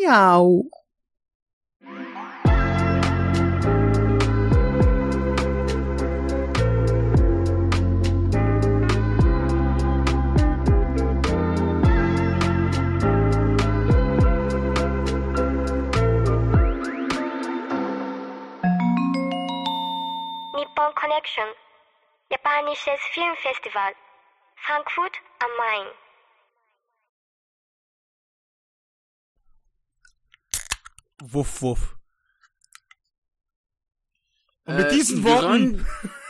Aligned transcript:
Miau. 0.00 0.64
Nippon 20.54 20.92
Connection, 20.94 21.44
Japanese 22.30 22.78
Film 23.12 23.36
Festival 23.42 23.92
Frankfurt 24.56 25.12
am 25.42 25.50
Main. 25.58 26.09
Wuff, 31.20 31.62
wuff. 31.62 31.96
Und 34.64 34.74
Äh, 34.74 34.82
mit 34.82 34.92
diesen 34.92 35.24
Worten. 35.24 35.86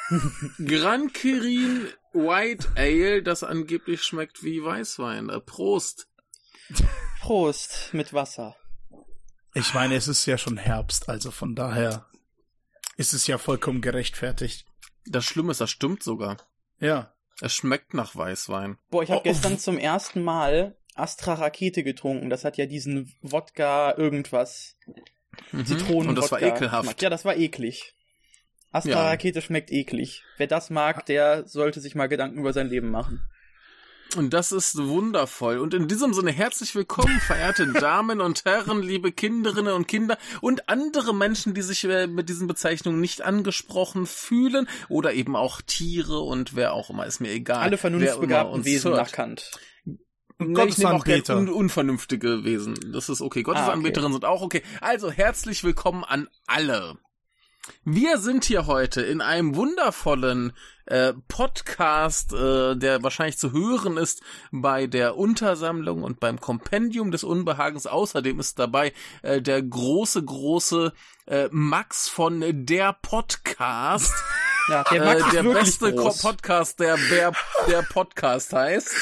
Gran, 0.08 0.56
Gran 0.66 1.12
Kirin 1.12 1.88
White 2.12 2.68
Ale, 2.76 3.22
das 3.22 3.44
angeblich 3.44 4.02
schmeckt 4.02 4.42
wie 4.42 4.62
Weißwein. 4.64 5.28
Äh, 5.28 5.40
Prost. 5.40 6.08
Prost 7.20 7.90
mit 7.92 8.12
Wasser. 8.12 8.56
Ich 9.54 9.74
meine, 9.74 9.96
es 9.96 10.06
ist 10.08 10.26
ja 10.26 10.38
schon 10.38 10.56
Herbst, 10.56 11.08
also 11.08 11.30
von 11.32 11.54
daher 11.56 12.06
ist 12.96 13.12
es 13.12 13.26
ja 13.26 13.38
vollkommen 13.38 13.80
gerechtfertigt. 13.80 14.64
Das 15.06 15.24
Schlimme 15.24 15.50
ist, 15.52 15.60
das 15.60 15.70
stimmt 15.70 16.02
sogar. 16.02 16.36
Ja. 16.78 17.14
Es 17.40 17.54
schmeckt 17.54 17.94
nach 17.94 18.14
Weißwein. 18.14 18.78
Boah, 18.90 19.02
ich 19.02 19.10
habe 19.10 19.20
Oh, 19.20 19.24
gestern 19.24 19.54
oh. 19.54 19.56
zum 19.56 19.78
ersten 19.78 20.22
Mal 20.22 20.76
Astra 20.94 21.34
Rakete 21.34 21.82
getrunken. 21.82 22.30
Das 22.30 22.44
hat 22.44 22.56
ja 22.56 22.66
diesen 22.66 23.14
Wodka 23.22 23.94
irgendwas. 23.96 24.76
Zitronen. 25.64 26.02
Mhm. 26.02 26.08
Und 26.10 26.14
das 26.16 26.32
war 26.32 26.42
ekelhaft. 26.42 27.02
Ja, 27.02 27.10
das 27.10 27.24
war 27.24 27.36
eklig. 27.36 27.94
Astra 28.72 28.92
Ja. 28.92 29.06
Rakete 29.08 29.42
schmeckt 29.42 29.70
eklig. 29.70 30.22
Wer 30.36 30.46
das 30.46 30.70
mag, 30.70 31.06
der 31.06 31.46
sollte 31.46 31.80
sich 31.80 31.94
mal 31.94 32.08
Gedanken 32.08 32.38
über 32.38 32.52
sein 32.52 32.68
Leben 32.68 32.90
machen. 32.90 33.22
Und 34.16 34.34
das 34.34 34.50
ist 34.50 34.76
wundervoll. 34.76 35.58
Und 35.58 35.72
in 35.72 35.86
diesem 35.86 36.12
Sinne 36.14 36.32
herzlich 36.32 36.74
willkommen, 36.74 37.20
verehrte 37.20 37.66
Damen 37.80 38.20
und 38.20 38.44
Herren, 38.44 38.82
liebe 38.82 39.12
Kinderinnen 39.12 39.72
und 39.72 39.86
Kinder 39.86 40.18
und 40.40 40.68
andere 40.68 41.14
Menschen, 41.14 41.54
die 41.54 41.62
sich 41.62 41.84
äh, 41.84 42.08
mit 42.08 42.28
diesen 42.28 42.48
Bezeichnungen 42.48 43.00
nicht 43.00 43.22
angesprochen 43.22 44.06
fühlen 44.06 44.68
oder 44.88 45.14
eben 45.14 45.36
auch 45.36 45.62
Tiere 45.62 46.18
und 46.20 46.56
wer 46.56 46.72
auch 46.72 46.90
immer, 46.90 47.06
ist 47.06 47.20
mir 47.20 47.30
egal. 47.30 47.62
Alle 47.62 47.78
vernunftbegabten 47.78 48.64
Wesen 48.64 48.92
nach 48.92 49.12
Kant. 49.12 49.50
Und 50.40 50.52
Nee, 50.52 50.64
ich 50.64 50.78
nehme 50.78 50.94
auch 50.94 51.04
gerne 51.04 51.20
Gottesanbeter. 51.20 51.36
un 51.36 51.48
unvernünftige 51.50 52.44
Wesen. 52.44 52.74
Das 52.92 53.08
ist 53.10 53.20
okay. 53.20 53.42
Gottesanbeterinnen 53.42 54.12
sind 54.14 54.24
auch 54.24 54.40
okay. 54.40 54.62
Also 54.80 55.10
herzlich 55.10 55.62
willkommen 55.64 56.02
an 56.02 56.28
alle. 56.46 56.96
Wir 57.84 58.16
sind 58.16 58.44
hier 58.46 58.66
heute 58.66 59.02
in 59.02 59.20
einem 59.20 59.54
wundervollen 59.54 60.52
äh, 60.86 61.12
Podcast, 61.28 62.32
äh, 62.32 62.74
der 62.74 63.02
wahrscheinlich 63.02 63.36
zu 63.36 63.52
hören 63.52 63.98
ist 63.98 64.22
bei 64.50 64.86
der 64.86 65.16
Untersammlung 65.16 66.02
und 66.02 66.20
beim 66.20 66.40
Kompendium 66.40 67.10
des 67.10 67.22
Unbehagens. 67.22 67.86
Außerdem 67.86 68.40
ist 68.40 68.58
dabei 68.58 68.94
äh, 69.22 69.42
der 69.42 69.62
große, 69.62 70.24
große 70.24 70.94
äh, 71.26 71.48
Max 71.52 72.08
von 72.08 72.42
der 72.64 72.94
Podcast. 72.94 74.14
Ja, 74.70 74.84
der 74.84 75.04
Max 75.04 75.22
äh, 75.22 75.30
der 75.32 75.42
beste 75.42 75.92
groß. 75.92 76.22
Podcast, 76.22 76.78
der 76.78 76.96
Bär, 77.08 77.32
der 77.66 77.82
Podcast 77.82 78.52
heißt. 78.52 78.94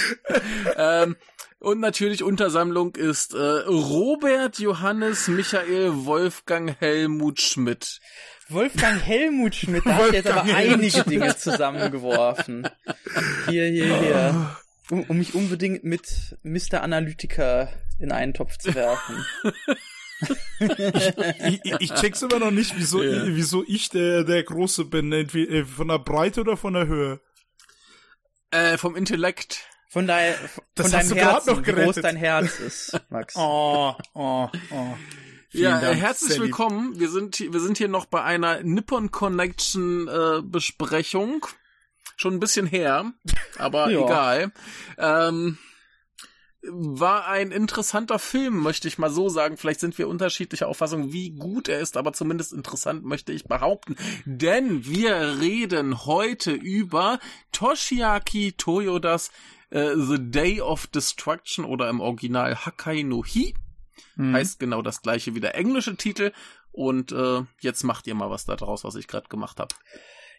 ähm, 0.77 1.17
und 1.59 1.81
natürlich 1.81 2.23
Untersammlung 2.23 2.95
ist 2.97 3.35
äh, 3.35 3.39
Robert 3.39 4.59
Johannes 4.59 5.29
Michael 5.29 6.07
Wolfgang 6.07 6.75
Helmut 6.81 7.43
Schmidt. 7.43 8.01
Wolfgang 8.49 8.99
Helmut 9.05 9.57
Schmidt, 9.57 9.85
da 9.85 9.97
hat 9.97 10.13
jetzt 10.15 10.31
aber 10.31 10.45
Helmut 10.45 10.79
einige 10.79 11.03
Dinge 11.03 11.37
zusammengeworfen. 11.37 12.67
Hier, 13.51 13.67
hier, 13.67 14.01
hier. 14.01 14.57
Um, 14.91 15.03
um 15.03 15.19
mich 15.19 15.35
unbedingt 15.35 15.85
mit 15.85 16.39
Mr. 16.45 16.81
Analytiker 16.83 17.69
in 17.99 18.11
einen 18.11 18.33
Topf 18.33 18.57
zu 18.57 18.75
werfen. 18.75 19.23
Ich, 20.61 21.61
ich, 21.65 21.73
ich 21.81 21.95
check's 21.95 22.23
immer 22.23 22.39
noch 22.39 22.51
nicht, 22.51 22.75
wieso, 22.77 23.03
Ja. 23.03 23.23
wieso 23.27 23.65
ich 23.67 23.89
der, 23.91 24.25
der 24.25 24.43
Große 24.43 24.85
bin. 24.85 25.13
Entweder, 25.13 25.53
äh, 25.53 25.65
von 25.65 25.89
der 25.89 25.99
Breite 25.99 26.41
oder 26.41 26.57
von 26.57 26.75
der 26.75 26.87
Höhe. 26.87 27.21
Äh, 28.51 28.79
vom 28.79 28.97
Intellekt. 28.97 29.67
Von, 29.91 30.07
dein, 30.07 30.35
von 30.35 30.65
Das 30.75 30.91
deinem 30.91 31.01
hast 31.01 31.11
du 31.11 31.15
grad 31.15 31.33
Herzen, 31.33 31.51
noch 31.51 31.59
wie 31.67 31.73
groß 31.73 31.75
gerettet. 31.77 32.05
dein 32.05 32.17
Herz 32.17 32.61
ist, 32.61 33.01
Max. 33.09 33.35
Oh, 33.39 33.95
oh, 34.15 34.49
oh. 34.71 34.95
Vielen 35.51 35.65
ja, 35.65 35.79
äh, 35.79 35.83
Dank, 35.87 36.01
herzlich 36.01 36.33
lieb. 36.35 36.43
willkommen. 36.43 36.99
Wir 37.01 37.09
sind, 37.09 37.37
hier- 37.37 37.53
wir 37.55 37.61
sind 37.61 37.79
hier 37.79 37.89
noch 37.89 38.05
bei 38.05 38.23
einer 38.23 38.63
Nippon 38.63 39.11
Connection 39.11 40.07
äh, 40.07 40.43
Besprechung. 40.43 41.47
Schon 42.17 42.35
ein 42.35 42.41
bisschen 42.41 42.67
her, 42.67 43.13
aber 43.57 43.89
Ja. 43.91 44.05
egal. 44.05 44.53
Ähm, 44.99 45.57
war 46.63 47.27
ein 47.27 47.53
interessanter 47.53 48.19
Film, 48.19 48.61
möchte 48.63 48.89
ich 48.89 48.99
mal 48.99 49.11
so 49.11 49.29
sagen. 49.29 49.57
Vielleicht 49.57 49.81
sind 49.81 49.97
wir 49.99 50.09
unterschiedlicher 50.09 50.69
Auffassung, 50.69 51.13
wie 51.13 51.31
gut 51.31 51.69
er 51.69 51.81
ist, 51.81 51.97
aber 51.97 52.13
zumindest 52.13 52.53
interessant 52.53 53.05
möchte 53.05 53.33
ich 53.33 53.45
behaupten. 53.45 53.97
Denn 54.25 54.85
wir 54.85 55.39
reden 55.41 56.05
heute 56.05 56.53
über 56.53 57.21
Toshiaki 57.53 58.53
Toyodas 58.53 59.31
äh, 59.71 59.95
The 59.95 60.19
Day 60.19 60.61
of 60.61 60.87
Destruction 60.89 61.65
oder 61.65 61.89
im 61.89 62.01
Original 62.01 62.57
Hakai 62.57 63.03
no 63.03 63.25
Hi. 63.25 63.55
Mhm. 64.17 64.35
Heißt 64.35 64.59
genau 64.59 64.83
das 64.83 65.03
gleiche 65.03 65.35
wie 65.35 65.41
der 65.41 65.55
englische 65.55 65.97
Titel. 65.97 66.33
Und 66.73 67.13
äh, 67.13 67.43
jetzt 67.61 67.85
macht 67.85 68.07
ihr 68.07 68.15
mal 68.15 68.31
was 68.31 68.45
da 68.45 68.57
draus, 68.57 68.85
was 68.85 68.95
ich 68.97 69.09
gerade 69.09 69.29
gemacht 69.29 69.61
habe. 69.61 69.75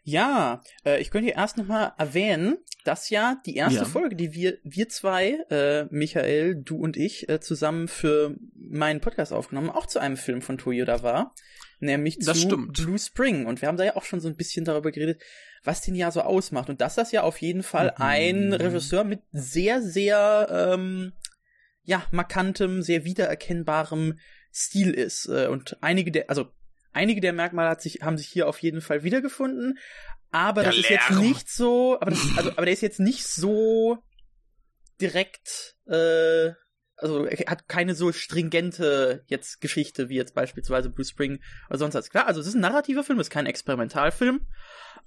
Ja, 0.04 0.62
äh, 0.86 1.00
ich 1.02 1.12
könnte 1.12 1.26
hier 1.28 1.36
erst 1.36 1.58
nochmal 1.58 1.94
erwähnen, 1.98 2.58
dass 2.86 3.10
ja 3.10 3.42
die 3.46 3.56
erste 3.56 3.80
Ja. 3.80 3.86
Folge, 3.86 4.16
die 4.16 4.34
wir, 4.34 4.58
wir 4.64 4.90
zwei, 4.90 5.38
äh, 5.50 5.86
Michael, 5.92 6.56
du 6.56 6.78
und 6.78 6.98
ich, 6.98 7.30
äh, 7.30 7.40
zusammen 7.40 7.88
für 7.88 8.36
meinen 8.56 9.02
Podcast 9.02 9.34
aufgenommen, 9.34 9.70
auch 9.70 9.86
zu 9.86 10.00
einem 10.00 10.18
Film 10.18 10.42
von 10.42 10.58
Toyoda 10.58 11.04
war. 11.04 11.34
Nämlich 11.82 12.20
Das 12.20 12.40
zu 12.40 12.48
stimmt. 12.48 12.74
Blue 12.74 13.00
Spring. 13.00 13.46
Und 13.46 13.62
wir 13.62 13.68
haben 13.70 13.78
da 13.78 13.86
ja 13.86 13.96
auch 13.96 14.04
schon 14.04 14.20
so 14.20 14.28
ein 14.28 14.36
bisschen 14.36 14.66
darüber 14.66 14.92
geredet, 14.92 15.22
was 15.64 15.82
den 15.82 15.96
ja 15.96 16.12
so 16.12 16.22
ausmacht. 16.22 16.70
Und 16.70 16.82
dass 16.82 16.96
das 16.96 17.12
ja 17.12 17.24
auf 17.24 17.38
jeden 17.42 17.64
Fall 17.64 17.94
Mhm. 17.98 18.04
ein 18.04 18.54
Regisseur 18.54 19.04
mit 19.04 19.22
sehr, 19.32 19.82
sehr, 19.82 20.48
ähm, 20.74 21.14
ja, 21.84 22.04
markantem, 22.12 22.82
sehr 22.82 23.06
wiedererkennbarem 23.06 24.20
Stil 24.54 24.92
ist. 24.92 25.28
Äh, 25.28 25.48
und 25.48 25.78
einige 25.82 26.12
der, 26.12 26.30
also 26.30 26.48
einige 26.92 27.22
der 27.22 27.34
Merkmale 27.34 27.70
hat 27.70 27.82
sich, 27.82 28.02
haben 28.02 28.18
sich 28.18 28.28
hier 28.28 28.48
auf 28.48 28.60
jeden 28.60 28.82
Fall 28.82 29.04
wiedergefunden. 29.04 29.78
Aber 30.32 30.62
Der 30.62 30.72
das 30.72 30.80
ist 30.82 30.90
jetzt 30.90 31.10
Lärm. 31.10 31.22
nicht 31.22 31.50
so, 31.50 32.00
aber, 32.00 32.12
das, 32.12 32.20
also, 32.38 32.52
aber 32.52 32.66
der 32.66 32.74
ist 32.74 32.82
jetzt 32.82 33.00
nicht 33.00 33.26
so 33.28 33.98
direkt, 35.02 35.76
äh, 35.88 36.52
also 36.98 37.26
er 37.26 37.50
hat 37.50 37.68
keine 37.68 37.96
so 37.96 38.12
stringente 38.12 39.24
jetzt 39.28 39.62
Geschichte 39.62 40.10
wie 40.10 40.16
jetzt 40.16 40.36
beispielsweise 40.36 40.90
Blue 40.90 41.06
Spring 41.06 41.40
oder 41.70 41.80
sonst 41.80 41.96
was. 41.96 42.10
Klar, 42.10 42.28
also 42.28 42.42
es 42.42 42.48
ist 42.48 42.56
ein 42.56 42.62
narrativer 42.62 43.04
Film, 43.04 43.20
es 43.20 43.28
ist 43.28 43.32
kein 43.32 43.46
Experimentalfilm, 43.46 44.46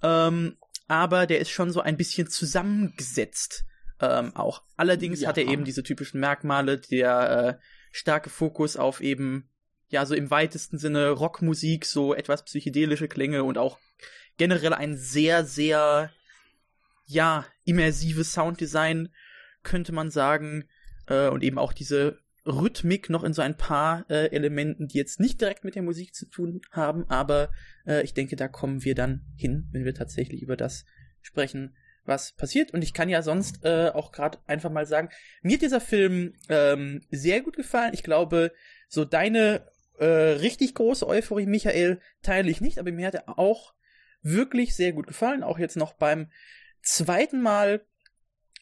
ähm, 0.02 0.56
aber 0.88 1.26
der 1.26 1.38
ist 1.40 1.50
schon 1.50 1.70
so 1.70 1.80
ein 1.80 1.96
bisschen 1.96 2.28
zusammengesetzt 2.28 3.64
ähm, 4.00 4.34
auch. 4.34 4.62
Allerdings 4.76 5.20
Ja. 5.20 5.28
hat 5.28 5.38
er 5.38 5.46
eben 5.46 5.64
diese 5.64 5.82
typischen 5.82 6.18
Merkmale, 6.20 6.78
der 6.78 7.58
äh, 7.60 7.64
starke 7.92 8.30
Fokus 8.30 8.76
auf 8.76 9.00
eben 9.00 9.48
ja 9.92 10.04
so 10.06 10.14
im 10.14 10.30
weitesten 10.30 10.78
Sinne 10.78 11.10
Rockmusik, 11.10 11.84
so 11.86 12.14
etwas 12.14 12.44
psychedelische 12.44 13.08
Klänge 13.08 13.44
und 13.44 13.58
auch 13.58 13.78
generell 14.38 14.72
ein 14.72 14.96
sehr 14.96 15.44
sehr 15.44 16.10
ja 17.06 17.46
immersives 17.64 18.32
Sounddesign 18.32 19.10
könnte 19.62 19.92
man 19.92 20.10
sagen 20.10 20.64
äh, 21.06 21.28
und 21.28 21.42
eben 21.42 21.58
auch 21.58 21.72
diese 21.72 22.18
Rhythmik 22.44 23.08
noch 23.08 23.22
in 23.22 23.32
so 23.32 23.42
ein 23.42 23.56
paar 23.56 24.04
äh, 24.10 24.26
Elementen, 24.32 24.88
die 24.88 24.98
jetzt 24.98 25.20
nicht 25.20 25.40
direkt 25.40 25.64
mit 25.64 25.76
der 25.76 25.82
Musik 25.82 26.14
zu 26.14 26.26
tun 26.26 26.62
haben, 26.72 27.08
aber 27.08 27.50
äh, 27.86 28.02
ich 28.02 28.14
denke, 28.14 28.34
da 28.34 28.48
kommen 28.48 28.82
wir 28.82 28.94
dann 28.94 29.24
hin, 29.36 29.68
wenn 29.70 29.84
wir 29.84 29.94
tatsächlich 29.94 30.42
über 30.42 30.56
das 30.56 30.84
sprechen, 31.20 31.76
was 32.04 32.32
passiert. 32.32 32.72
Und 32.72 32.82
ich 32.82 32.94
kann 32.94 33.08
ja 33.08 33.22
sonst 33.22 33.64
äh, 33.64 33.90
auch 33.94 34.10
gerade 34.10 34.38
einfach 34.46 34.70
mal 34.70 34.86
sagen, 34.86 35.08
mir 35.42 35.54
hat 35.54 35.62
dieser 35.62 35.80
Film 35.80 36.34
ähm, 36.48 37.02
sehr 37.10 37.42
gut 37.42 37.56
gefallen. 37.56 37.94
Ich 37.94 38.02
glaube, 38.02 38.52
so 38.88 39.04
deine 39.04 39.68
äh, 39.98 40.04
richtig 40.04 40.74
große 40.74 41.06
Euphorie, 41.06 41.46
Michael, 41.46 42.00
teile 42.22 42.50
ich 42.50 42.60
nicht, 42.60 42.78
aber 42.78 42.92
mir 42.92 43.06
hat 43.06 43.14
er 43.14 43.38
auch 43.38 43.74
wirklich 44.22 44.74
sehr 44.74 44.92
gut 44.92 45.06
gefallen, 45.06 45.42
auch 45.42 45.58
jetzt 45.58 45.76
noch 45.76 45.94
beim 45.94 46.30
zweiten 46.82 47.42
Mal. 47.42 47.84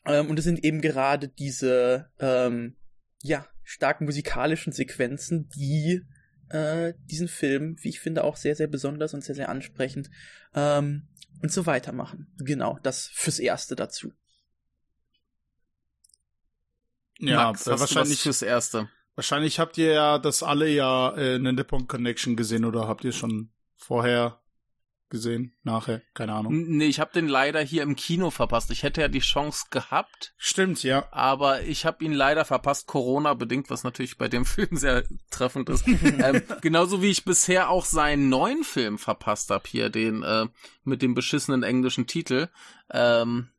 Ähm, 0.06 0.29
und 0.29 0.38
es 0.38 0.44
sind 0.44 0.65
eben 0.65 0.81
gerade 0.81 1.29
diese, 1.29 2.11
ähm, 2.19 2.77
ja, 3.23 3.47
stark 3.62 4.00
musikalischen 4.00 4.73
Sequenzen, 4.73 5.49
die 5.50 6.03
äh, 6.49 6.94
diesen 7.05 7.29
Film, 7.29 7.76
wie 7.81 7.91
ich 7.91 8.00
finde, 8.00 8.25
auch 8.25 8.37
sehr, 8.37 8.56
sehr 8.56 8.67
besonders 8.67 9.15
und 9.15 9.23
sehr, 9.23 9.35
sehr 9.35 9.49
ansprechend 9.49 10.11
ähm, 10.55 11.09
und 11.43 11.53
so 11.53 11.67
weitermachen. 11.67 12.33
Genau, 12.38 12.79
das 12.83 13.06
fürs 13.06 13.38
Erste 13.38 13.76
dazu. 13.76 14.12
Ja, 17.21 17.44
Max, 17.44 17.67
hast 17.67 17.81
wahrscheinlich 17.81 18.23
du 18.23 18.31
was 18.31 18.38
fürs 18.38 18.43
Erste. 18.43 18.88
Wahrscheinlich 19.15 19.59
habt 19.59 19.77
ihr 19.79 19.93
ja 19.93 20.19
das 20.19 20.43
alle 20.43 20.69
ja 20.69 21.11
äh, 21.11 21.37
in 21.37 21.45
der 21.45 21.53
Nippon 21.53 21.87
Connection 21.87 22.37
gesehen 22.37 22.65
oder 22.65 22.89
habt 22.89 23.05
ihr 23.05 23.12
schon 23.12 23.51
vorher 23.77 24.41
gesehen? 25.11 25.53
Nachher? 25.62 26.01
Keine 26.15 26.33
Ahnung. 26.33 26.55
Nee, 26.69 26.87
ich 26.87 27.01
habe 27.01 27.12
den 27.12 27.29
leider 27.29 27.61
hier 27.61 27.83
im 27.83 27.97
Kino 27.97 28.31
verpasst. 28.31 28.71
Ich 28.71 28.83
hätte 28.83 29.03
ja 29.03 29.09
die 29.09 29.19
Chance 29.19 29.67
gehabt. 29.71 30.33
Stimmt, 30.39 30.83
ja. 30.83 31.07
Aber 31.11 31.62
ich 31.62 31.85
habe 31.85 32.05
ihn 32.05 32.12
leider 32.12 32.45
verpasst, 32.45 32.87
Corona-bedingt, 32.87 33.69
was 33.69 33.85
natürlich 33.85 34.17
bei 34.17 34.29
dem 34.29 34.45
Film 34.47 34.77
sehr 34.77 35.05
treffend 35.31 35.69
ist. 35.69 35.87
ähm, 35.89 36.43
genauso 36.62 37.03
wie 37.03 37.11
ich 37.11 37.25
bisher 37.25 37.69
auch 37.69 37.85
seinen 37.85 38.29
neuen 38.29 38.65
Film 38.65 38.99
verpasst 38.99 39.51
habe 39.51 39.65
hier, 39.67 39.91
den 39.91 40.23
äh, 40.23 40.47
mit 40.85 41.03
dem 41.03 41.15
beschissenen 41.15 41.62
englischen 41.62 42.07
Titel. 42.07 42.49
Ähm, 42.91 43.51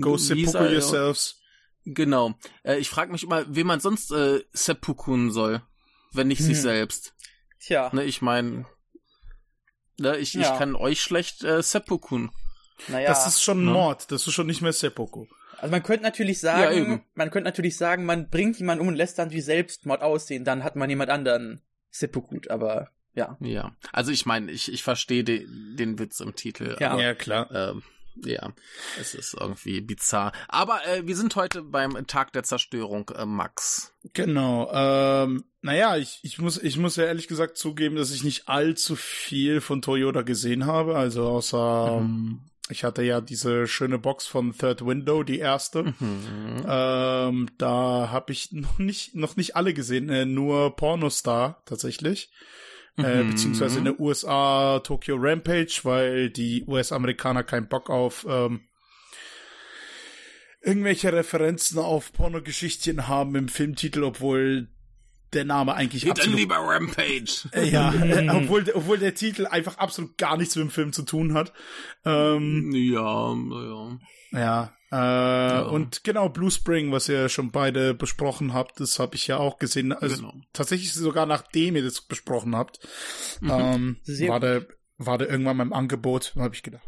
Go 0.00 0.16
Seppuku 0.16 0.64
Yourselves. 0.64 1.41
Genau. 1.84 2.34
Äh, 2.62 2.76
ich 2.78 2.90
frage 2.90 3.12
mich 3.12 3.24
immer, 3.24 3.44
wie 3.54 3.64
man 3.64 3.80
sonst 3.80 4.12
äh, 4.12 4.42
Seppukun 4.52 5.30
soll, 5.30 5.62
wenn 6.12 6.28
nicht 6.28 6.40
hm. 6.40 6.46
sich 6.46 6.60
selbst. 6.60 7.14
Tja. 7.60 7.90
Ne, 7.92 8.04
ich 8.04 8.22
meine, 8.22 8.66
ne, 9.98 10.16
ich, 10.18 10.34
ja. 10.34 10.42
ich 10.42 10.58
kann 10.58 10.74
euch 10.74 11.02
schlecht 11.02 11.44
äh, 11.44 11.62
Seppukun. 11.62 12.30
Naja. 12.88 13.08
Das 13.08 13.26
ist 13.26 13.42
schon 13.42 13.64
ne? 13.64 13.70
Mord, 13.70 14.10
das 14.10 14.26
ist 14.26 14.32
schon 14.32 14.46
nicht 14.46 14.62
mehr 14.62 14.72
Seppuku. 14.72 15.26
Also 15.58 15.70
man 15.70 15.82
könnte 15.82 16.02
natürlich 16.02 16.40
sagen, 16.40 16.92
ja, 16.92 17.00
man 17.14 17.30
könnte 17.30 17.48
natürlich 17.48 17.76
sagen, 17.76 18.04
man 18.04 18.28
bringt 18.28 18.58
jemanden 18.58 18.82
um 18.82 18.88
und 18.88 18.96
lässt 18.96 19.18
dann 19.18 19.30
wie 19.30 19.40
Selbstmord 19.40 20.02
aussehen, 20.02 20.44
dann 20.44 20.64
hat 20.64 20.74
man 20.74 20.90
jemand 20.90 21.10
anderen 21.10 21.62
Seppuku, 21.90 22.40
aber 22.48 22.90
ja. 23.14 23.36
Ja, 23.40 23.76
also 23.92 24.10
ich 24.10 24.26
meine, 24.26 24.50
ich, 24.50 24.72
ich 24.72 24.82
verstehe 24.82 25.22
de, 25.22 25.46
den 25.76 25.98
Witz 25.98 26.20
im 26.20 26.34
Titel. 26.34 26.76
Ja, 26.80 26.92
aber, 26.92 27.02
ja 27.02 27.14
klar. 27.14 27.50
Ähm, 27.52 27.82
ja, 28.16 28.52
es 29.00 29.14
ist 29.14 29.34
irgendwie 29.38 29.80
bizarr. 29.80 30.32
Aber 30.48 30.86
äh, 30.86 31.06
wir 31.06 31.16
sind 31.16 31.36
heute 31.36 31.62
beim 31.62 32.06
Tag 32.06 32.32
der 32.32 32.42
Zerstörung, 32.42 33.10
äh, 33.10 33.24
Max. 33.24 33.92
Genau. 34.12 34.70
Ähm, 34.72 35.44
naja, 35.60 35.96
ich, 35.96 36.20
ich, 36.22 36.38
muss, 36.38 36.58
ich 36.58 36.76
muss 36.76 36.96
ja 36.96 37.04
ehrlich 37.04 37.28
gesagt 37.28 37.56
zugeben, 37.56 37.96
dass 37.96 38.10
ich 38.10 38.24
nicht 38.24 38.48
allzu 38.48 38.96
viel 38.96 39.60
von 39.60 39.82
Toyota 39.82 40.22
gesehen 40.22 40.66
habe. 40.66 40.96
Also 40.96 41.26
außer 41.26 42.00
mhm. 42.00 42.06
ähm, 42.06 42.40
ich 42.68 42.84
hatte 42.84 43.02
ja 43.02 43.20
diese 43.20 43.66
schöne 43.66 43.98
Box 43.98 44.26
von 44.26 44.56
Third 44.56 44.86
Window, 44.86 45.22
die 45.22 45.38
erste. 45.38 45.82
Mhm. 45.82 46.64
Ähm, 46.66 47.48
da 47.58 48.08
habe 48.10 48.32
ich 48.32 48.52
noch 48.52 48.78
nicht, 48.78 49.14
noch 49.14 49.36
nicht 49.36 49.56
alle 49.56 49.74
gesehen, 49.74 50.08
äh, 50.08 50.24
nur 50.24 50.74
Pornostar 50.74 51.62
tatsächlich. 51.66 52.30
Äh, 52.98 53.22
mhm. 53.22 53.30
beziehungsweise 53.30 53.78
in 53.78 53.84
der 53.84 53.98
USA 53.98 54.80
Tokyo 54.80 55.16
Rampage, 55.18 55.80
weil 55.84 56.28
die 56.28 56.64
US-Amerikaner 56.66 57.42
keinen 57.42 57.68
Bock 57.68 57.88
auf 57.88 58.26
ähm, 58.28 58.60
irgendwelche 60.60 61.12
Referenzen 61.12 61.78
auf 61.78 62.12
Pornogeschichtchen 62.12 63.08
haben 63.08 63.34
im 63.34 63.48
Filmtitel, 63.48 64.04
obwohl 64.04 64.68
der 65.32 65.44
Name 65.46 65.74
eigentlich 65.74 66.04
Geht 66.04 66.12
absolut, 66.12 66.38
lieber 66.38 66.56
Rampage. 66.56 67.48
Äh, 67.52 67.70
ja, 67.70 67.92
äh, 68.04 68.28
obwohl, 68.28 68.70
obwohl 68.74 68.98
der 68.98 69.14
Titel 69.14 69.46
einfach 69.46 69.78
absolut 69.78 70.18
gar 70.18 70.36
nichts 70.36 70.54
mit 70.56 70.64
dem 70.64 70.70
Film 70.70 70.92
zu 70.92 71.02
tun 71.02 71.34
hat. 71.34 71.52
Ähm, 72.04 72.72
ja, 72.74 73.34
ja. 73.34 73.98
Ja, 74.32 74.72
äh, 74.92 74.94
ja. 74.94 75.62
Und 75.62 76.04
genau, 76.04 76.28
Blue 76.28 76.50
Spring, 76.50 76.92
was 76.92 77.08
ihr 77.08 77.30
schon 77.30 77.50
beide 77.50 77.94
besprochen 77.94 78.52
habt, 78.52 78.78
das 78.78 78.98
habe 78.98 79.16
ich 79.16 79.26
ja 79.26 79.38
auch 79.38 79.58
gesehen. 79.58 79.92
Also 79.92 80.16
genau. 80.16 80.34
tatsächlich 80.52 80.92
sogar 80.92 81.24
nachdem 81.24 81.76
ihr 81.76 81.82
das 81.82 82.02
besprochen 82.02 82.54
habt, 82.54 82.86
mhm. 83.40 83.50
ähm, 83.50 83.96
war, 84.28 84.38
der, 84.38 84.66
war 84.98 85.16
der 85.16 85.30
irgendwann 85.30 85.56
beim 85.56 85.72
Angebot, 85.72 86.34
habe 86.36 86.54
ich 86.54 86.62
gedacht, 86.62 86.86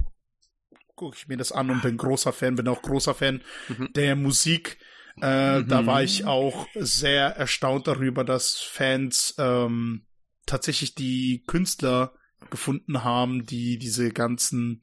gucke 0.96 1.16
ich 1.18 1.28
mir 1.28 1.38
das 1.38 1.50
an 1.50 1.70
und 1.70 1.80
bin 1.80 1.96
großer 1.96 2.34
Fan, 2.34 2.56
bin 2.56 2.68
auch 2.68 2.82
großer 2.82 3.14
Fan 3.14 3.42
mhm. 3.68 3.90
der 3.94 4.16
Musik. 4.16 4.76
Äh, 5.22 5.60
mhm. 5.60 5.68
Da 5.68 5.86
war 5.86 6.02
ich 6.02 6.26
auch 6.26 6.66
sehr 6.74 7.28
erstaunt 7.36 7.86
darüber, 7.86 8.22
dass 8.22 8.58
Fans 8.58 9.34
ähm, 9.38 10.04
tatsächlich 10.44 10.94
die 10.94 11.42
Künstler 11.46 12.12
gefunden 12.50 13.02
haben, 13.02 13.46
die 13.46 13.78
diese 13.78 14.10
ganzen 14.10 14.82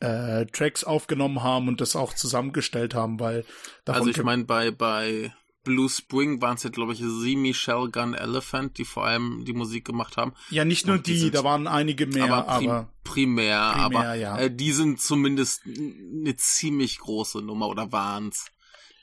äh, 0.00 0.46
Tracks 0.46 0.84
aufgenommen 0.84 1.42
haben 1.42 1.68
und 1.68 1.80
das 1.80 1.96
auch 1.96 2.14
zusammengestellt 2.14 2.94
haben, 2.94 3.20
weil 3.20 3.44
Also 3.86 4.10
ich 4.10 4.22
meine, 4.22 4.44
bei, 4.44 4.70
bei 4.70 5.32
Blue 5.64 5.88
Spring 5.88 6.40
waren 6.42 6.56
es 6.56 6.62
ja, 6.62 6.70
glaube 6.70 6.92
ich, 6.92 6.98
Sie, 6.98 7.36
Michelle 7.36 7.90
Gun 7.90 8.14
Elephant, 8.14 8.78
die 8.78 8.84
vor 8.84 9.06
allem 9.06 9.44
die 9.44 9.54
Musik 9.54 9.86
gemacht 9.86 10.16
haben. 10.16 10.34
Ja, 10.50 10.64
nicht 10.64 10.86
nur 10.86 10.98
die, 10.98 11.14
die 11.14 11.18
sind, 11.18 11.34
da 11.34 11.42
waren 11.42 11.66
einige 11.66 12.06
mehr, 12.06 12.32
aber, 12.32 12.58
prim 12.58 12.70
aber 12.70 12.92
primär, 13.02 13.72
primär, 13.72 13.80
aber 13.80 14.14
ja. 14.14 14.38
äh, 14.38 14.54
die 14.54 14.72
sind 14.72 15.00
zumindest 15.00 15.62
eine 15.66 16.36
ziemlich 16.36 16.98
große 16.98 17.40
Nummer 17.40 17.68
oder 17.68 17.90
waren's. 17.90 18.46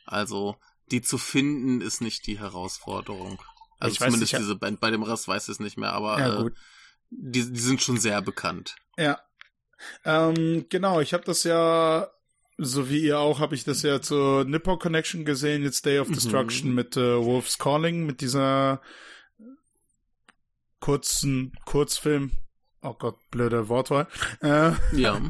Also, 0.05 0.55
die 0.91 1.01
zu 1.01 1.17
finden 1.17 1.81
ist 1.81 2.01
nicht 2.01 2.27
die 2.27 2.39
Herausforderung. 2.39 3.41
Also 3.79 3.93
ich 3.93 3.99
zumindest 3.99 4.33
weiß, 4.33 4.39
diese 4.41 4.55
Band, 4.55 4.79
bei 4.79 4.91
dem 4.91 5.03
Rest 5.03 5.27
weiß 5.27 5.43
ich 5.43 5.53
es 5.53 5.59
nicht 5.59 5.77
mehr, 5.77 5.93
aber 5.93 6.19
ja, 6.19 6.45
äh, 6.45 6.51
die, 7.09 7.51
die 7.51 7.59
sind 7.59 7.81
schon 7.81 7.97
sehr 7.97 8.21
bekannt. 8.21 8.75
Ja, 8.97 9.19
ähm, 10.05 10.65
genau, 10.69 10.99
ich 11.01 11.13
habe 11.13 11.23
das 11.23 11.43
ja, 11.43 12.09
so 12.57 12.89
wie 12.89 12.99
ihr 12.99 13.19
auch, 13.19 13.39
habe 13.39 13.55
ich 13.55 13.63
das 13.63 13.81
ja 13.81 14.01
zur 14.01 14.45
Nippon 14.45 14.79
Connection 14.79 15.25
gesehen, 15.25 15.63
jetzt 15.63 15.85
Day 15.85 15.99
of 15.99 16.09
mhm. 16.09 16.13
Destruction 16.13 16.69
mhm. 16.69 16.75
mit 16.75 16.97
äh, 16.97 17.23
Wolf's 17.23 17.57
Calling, 17.57 18.05
mit 18.05 18.21
dieser 18.21 18.81
kurzen 20.79 21.53
Kurzfilm. 21.65 22.31
Oh 22.81 22.93
Gott, 22.93 23.17
blöde 23.29 23.69
Wortwahl. 23.69 24.07
Äh, 24.41 24.71
ja. 24.93 25.21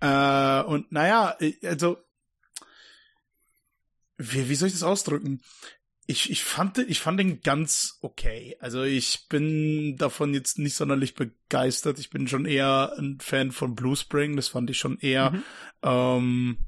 äh, 0.00 0.64
und 0.66 0.90
naja, 0.90 1.36
also 1.62 1.98
wie, 4.16 4.48
wie 4.48 4.54
soll 4.54 4.68
ich 4.68 4.74
das 4.74 4.82
ausdrücken? 4.82 5.42
Ich, 6.06 6.30
ich 6.30 6.44
fand, 6.44 6.78
ich 6.78 7.00
fand 7.00 7.18
den 7.18 7.40
ganz 7.40 7.98
okay. 8.02 8.56
Also 8.60 8.82
ich 8.82 9.26
bin 9.28 9.96
davon 9.96 10.34
jetzt 10.34 10.58
nicht 10.58 10.76
sonderlich 10.76 11.14
begeistert. 11.14 11.98
Ich 11.98 12.10
bin 12.10 12.28
schon 12.28 12.44
eher 12.44 12.92
ein 12.98 13.18
Fan 13.20 13.52
von 13.52 13.74
Blue 13.74 13.96
Spring. 13.96 14.36
Das 14.36 14.48
fand 14.48 14.68
ich 14.68 14.78
schon 14.78 14.98
eher 14.98 15.30
mhm. 15.30 15.42
ähm, 15.82 16.58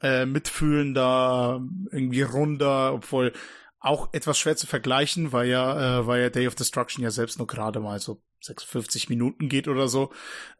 äh, 0.00 0.24
mitfühlender, 0.24 1.62
irgendwie 1.90 2.22
runder, 2.22 2.94
obwohl 2.94 3.32
auch 3.80 4.12
etwas 4.12 4.38
schwer 4.38 4.56
zu 4.56 4.66
vergleichen, 4.66 5.32
weil 5.32 5.48
ja, 5.48 6.00
äh, 6.00 6.06
weil 6.06 6.22
ja 6.22 6.30
Day 6.30 6.46
of 6.46 6.54
Destruction 6.54 7.02
ja 7.02 7.10
selbst 7.10 7.38
nur 7.38 7.46
gerade 7.46 7.80
mal 7.80 7.98
so 7.98 8.22
56 8.42 9.10
Minuten 9.10 9.48
geht 9.48 9.68
oder 9.68 9.88
so 9.88 10.10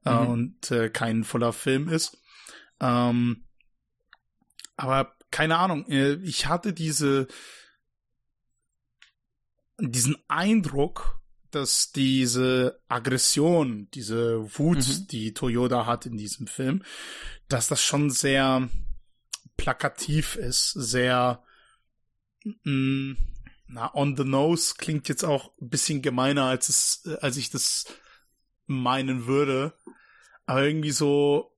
äh, 0.05 0.13
mhm. 0.13 0.29
und 0.29 0.71
äh, 0.71 0.91
kein 0.91 1.25
voller 1.25 1.53
Film 1.55 1.89
ist. 1.89 2.19
Ähm, 2.81 3.45
aber 4.77 5.15
keine 5.41 5.57
Ahnung, 5.57 5.87
äh, 5.89 6.17
ich 6.17 6.49
hatte 6.49 6.75
diese, 6.75 7.27
diesen 9.79 10.19
Eindruck, 10.29 11.19
dass 11.50 11.93
diese 11.93 12.79
Aggression, 12.88 13.88
diese 13.95 14.59
Wut, 14.59 14.87
mhm. 14.87 15.07
die 15.07 15.33
Toyota 15.33 15.87
hat 15.87 16.05
in 16.05 16.19
diesem 16.19 16.47
Film, 16.47 16.83
dass 17.49 17.69
das 17.69 17.83
schon 17.83 18.11
sehr 18.11 18.69
plakativ 19.57 20.37
ist, 20.37 20.73
sehr 20.73 21.43
mh, 22.45 22.53
mm, 22.64 23.17
na, 23.69 23.95
on 23.95 24.19
the 24.19 24.25
nose 24.25 24.75
klingt 24.76 25.09
jetzt 25.09 25.25
auch 25.25 25.53
ein 25.59 25.71
bisschen 25.71 26.03
gemeiner, 26.03 26.45
als 26.45 26.69
es, 26.69 27.09
als 27.23 27.38
ich 27.38 27.49
das 27.49 27.87
meinen 28.67 29.26
würde. 29.26 29.73
Aber 30.45 30.64
irgendwie 30.64 30.91
so 30.91 31.57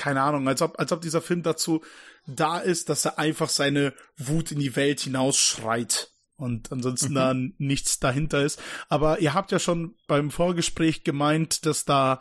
keine 0.00 0.22
Ahnung, 0.22 0.48
als 0.48 0.62
ob, 0.62 0.80
als 0.80 0.92
ob 0.92 1.02
dieser 1.02 1.20
Film 1.20 1.42
dazu 1.42 1.84
da 2.26 2.58
ist, 2.58 2.88
dass 2.88 3.04
er 3.04 3.18
einfach 3.18 3.50
seine 3.50 3.92
Wut 4.16 4.50
in 4.50 4.58
die 4.58 4.74
Welt 4.74 5.00
hinausschreit 5.00 6.10
und 6.36 6.72
ansonsten 6.72 7.10
mhm. 7.10 7.14
da 7.14 7.34
nichts 7.58 8.00
dahinter 8.00 8.42
ist. 8.42 8.62
Aber 8.88 9.20
ihr 9.20 9.34
habt 9.34 9.52
ja 9.52 9.58
schon 9.58 9.94
beim 10.06 10.30
Vorgespräch 10.30 11.04
gemeint, 11.04 11.66
dass 11.66 11.84
da 11.84 12.18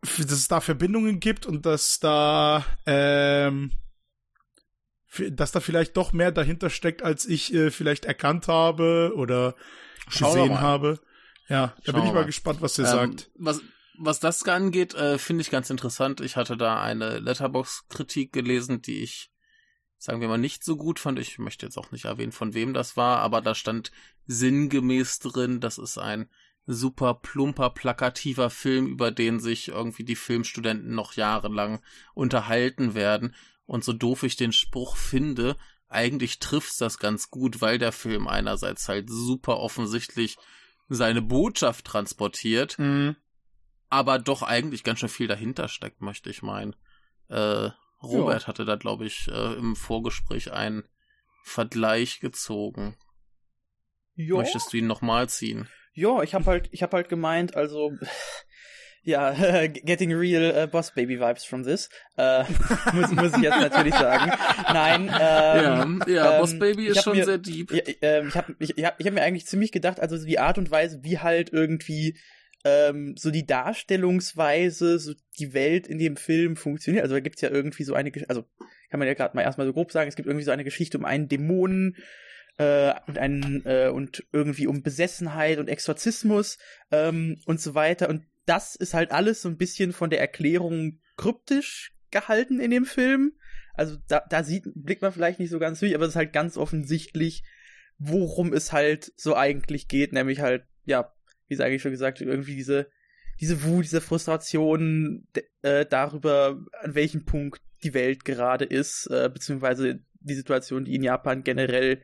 dass 0.00 0.32
es 0.32 0.48
da 0.48 0.60
Verbindungen 0.60 1.20
gibt 1.20 1.44
und 1.44 1.66
dass 1.66 2.00
da 2.00 2.64
ähm, 2.86 3.72
dass 5.30 5.52
da 5.52 5.60
vielleicht 5.60 5.98
doch 5.98 6.14
mehr 6.14 6.32
dahinter 6.32 6.70
steckt, 6.70 7.02
als 7.02 7.26
ich 7.26 7.52
äh, 7.52 7.70
vielleicht 7.70 8.06
erkannt 8.06 8.48
habe 8.48 9.12
oder 9.16 9.54
Schau 10.08 10.32
gesehen 10.32 10.60
habe. 10.60 10.98
Ja, 11.48 11.66
da 11.66 11.82
Schau 11.84 11.92
bin 11.92 12.02
ich 12.04 12.08
mal, 12.08 12.20
mal 12.20 12.24
gespannt, 12.26 12.62
was 12.62 12.78
ihr 12.78 12.86
ähm, 12.86 12.90
sagt. 12.90 13.30
Was, 13.36 13.60
was 13.98 14.20
das 14.20 14.46
angeht, 14.48 14.94
äh, 14.94 15.18
finde 15.18 15.42
ich 15.42 15.50
ganz 15.50 15.70
interessant. 15.70 16.20
Ich 16.20 16.36
hatte 16.36 16.56
da 16.56 16.80
eine 16.82 17.18
Letterbox-Kritik 17.18 18.32
gelesen, 18.32 18.82
die 18.82 19.02
ich, 19.02 19.30
sagen 19.98 20.20
wir 20.20 20.28
mal, 20.28 20.38
nicht 20.38 20.64
so 20.64 20.76
gut 20.76 20.98
fand. 20.98 21.18
Ich 21.18 21.38
möchte 21.38 21.66
jetzt 21.66 21.78
auch 21.78 21.90
nicht 21.90 22.06
erwähnen, 22.06 22.32
von 22.32 22.54
wem 22.54 22.74
das 22.74 22.96
war, 22.96 23.18
aber 23.18 23.40
da 23.40 23.54
stand 23.54 23.92
sinngemäß 24.26 25.18
drin, 25.18 25.60
das 25.60 25.78
ist 25.78 25.98
ein 25.98 26.28
super 26.66 27.14
plumper, 27.14 27.70
plakativer 27.70 28.48
Film, 28.48 28.86
über 28.86 29.10
den 29.10 29.40
sich 29.40 29.68
irgendwie 29.68 30.04
die 30.04 30.16
Filmstudenten 30.16 30.94
noch 30.94 31.14
jahrelang 31.14 31.82
unterhalten 32.14 32.94
werden. 32.94 33.34
Und 33.66 33.84
so 33.84 33.92
doof 33.92 34.22
ich 34.22 34.36
den 34.36 34.52
Spruch 34.52 34.96
finde, 34.96 35.56
eigentlich 35.88 36.38
trifft's 36.38 36.78
das 36.78 36.98
ganz 36.98 37.30
gut, 37.30 37.60
weil 37.60 37.78
der 37.78 37.92
Film 37.92 38.28
einerseits 38.28 38.88
halt 38.88 39.10
super 39.10 39.58
offensichtlich 39.58 40.36
seine 40.88 41.22
Botschaft 41.22 41.84
transportiert, 41.84 42.78
mhm 42.78 43.16
aber 43.92 44.18
doch 44.18 44.42
eigentlich 44.42 44.84
ganz 44.84 45.00
schön 45.00 45.10
viel 45.10 45.28
dahinter 45.28 45.68
steckt, 45.68 46.00
möchte 46.00 46.30
ich 46.30 46.40
meinen. 46.40 46.74
Äh, 47.28 47.68
Robert 48.02 48.42
ja. 48.42 48.46
hatte 48.46 48.64
da, 48.64 48.76
glaube 48.76 49.04
ich, 49.04 49.28
äh, 49.28 49.52
im 49.52 49.76
Vorgespräch 49.76 50.50
ein 50.50 50.84
Vergleich 51.44 52.20
gezogen. 52.20 52.96
Jo. 54.14 54.38
Möchtest 54.38 54.72
du 54.72 54.78
ihn 54.78 54.86
nochmal 54.86 55.28
ziehen? 55.28 55.68
Ja, 55.92 56.22
ich 56.22 56.32
habe 56.32 56.46
halt, 56.46 56.70
ich 56.72 56.82
habe 56.82 56.96
halt 56.96 57.10
gemeint, 57.10 57.54
also 57.54 57.92
ja, 59.02 59.32
getting 59.68 60.14
real 60.14 60.64
uh, 60.64 60.66
Boss 60.66 60.92
Baby 60.94 61.20
Vibes 61.20 61.44
from 61.44 61.62
this. 61.62 61.90
Uh, 62.16 62.44
muss, 62.94 63.10
muss 63.10 63.36
ich 63.36 63.42
jetzt 63.42 63.60
natürlich 63.60 63.94
sagen. 63.94 64.32
Nein, 64.72 65.02
ähm, 65.20 66.02
ja, 66.06 66.14
ja 66.14 66.32
ähm, 66.32 66.40
Boss 66.40 66.58
Baby 66.58 66.86
ist 66.86 67.02
schon 67.02 67.18
mir, 67.18 67.26
sehr 67.26 67.36
deep. 67.36 67.70
Ja, 67.70 67.82
äh, 68.00 68.26
ich 68.26 68.36
habe 68.36 68.56
ich, 68.58 68.78
ich 68.78 68.84
hab, 68.86 68.98
ich 68.98 69.06
hab 69.06 69.12
mir 69.12 69.22
eigentlich 69.22 69.46
ziemlich 69.46 69.70
gedacht, 69.70 70.00
also 70.00 70.16
die 70.24 70.38
Art 70.38 70.56
und 70.56 70.70
Weise, 70.70 71.00
wie 71.02 71.18
halt 71.18 71.52
irgendwie 71.52 72.16
ähm, 72.64 73.14
so 73.16 73.30
die 73.30 73.46
Darstellungsweise, 73.46 74.98
so 74.98 75.14
die 75.38 75.52
Welt 75.52 75.86
in 75.88 75.98
dem 75.98 76.16
Film 76.16 76.56
funktioniert. 76.56 77.02
Also 77.02 77.14
da 77.14 77.20
gibt's 77.20 77.40
ja 77.40 77.50
irgendwie 77.50 77.84
so 77.84 77.94
eine, 77.94 78.12
also 78.28 78.44
kann 78.90 78.98
man 78.98 79.08
ja 79.08 79.14
gerade 79.14 79.36
mal 79.36 79.42
erstmal 79.42 79.66
so 79.66 79.72
grob 79.72 79.92
sagen, 79.92 80.08
es 80.08 80.16
gibt 80.16 80.26
irgendwie 80.26 80.44
so 80.44 80.50
eine 80.50 80.64
Geschichte 80.64 80.98
um 80.98 81.04
einen 81.04 81.28
Dämonen, 81.28 81.96
äh, 82.58 82.92
und 83.06 83.18
einen 83.18 83.64
äh, 83.64 83.88
und 83.88 84.24
irgendwie 84.32 84.66
um 84.66 84.82
Besessenheit 84.82 85.58
und 85.58 85.68
Exorzismus 85.68 86.58
ähm, 86.90 87.40
und 87.46 87.60
so 87.60 87.74
weiter 87.74 88.08
und 88.08 88.24
das 88.46 88.74
ist 88.74 88.94
halt 88.94 89.12
alles 89.12 89.42
so 89.42 89.48
ein 89.48 89.56
bisschen 89.56 89.92
von 89.92 90.10
der 90.10 90.20
Erklärung 90.20 91.00
kryptisch 91.16 91.94
gehalten 92.10 92.60
in 92.60 92.70
dem 92.70 92.84
Film. 92.84 93.34
Also 93.74 93.96
da, 94.08 94.20
da 94.28 94.42
sieht, 94.42 94.64
blickt 94.74 95.02
man 95.02 95.12
vielleicht 95.12 95.38
nicht 95.38 95.50
so 95.50 95.58
ganz 95.58 95.80
durch, 95.80 95.94
aber 95.94 96.04
es 96.04 96.10
ist 96.10 96.16
halt 96.16 96.32
ganz 96.32 96.56
offensichtlich, 96.56 97.44
worum 97.98 98.52
es 98.52 98.72
halt 98.72 99.12
so 99.16 99.36
eigentlich 99.36 99.88
geht, 99.88 100.12
nämlich 100.12 100.40
halt, 100.40 100.64
ja, 100.84 101.14
wie 101.48 101.54
es 101.54 101.60
eigentlich 101.60 101.82
schon 101.82 101.90
gesagt, 101.90 102.20
irgendwie 102.20 102.56
diese, 102.56 102.88
diese 103.40 103.64
Wut, 103.64 103.84
diese 103.84 104.00
Frustration 104.00 105.26
äh, 105.62 105.86
darüber, 105.86 106.58
an 106.80 106.94
welchem 106.94 107.24
Punkt 107.24 107.60
die 107.82 107.94
Welt 107.94 108.24
gerade 108.24 108.64
ist, 108.64 109.08
äh, 109.10 109.28
beziehungsweise 109.32 110.00
die 110.24 110.34
Situation, 110.34 110.84
die 110.84 110.94
in 110.94 111.02
Japan 111.02 111.42
generell 111.42 112.02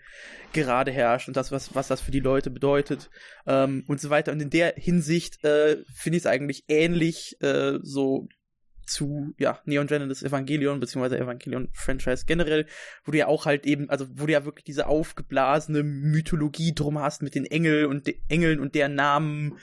gerade 0.52 0.90
herrscht 0.90 1.28
und 1.28 1.36
das, 1.36 1.52
was, 1.52 1.74
was 1.74 1.88
das 1.88 2.00
für 2.00 2.10
die 2.10 2.20
Leute 2.20 2.50
bedeutet 2.50 3.10
ähm, 3.46 3.84
und 3.86 4.00
so 4.00 4.10
weiter. 4.10 4.32
Und 4.32 4.40
in 4.40 4.50
der 4.50 4.74
Hinsicht 4.76 5.44
äh, 5.44 5.84
finde 5.94 6.16
ich 6.16 6.22
es 6.22 6.26
eigentlich 6.26 6.64
ähnlich 6.68 7.36
äh, 7.40 7.78
so 7.82 8.28
zu 8.88 9.34
ja 9.38 9.60
Neon 9.64 9.86
Genesis 9.86 10.22
Evangelion 10.22 10.80
beziehungsweise 10.80 11.18
Evangelion 11.18 11.68
Franchise 11.72 12.24
generell, 12.26 12.66
wo 13.04 13.12
du 13.12 13.18
ja 13.18 13.26
auch 13.26 13.46
halt 13.46 13.66
eben, 13.66 13.88
also 13.90 14.06
wo 14.10 14.26
du 14.26 14.32
ja 14.32 14.44
wirklich 14.44 14.64
diese 14.64 14.86
aufgeblasene 14.86 15.82
Mythologie 15.82 16.74
drum 16.74 16.98
hast 16.98 17.22
mit 17.22 17.34
den 17.34 17.44
Engel 17.44 17.86
und 17.86 18.06
de 18.06 18.18
Engeln 18.28 18.60
und 18.60 18.74
deren 18.74 18.94
Namen 18.94 19.58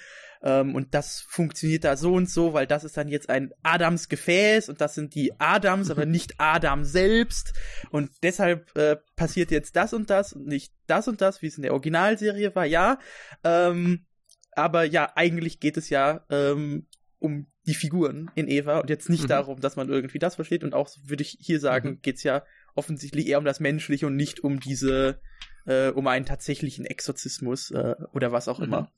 ähm, 0.46 0.76
und 0.76 0.94
das 0.94 1.22
funktioniert 1.28 1.84
da 1.84 1.98
so 1.98 2.14
und 2.14 2.30
so, 2.30 2.54
weil 2.54 2.68
das 2.68 2.84
ist 2.84 2.96
dann 2.96 3.08
jetzt 3.08 3.30
ein 3.30 3.52
Adams 3.64 4.10
Gefäß 4.10 4.70
und 4.70 4.80
das 4.80 4.94
sind 4.94 5.16
die 5.16 5.34
Adams, 5.40 5.90
aber 5.90 6.06
nicht 6.06 6.36
Adam 6.38 6.84
selbst. 6.84 7.54
Und 7.90 8.12
deshalb 8.22 8.76
äh, 8.78 8.98
passiert 9.16 9.50
jetzt 9.52 9.76
das 9.76 9.94
und 9.94 10.10
das 10.10 10.34
und 10.34 10.46
nicht 10.46 10.72
das 10.86 11.08
und 11.08 11.20
das, 11.20 11.42
wie 11.42 11.48
es 11.48 11.58
in 11.58 11.64
der 11.64 11.74
Originalserie 11.74 12.54
war, 12.56 12.66
ja. 12.66 13.00
Ähm, 13.44 14.06
aber 14.52 14.86
ja, 14.86 15.12
eigentlich 15.16 15.60
geht 15.60 15.78
es 15.78 15.90
ja 15.90 16.26
ähm, 16.30 16.86
um 17.20 17.48
die 17.66 17.74
Figuren 17.74 18.32
in 18.36 18.48
Eva 18.48 18.80
und 18.80 18.90
jetzt 18.90 19.10
nicht 19.10 19.24
mhm. 19.24 19.28
darum, 19.30 19.60
dass 19.60 19.76
man 19.76 19.90
irgendwie 19.90 20.20
das 20.20 20.36
versteht. 20.36 20.64
Und 20.64 20.74
auch 20.74 20.90
würde 21.04 21.24
ich 21.24 21.38
hier 21.40 21.60
sagen, 21.60 21.90
mhm. 21.90 22.02
geht's 22.02 22.24
ja 22.24 22.44
offensichtlich 22.76 23.28
eher 23.28 23.40
um 23.40 23.46
das 23.46 23.60
Menschliche 23.60 24.08
und 24.08 24.16
nicht 24.16 24.42
um 24.42 24.60
diese, 24.60 25.20
äh, 25.66 25.90
um 25.90 26.08
einen 26.08 26.26
tatsächlichen 26.26 26.86
Exorzismus 26.86 27.72
äh, 27.72 27.96
oder 28.14 28.32
was 28.32 28.48
auch 28.48 28.60
mhm. 28.60 28.66
immer. 28.66 28.92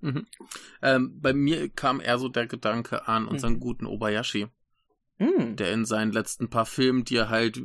Mhm. 0.00 0.26
Ähm, 0.82 1.20
bei 1.20 1.32
mir 1.32 1.68
kam 1.70 2.00
eher 2.00 2.18
so 2.18 2.28
der 2.28 2.46
Gedanke 2.46 3.08
an 3.08 3.26
unseren 3.26 3.54
mhm. 3.54 3.60
guten 3.60 3.86
Obayashi, 3.86 4.48
mhm. 5.18 5.56
der 5.56 5.72
in 5.72 5.84
seinen 5.84 6.12
letzten 6.12 6.50
paar 6.50 6.66
Filmen 6.66 7.04
dir 7.04 7.30
halt 7.30 7.60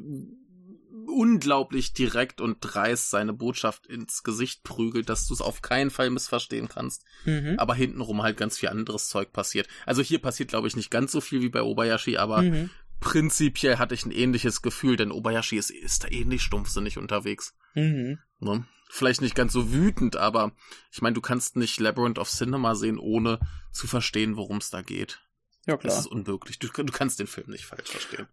unglaublich 1.12 1.94
direkt 1.94 2.42
und 2.42 2.58
dreist 2.62 3.10
seine 3.10 3.34
Botschaft 3.34 3.86
ins 3.88 4.24
Gesicht 4.24 4.64
prügelt, 4.64 5.10
dass 5.10 5.28
du 5.28 5.34
es 5.34 5.42
auf 5.42 5.62
keinen 5.62 5.92
Fall 5.92 6.10
missverstehen 6.10 6.68
kannst. 6.68 7.04
Mhm. 7.26 7.56
Aber 7.58 7.76
hintenrum 7.76 8.24
halt 8.24 8.38
ganz 8.38 8.58
viel 8.58 8.70
anderes 8.70 9.10
Zeug 9.10 9.32
passiert. 9.34 9.68
Also 9.86 10.02
hier 10.02 10.20
passiert, 10.20 10.50
glaube 10.50 10.68
ich, 10.68 10.76
nicht 10.76 10.92
ganz 10.92 11.12
so 11.12 11.22
viel 11.22 11.42
wie 11.42 11.50
bei 11.50 11.62
Obayashi, 11.62 12.18
aber 12.18 12.42
mhm. 12.42 12.70
prinzipiell 13.00 13.78
hatte 13.78 13.94
ich 13.94 14.06
ein 14.06 14.12
ähnliches 14.12 14.62
Gefühl, 14.62 14.96
denn 14.96 15.12
Obayashi 15.12 15.58
ist, 15.58 15.70
ist 15.70 16.04
da 16.04 16.08
ähnlich 16.08 16.42
stumpfsinnig 16.42 16.98
unterwegs. 16.98 17.56
Mhm. 17.76 18.20
Ne? 18.40 18.66
vielleicht 18.92 19.22
nicht 19.22 19.36
ganz 19.36 19.54
so 19.54 19.72
wütend, 19.72 20.18
aber 20.18 20.52
ich 20.92 21.02
meine, 21.02 21.14
du 21.14 21.22
kannst 21.22 21.56
nicht 21.56 21.80
Labyrinth 21.80 22.20
of 22.20 22.30
Cinema 22.30 22.76
sehen, 22.76 23.00
ohne 23.00 23.40
zu 23.72 23.88
verstehen, 23.88 24.36
worum 24.36 24.58
es 24.58 24.70
da 24.70 24.82
geht. 24.82 25.22
Ja, 25.68 25.78
klar. 25.78 25.94
Das 25.94 26.06
ist 26.06 26.08
unmöglich. 26.08 26.58
Du, 26.60 26.68
du, 26.68 26.92
kannst 26.92 27.20
den 27.20 27.28
Film 27.28 27.52
nicht 27.52 27.66
falsch 27.66 27.90
verstehen. 27.90 28.28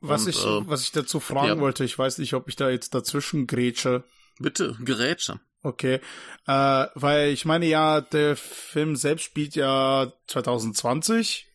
Was, 0.00 0.24
Und, 0.24 0.28
ich, 0.28 0.44
äh, 0.44 0.68
was 0.68 0.82
ich 0.82 0.92
dazu 0.92 1.18
fragen 1.18 1.56
ja. 1.56 1.60
wollte, 1.60 1.84
ich 1.84 1.98
weiß 1.98 2.18
nicht, 2.18 2.34
ob 2.34 2.48
ich 2.48 2.56
da 2.56 2.68
jetzt 2.68 2.94
dazwischen 2.94 3.46
grätsche. 3.46 4.04
Bitte, 4.38 4.76
gerätsche. 4.80 5.40
Okay, 5.62 6.00
äh, 6.46 6.86
weil 6.94 7.30
ich 7.30 7.44
meine 7.44 7.66
ja, 7.66 8.00
der 8.00 8.36
Film 8.36 8.96
selbst 8.96 9.24
spielt 9.24 9.54
ja 9.54 10.10
2020 10.26 11.46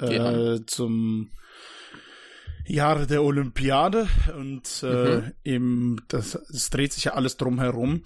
äh, 0.00 0.16
ja. 0.16 0.66
zum 0.66 1.30
Jahre 2.66 3.06
der 3.06 3.22
Olympiade 3.22 4.08
und 4.36 4.82
äh, 4.82 5.16
mhm. 5.16 5.32
eben 5.44 5.96
das, 6.08 6.34
es 6.34 6.70
dreht 6.70 6.92
sich 6.92 7.04
ja 7.04 7.14
alles 7.14 7.36
drumherum. 7.36 8.04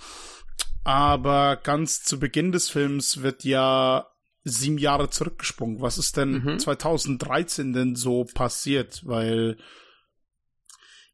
Aber 0.85 1.57
ganz 1.57 2.03
zu 2.03 2.19
Beginn 2.19 2.53
des 2.53 2.69
Films 2.69 3.23
wird 3.23 3.45
ja 3.45 4.07
sieben 4.49 4.79
Jahre 4.79 5.11
zurückgesprungen. 5.11 5.81
Was 5.81 5.99
ist 5.99 6.17
denn 6.17 6.43
mhm. 6.45 6.59
2013 6.59 7.73
denn 7.73 7.97
so 7.97 8.25
passiert? 8.25 9.03
Weil 9.05 9.57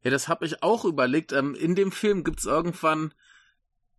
ja, 0.03 0.11
das 0.11 0.29
habe 0.29 0.45
ich 0.45 0.63
auch 0.63 0.85
überlegt. 0.85 1.33
Ähm, 1.33 1.55
in 1.55 1.75
dem 1.75 1.91
Film 1.91 2.25
gibt's 2.25 2.45
irgendwann 2.45 3.15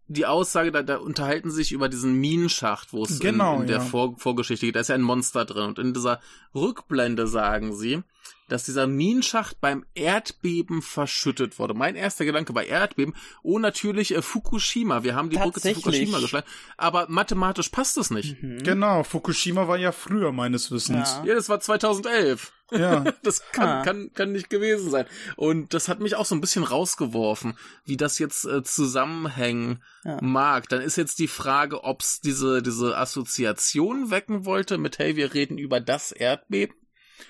die 0.07 0.25
Aussage, 0.25 0.71
da, 0.71 0.83
da 0.83 0.97
unterhalten 0.97 1.49
sie 1.49 1.57
sich 1.57 1.71
über 1.71 1.89
diesen 1.89 2.13
Minenschacht, 2.19 2.93
wo 2.93 3.03
es 3.03 3.19
genau, 3.19 3.55
in, 3.55 3.61
in 3.61 3.67
der 3.67 3.77
ja. 3.77 3.83
Vor 3.83 4.17
Vorgeschichte 4.17 4.65
geht. 4.65 4.75
Da 4.75 4.81
ist 4.81 4.89
ja 4.89 4.95
ein 4.95 5.01
Monster 5.01 5.45
drin. 5.45 5.65
Und 5.65 5.79
in 5.79 5.93
dieser 5.93 6.19
Rückblende 6.53 7.27
sagen 7.27 7.75
sie, 7.75 8.03
dass 8.47 8.65
dieser 8.65 8.85
Minenschacht 8.85 9.59
beim 9.59 9.85
Erdbeben 9.95 10.81
verschüttet 10.81 11.57
wurde. 11.57 11.73
Mein 11.73 11.95
erster 11.95 12.25
Gedanke 12.25 12.53
bei 12.53 12.65
Erdbeben, 12.65 13.15
oh 13.41 13.57
natürlich 13.57 14.13
äh, 14.13 14.21
Fukushima, 14.21 15.03
wir 15.03 15.15
haben 15.15 15.29
die 15.29 15.37
Brücke 15.37 15.61
zu 15.61 15.73
Fukushima 15.73 16.19
geschlagen, 16.19 16.45
aber 16.77 17.07
mathematisch 17.09 17.69
passt 17.69 17.97
es 17.97 18.11
nicht. 18.11 18.41
Mhm. 18.41 18.59
Genau, 18.59 19.03
Fukushima 19.03 19.67
war 19.67 19.77
ja 19.77 19.91
früher 19.91 20.31
meines 20.31 20.69
Wissens. 20.69 21.17
Ja, 21.23 21.25
ja 21.25 21.35
das 21.35 21.49
war 21.49 21.59
2011. 21.59 22.51
Ja. 22.71 23.03
das 23.23 23.41
kann, 23.51 23.67
ah. 23.67 23.83
kann, 23.83 24.11
kann 24.13 24.31
nicht 24.31 24.49
gewesen 24.49 24.89
sein. 24.89 25.05
Und 25.35 25.73
das 25.73 25.87
hat 25.87 25.99
mich 25.99 26.15
auch 26.15 26.25
so 26.25 26.35
ein 26.35 26.41
bisschen 26.41 26.63
rausgeworfen, 26.63 27.57
wie 27.83 27.97
das 27.97 28.19
jetzt 28.19 28.45
äh, 28.45 28.63
zusammenhängen 28.63 29.83
ja. 30.03 30.19
mag. 30.21 30.69
Dann 30.69 30.81
ist 30.81 30.95
jetzt 30.95 31.19
die 31.19 31.27
Frage, 31.27 31.83
ob's 31.83 32.21
diese, 32.21 32.61
diese 32.61 32.97
Assoziation 32.97 34.09
wecken 34.09 34.45
wollte 34.45 34.77
mit, 34.77 34.99
hey, 34.99 35.15
wir 35.15 35.33
reden 35.33 35.57
über 35.57 35.79
das 35.79 36.11
Erdbeben 36.11 36.75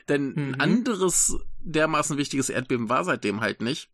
denn 0.07 0.29
mhm. 0.29 0.35
ein 0.35 0.61
anderes 0.61 1.37
dermaßen 1.61 2.17
wichtiges 2.17 2.49
Erdbeben 2.49 2.89
war 2.89 3.03
seitdem 3.03 3.41
halt 3.41 3.61
nicht. 3.61 3.89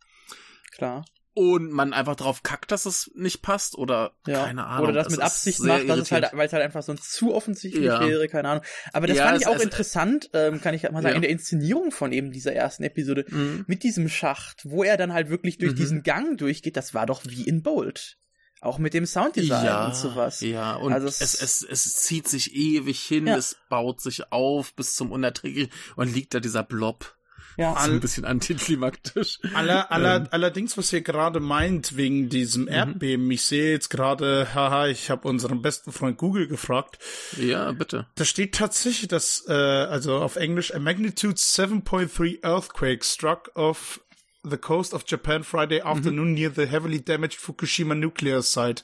Klar. 0.72 1.06
Und 1.34 1.72
man 1.72 1.94
einfach 1.94 2.18
drauf 2.18 2.44
kackt, 2.44 2.72
dass 2.72 2.86
es 2.86 3.10
nicht 3.16 3.42
passt 3.42 3.78
oder 3.78 4.12
ja. 4.28 4.46
keine 4.46 4.66
Ahnung. 4.66 4.90
Oder 4.90 5.04
das 5.04 5.12
mit 5.12 5.22
Absicht 5.22 5.62
macht, 5.62 5.88
dass 5.88 6.00
es 6.00 6.12
halt, 6.12 6.30
weil 6.34 6.48
es 6.48 6.52
halt 6.52 6.62
einfach 6.62 6.84
so 6.84 6.92
ein 6.92 6.98
zu 6.98 7.34
offensichtlich 7.34 7.86
ja. 7.86 8.06
wäre, 8.06 8.28
keine 8.28 8.50
Ahnung. 8.50 8.64
Aber 8.92 9.08
das 9.08 9.16
ja, 9.16 9.28
fand 9.28 9.42
ich 9.42 9.48
auch 9.48 9.60
interessant, 9.60 10.30
ähm, 10.34 10.60
kann 10.60 10.74
ich 10.74 10.84
mal 10.92 11.02
sagen, 11.02 11.16
in 11.16 11.22
der 11.22 11.32
Inszenierung 11.32 11.92
von 11.92 12.12
eben 12.12 12.32
dieser 12.32 12.54
ersten 12.54 12.84
Episode 12.84 13.26
mhm. 13.30 13.64
mit 13.66 13.84
diesem 13.84 14.10
Schacht, 14.10 14.64
wo 14.66 14.84
er 14.84 14.98
dann 14.98 15.14
halt 15.14 15.30
wirklich 15.30 15.58
durch 15.58 15.72
mhm. 15.72 15.78
diesen 15.78 16.04
Gang 16.04 16.38
durchgeht, 16.38 16.76
das 16.76 16.94
war 16.94 17.06
doch 17.06 17.22
wie 17.26 17.44
in 17.44 17.64
Bold. 17.64 18.18
Auch 18.60 18.78
mit 18.78 18.94
dem 18.94 19.08
Sounddesign 19.08 19.66
ja, 19.66 19.88
und 19.88 19.96
sowas. 19.96 20.42
Ja, 20.42 20.76
und 20.76 20.94
also 20.94 21.08
es, 21.08 21.22
es, 21.22 21.42
es, 21.42 21.64
es 21.64 21.96
zieht 21.96 22.28
sich 22.28 22.54
ewig 22.54 23.02
hin, 23.02 23.28
es 23.28 23.58
baut 23.70 24.02
sich 24.02 24.32
auf 24.32 24.76
bis 24.76 24.96
zum 24.96 25.12
Unerträglichen 25.12 25.72
und 25.96 26.14
liegt 26.14 26.36
da 26.36 26.40
dieser 26.40 26.62
Blob. 26.62 27.16
Ja. 27.58 27.76
So 27.80 27.92
ein 27.92 28.00
bisschen 28.00 28.26
antiklimaktisch. 28.26 29.40
Aller, 29.54 29.92
aller, 29.92 30.18
ähm. 30.18 30.28
Allerdings, 30.32 30.78
was 30.78 30.92
ihr 30.94 31.02
gerade 31.02 31.40
meint, 31.40 31.98
wegen 31.98 32.30
diesem 32.30 32.64
mhm. 32.64 32.70
Erdbeben, 32.70 33.26
mhm. 33.26 33.32
ich 33.32 33.44
sehe 33.44 33.72
jetzt 33.72 33.90
gerade, 33.90 34.54
haha, 34.54 34.88
ich 34.88 35.10
habe 35.10 35.28
unseren 35.28 35.62
besten 35.62 35.92
Freund 35.92 36.18
Google 36.18 36.48
gefragt. 36.48 37.00
Ja, 37.38 37.72
bitte. 37.72 38.08
Da 38.16 38.26
steht 38.26 38.56
tatsächlich, 38.56 39.08
dass, 39.08 39.46
äh, 39.48 39.54
also 39.54 40.18
auf 40.18 40.36
Englisch, 40.36 40.74
a 40.74 40.80
magnitude 40.80 41.36
7.3 41.36 42.44
earthquake 42.44 43.04
struck 43.04 43.52
off 43.56 44.02
the 44.44 44.58
coast 44.58 44.94
of 44.94 45.04
Japan 45.06 45.44
Friday 45.44 45.82
afternoon 45.82 46.30
mhm. 46.30 46.34
near 46.34 46.52
the 46.52 46.66
heavily 46.66 47.04
damaged 47.04 47.38
Fukushima 47.40 47.96
nuclear 47.96 48.42
site. 48.42 48.84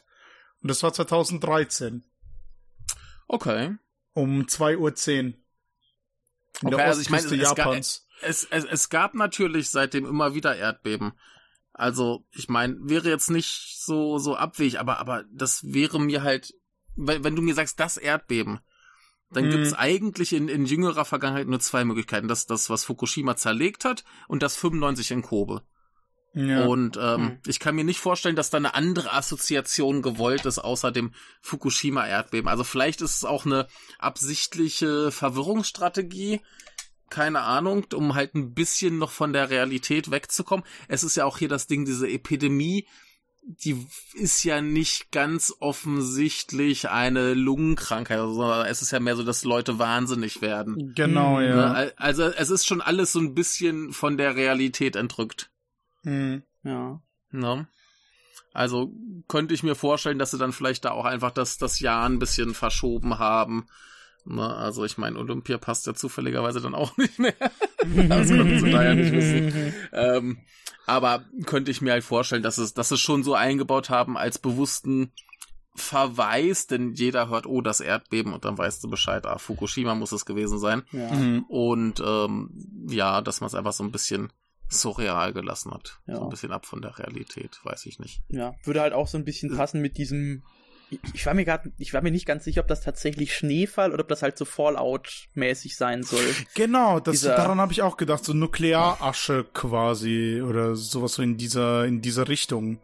Und 0.62 0.70
das 0.70 0.84
war 0.84 0.94
2013. 0.94 2.04
Okay. 3.28 3.76
Um 4.14 4.44
2.10 4.44 4.78
Uhr. 4.78 4.88
In 4.90 5.34
okay, 6.64 6.76
der 6.76 6.86
also 6.86 7.02
ich 7.02 7.10
meine, 7.10 7.36
Japans. 7.36 8.07
Es, 8.22 8.46
es, 8.50 8.66
es 8.66 8.90
gab 8.90 9.14
natürlich 9.14 9.70
seitdem 9.70 10.06
immer 10.06 10.34
wieder 10.34 10.56
Erdbeben. 10.56 11.14
Also, 11.74 12.26
ich 12.32 12.50
meine, 12.50 12.76
wäre 12.82 13.10
jetzt 13.10 13.30
nicht 13.30 13.78
so, 13.80 14.18
so 14.18 14.36
abwegig, 14.36 14.80
aber, 14.80 15.00
aber 15.00 15.26
das 15.32 15.64
wäre 15.64 16.00
mir 16.00 16.24
halt, 16.24 16.54
wenn, 16.96 17.24
wenn 17.24 17.36
du 17.36 17.42
mir 17.42 17.54
sagst, 17.54 17.80
das 17.80 17.98
Erdbeben, 17.98 18.60
dann 19.30 19.46
mhm. 19.46 19.52
gibt's 19.52 19.74
eigentlich 19.74 20.34
in, 20.34 20.48
in 20.48 20.66
jüngerer 20.66 21.06
Vergangenheit 21.06 21.48
nur 21.48 21.60
zwei 21.60 21.86
Möglichkeiten. 21.86 22.28
Das, 22.28 22.46
das, 22.46 22.70
was 22.70 22.86
Fukushima 22.86 23.36
zerlegt 23.36 23.86
hat 23.86 24.04
und 24.28 24.42
das 24.42 24.56
95 24.56 25.12
in 25.12 25.22
Kobe. 25.22 25.62
Ja. 26.34 26.66
Und 26.66 26.98
ähm, 26.98 27.22
hm. 27.22 27.40
ich 27.48 27.60
kann 27.60 27.76
mir 27.76 27.84
nicht 27.84 28.00
vorstellen, 28.00 28.36
dass 28.36 28.52
da 28.52 28.58
eine 28.58 28.76
andere 28.76 29.12
Assoziation 29.12 30.04
gewollt 30.04 30.46
ist, 30.46 30.60
außer 30.60 30.92
dem 30.92 31.14
Fukushima-Erdbeben. 31.42 32.48
Also 32.48 32.64
vielleicht 32.64 33.02
ist 33.02 33.16
es 33.16 33.26
auch 33.26 33.46
eine 33.46 33.68
absichtliche 33.98 35.12
Verwirrungsstrategie, 35.12 36.42
keine 37.10 37.42
Ahnung, 37.42 37.86
um 37.94 38.16
halt 38.16 38.36
ein 38.36 38.54
bisschen 38.54 38.98
noch 38.98 39.12
von 39.12 39.34
der 39.34 39.50
Realität 39.50 40.12
wegzukommen. 40.12 40.66
Es 40.88 41.04
ist 41.04 41.16
ja 41.16 41.26
auch 41.26 41.38
hier 41.38 41.50
das 41.50 41.68
Ding, 41.68 41.86
diese 41.86 42.10
Epidemie, 42.10 42.86
die 43.48 43.88
ist 44.14 44.44
ja 44.44 44.62
nicht 44.62 45.12
ganz 45.12 45.54
offensichtlich 45.60 46.90
eine 46.90 47.34
Lungenkrankheit, 47.34 48.20
sondern 48.20 48.66
es 48.66 48.82
ist 48.82 48.92
ja 48.92 49.00
mehr 49.00 49.16
so, 49.16 49.24
dass 49.24 49.46
Leute 49.46 49.80
wahnsinnig 49.80 50.42
werden. 50.42 50.94
Genau, 50.96 51.40
ja. 51.40 51.56
Ne? 51.56 51.94
Also 51.96 52.24
es 52.24 52.50
ist 52.50 52.68
schon 52.68 52.82
alles 52.82 53.14
so 53.14 53.20
ein 53.20 53.36
bisschen 53.36 53.94
von 53.94 54.18
der 54.18 54.36
Realität 54.36 54.98
entrückt. 54.98 55.50
Mhm. 56.04 56.44
Ja. 56.64 57.02
Ne? 57.32 57.68
Also 58.54 58.92
könnte 59.30 59.54
ich 59.54 59.64
mir 59.64 59.76
vorstellen, 59.76 60.20
dass 60.20 60.32
sie 60.32 60.38
dann 60.38 60.52
vielleicht 60.52 60.84
da 60.84 60.92
auch 60.92 61.06
einfach 61.06 61.32
das, 61.32 61.58
das 61.58 61.80
Jahr 61.80 62.06
ein 62.06 62.20
bisschen 62.20 62.54
verschoben 62.54 63.18
haben. 63.18 63.68
Ne? 64.30 64.56
Also 64.56 64.86
ich 64.86 64.98
meine, 64.98 65.18
Olympia 65.18 65.58
passt 65.58 65.88
ja 65.88 65.94
zufälligerweise 65.94 66.62
dann 66.62 66.76
auch 66.76 66.98
nicht 66.98 67.20
mehr. 67.20 67.36
das 67.40 68.30
konnten 68.30 68.60
sie 68.60 68.72
da 68.72 68.84
ja 68.84 68.96
nicht 68.96 69.12
wissen. 69.12 69.74
Ähm, 69.94 70.38
aber 70.86 71.26
könnte 71.46 71.72
ich 71.72 71.82
mir 71.82 71.92
halt 71.92 72.04
vorstellen, 72.04 72.44
dass 72.44 72.58
es, 72.58 72.74
dass 72.74 72.92
es 72.92 73.00
schon 73.00 73.24
so 73.24 73.34
eingebaut 73.36 73.90
haben 73.90 74.18
als 74.18 74.40
bewussten 74.40 75.12
Verweis, 75.76 76.66
denn 76.66 76.94
jeder 76.94 77.30
hört, 77.30 77.46
oh, 77.46 77.62
das 77.62 77.82
Erdbeben 77.82 78.34
und 78.34 78.46
dann 78.46 78.58
weißt 78.58 78.84
du 78.84 78.90
Bescheid, 78.90 79.26
ah, 79.28 79.38
Fukushima 79.38 79.94
muss 79.94 80.12
es 80.12 80.26
gewesen 80.26 80.58
sein. 80.58 80.84
Ja. 80.92 81.12
Mhm. 81.14 81.46
Und 81.48 82.02
ähm, 82.04 82.50
ja, 82.90 83.22
dass 83.22 83.42
man 83.42 83.48
es 83.48 83.54
einfach 83.54 83.74
so 83.74 83.84
ein 83.84 83.92
bisschen 83.92 84.34
surreal 84.70 85.34
gelassen 85.34 85.72
hat. 85.72 86.00
Ja. 86.08 86.16
So 86.16 86.24
ein 86.24 86.30
bisschen 86.30 86.52
ab 86.52 86.66
von 86.66 86.82
der 86.82 86.98
Realität, 86.98 87.60
weiß 87.64 87.86
ich 87.86 88.00
nicht. 88.00 88.22
Ja, 88.28 88.56
würde 88.64 88.82
halt 88.82 88.94
auch 88.94 89.08
so 89.08 89.18
ein 89.18 89.24
bisschen 89.24 89.56
passen 89.56 89.82
mit 89.82 89.98
diesem 89.98 90.44
ich 91.13 91.25
war 91.25 91.34
mir 91.34 91.44
gerade, 91.44 91.72
ich 91.77 91.94
war 91.94 92.01
mir 92.01 92.12
nicht 92.12 92.25
ganz 92.25 92.46
sicher, 92.46 92.62
ob 92.62 92.67
das 92.67 92.82
tatsächlich 92.82 93.36
Schneefall 93.36 93.91
oder 93.91 94.03
ob 94.03 94.08
das 94.08 94.22
halt 94.22 94.38
so 94.38 94.46
Fallout-mäßig 94.46 95.75
sein 95.75 96.03
soll. 96.03 96.24
Genau, 96.56 97.00
das, 97.00 97.20
dieser, 97.20 97.36
daran 97.36 97.60
habe 97.60 97.74
ich 97.74 97.82
auch 97.82 97.98
gedacht, 97.98 98.24
so 98.24 98.34
Nuklearasche 98.34 99.46
quasi 99.53 100.41
oder 100.41 100.75
sowas 100.75 101.13
so 101.13 101.22
in 101.22 101.38
dieser, 101.38 101.86
in 101.86 102.01
dieser 102.01 102.27
Richtung. 102.29 102.79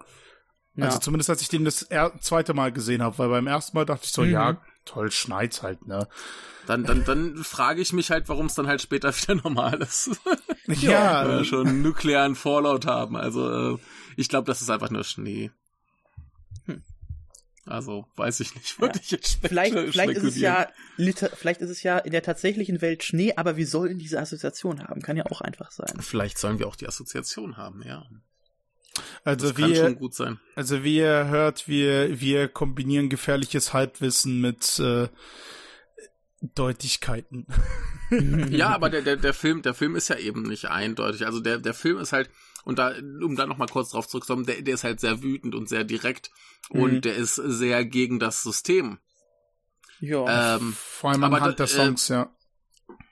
Ja. 0.76 0.86
Also 0.86 1.00
zumindest 1.00 1.30
als 1.30 1.42
ich 1.42 1.50
den 1.50 1.66
das 1.66 1.84
er 1.84 2.20
zweite 2.20 2.54
Mal 2.54 2.72
gesehen 2.72 3.02
habe, 3.02 3.18
weil 3.20 3.30
beim 3.30 3.48
ersten 3.48 3.78
Mal 3.78 3.86
dachte 3.86 4.06
ich 4.06 4.12
so, 4.12 4.24
mhm. 4.24 4.32
ja, 4.32 4.58
toll, 4.86 5.12
schneit's 5.12 5.62
halt, 5.64 5.88
ne? 5.88 6.08
Dann, 6.66 6.86
dann, 6.86 7.04
dann 7.04 7.36
frage 7.44 7.82
ich 7.82 7.92
mich 7.92 8.10
halt, 8.10 8.30
warum 8.30 8.46
es 8.46 8.56
dann 8.56 8.68
halt 8.68 8.82
später 8.82 9.14
wieder 9.22 9.36
normal 9.36 9.82
ist. 9.82 10.12
ja. 10.68 11.28
Wir 11.28 11.46
schon 11.46 11.82
nuklearen 11.82 12.36
Fallout 12.36 12.86
haben. 12.86 13.18
Also, 13.18 13.76
äh, 13.76 13.78
ich 14.16 14.30
glaube, 14.30 14.48
das 14.48 14.62
ist 14.62 14.70
einfach 14.70 14.90
nur 14.90 15.04
Schnee. 15.04 15.52
Also 17.66 18.06
weiß 18.18 18.42
ich 18.42 18.56
nicht, 18.56 18.80
würde 18.82 18.96
ja. 18.96 19.02
ich 19.02 19.12
jetzt 19.12 19.40
vielleicht, 19.42 19.74
vielleicht 19.74 20.18
ist 20.18 20.24
es 20.24 20.40
ja 20.40 20.68
vielleicht 20.98 21.62
ist 21.62 21.70
es 21.70 21.82
ja 21.82 21.98
in 21.98 22.12
der 22.12 22.22
tatsächlichen 22.22 22.82
Welt 22.82 23.04
Schnee, 23.04 23.34
aber 23.38 23.56
wir 23.56 23.68
sollen 23.68 24.00
diese 24.00 24.20
Assoziation 24.20 24.84
haben, 24.84 25.02
kann 25.02 25.16
ja 25.16 25.26
auch 25.28 25.40
einfach 25.40 25.72
sein. 25.72 25.94
Vielleicht 26.02 26.38
sollen 26.38 26.60
wir 26.60 26.68
auch 26.68 26.76
die 26.76 26.88
Assoziation 26.88 27.56
haben, 27.56 27.82
ja. 27.84 28.06
Also 29.24 29.48
das 29.48 29.58
wir, 29.58 29.76
schon 29.76 29.96
gut 29.96 30.14
sein. 30.14 30.40
Also 30.56 30.84
wie 30.84 30.98
ihr 30.98 31.28
hört, 31.28 31.68
wir 31.68 32.20
wir 32.20 32.50
kombinieren 32.50 33.10
gefährliches 33.10 33.74
Halbwissen 33.74 34.42
mit 34.42 34.78
äh, 34.80 35.08
Deutlichkeiten. 36.56 37.48
ja, 38.50 38.70
aber 38.76 38.90
der, 38.90 39.02
der, 39.02 39.16
der 39.16 39.34
Film, 39.34 39.62
der 39.62 39.74
Film 39.74 39.96
ist 39.96 40.10
ja 40.10 40.18
eben 40.18 40.44
nicht 40.44 40.66
eindeutig. 40.66 41.26
Also 41.26 41.40
der, 41.40 41.60
der 41.60 41.74
Film 41.74 41.98
ist 41.98 42.12
halt, 42.12 42.30
und 42.64 42.80
da, 42.80 42.94
um 43.22 43.36
da 43.36 43.46
nochmal 43.46 43.68
kurz 43.68 43.90
drauf 43.90 44.08
zurückzukommen, 44.08 44.46
der, 44.46 44.62
der 44.62 44.74
ist 44.74 44.84
halt 44.84 45.00
sehr 45.00 45.22
wütend 45.22 45.56
und 45.56 45.70
sehr 45.70 45.84
direkt 45.84 46.32
und 46.70 46.94
mhm. 46.94 47.02
der 47.02 47.16
ist 47.16 47.36
sehr 47.36 47.86
gegen 47.86 48.20
das 48.20 48.44
System. 48.44 49.00
Ja, 50.00 50.56
ähm, 50.56 50.74
vor 50.74 51.12
allem 51.12 51.24
anhand 51.24 51.60
der 51.60 51.66
äh, 51.66 51.70
Songs, 51.70 52.10
äh, 52.10 52.14
ja. 52.14 52.36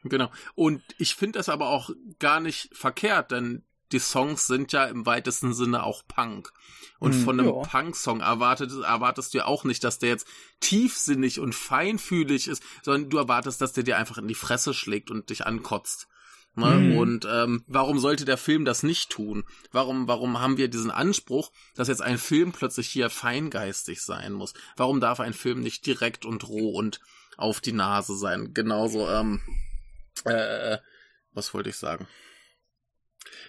Genau. 0.03 0.31
Und 0.55 0.81
ich 0.97 1.15
finde 1.15 1.39
das 1.39 1.49
aber 1.49 1.69
auch 1.69 1.91
gar 2.19 2.39
nicht 2.39 2.75
verkehrt, 2.75 3.31
denn 3.31 3.63
die 3.91 3.99
Songs 3.99 4.47
sind 4.47 4.71
ja 4.71 4.85
im 4.85 5.05
weitesten 5.05 5.53
Sinne 5.53 5.83
auch 5.83 6.03
Punk. 6.07 6.51
Und 6.99 7.15
mhm, 7.15 7.23
von 7.23 7.39
einem 7.39 7.49
ja. 7.49 7.61
Punk-Song 7.61 8.21
erwartet, 8.21 8.71
erwartest 8.71 9.33
du 9.33 9.39
ja 9.39 9.45
auch 9.45 9.63
nicht, 9.63 9.83
dass 9.83 9.99
der 9.99 10.09
jetzt 10.09 10.27
tiefsinnig 10.59 11.39
und 11.39 11.55
feinfühlig 11.55 12.47
ist, 12.47 12.63
sondern 12.83 13.09
du 13.09 13.17
erwartest, 13.17 13.59
dass 13.59 13.73
der 13.73 13.83
dir 13.83 13.97
einfach 13.97 14.17
in 14.17 14.27
die 14.27 14.35
Fresse 14.35 14.73
schlägt 14.73 15.11
und 15.11 15.29
dich 15.29 15.45
ankotzt. 15.45 16.07
Ne? 16.55 16.65
Mhm. 16.65 16.97
Und 16.97 17.27
ähm, 17.29 17.63
warum 17.67 17.99
sollte 17.99 18.25
der 18.25 18.37
Film 18.37 18.65
das 18.65 18.83
nicht 18.83 19.09
tun? 19.09 19.45
Warum, 19.71 20.07
warum 20.07 20.39
haben 20.39 20.57
wir 20.57 20.67
diesen 20.67 20.91
Anspruch, 20.91 21.51
dass 21.75 21.87
jetzt 21.87 22.01
ein 22.01 22.17
Film 22.17 22.51
plötzlich 22.51 22.87
hier 22.87 23.09
feingeistig 23.09 24.01
sein 24.01 24.33
muss? 24.33 24.53
Warum 24.75 24.99
darf 24.99 25.19
ein 25.19 25.33
Film 25.33 25.61
nicht 25.61 25.85
direkt 25.85 26.25
und 26.25 26.47
roh 26.47 26.71
und 26.71 26.99
auf 27.37 27.61
die 27.61 27.71
Nase 27.71 28.17
sein? 28.17 28.53
Genauso, 28.53 29.09
ähm, 29.09 29.41
äh, 30.25 30.77
was 31.33 31.53
wollte 31.53 31.69
ich 31.69 31.77
sagen? 31.77 32.07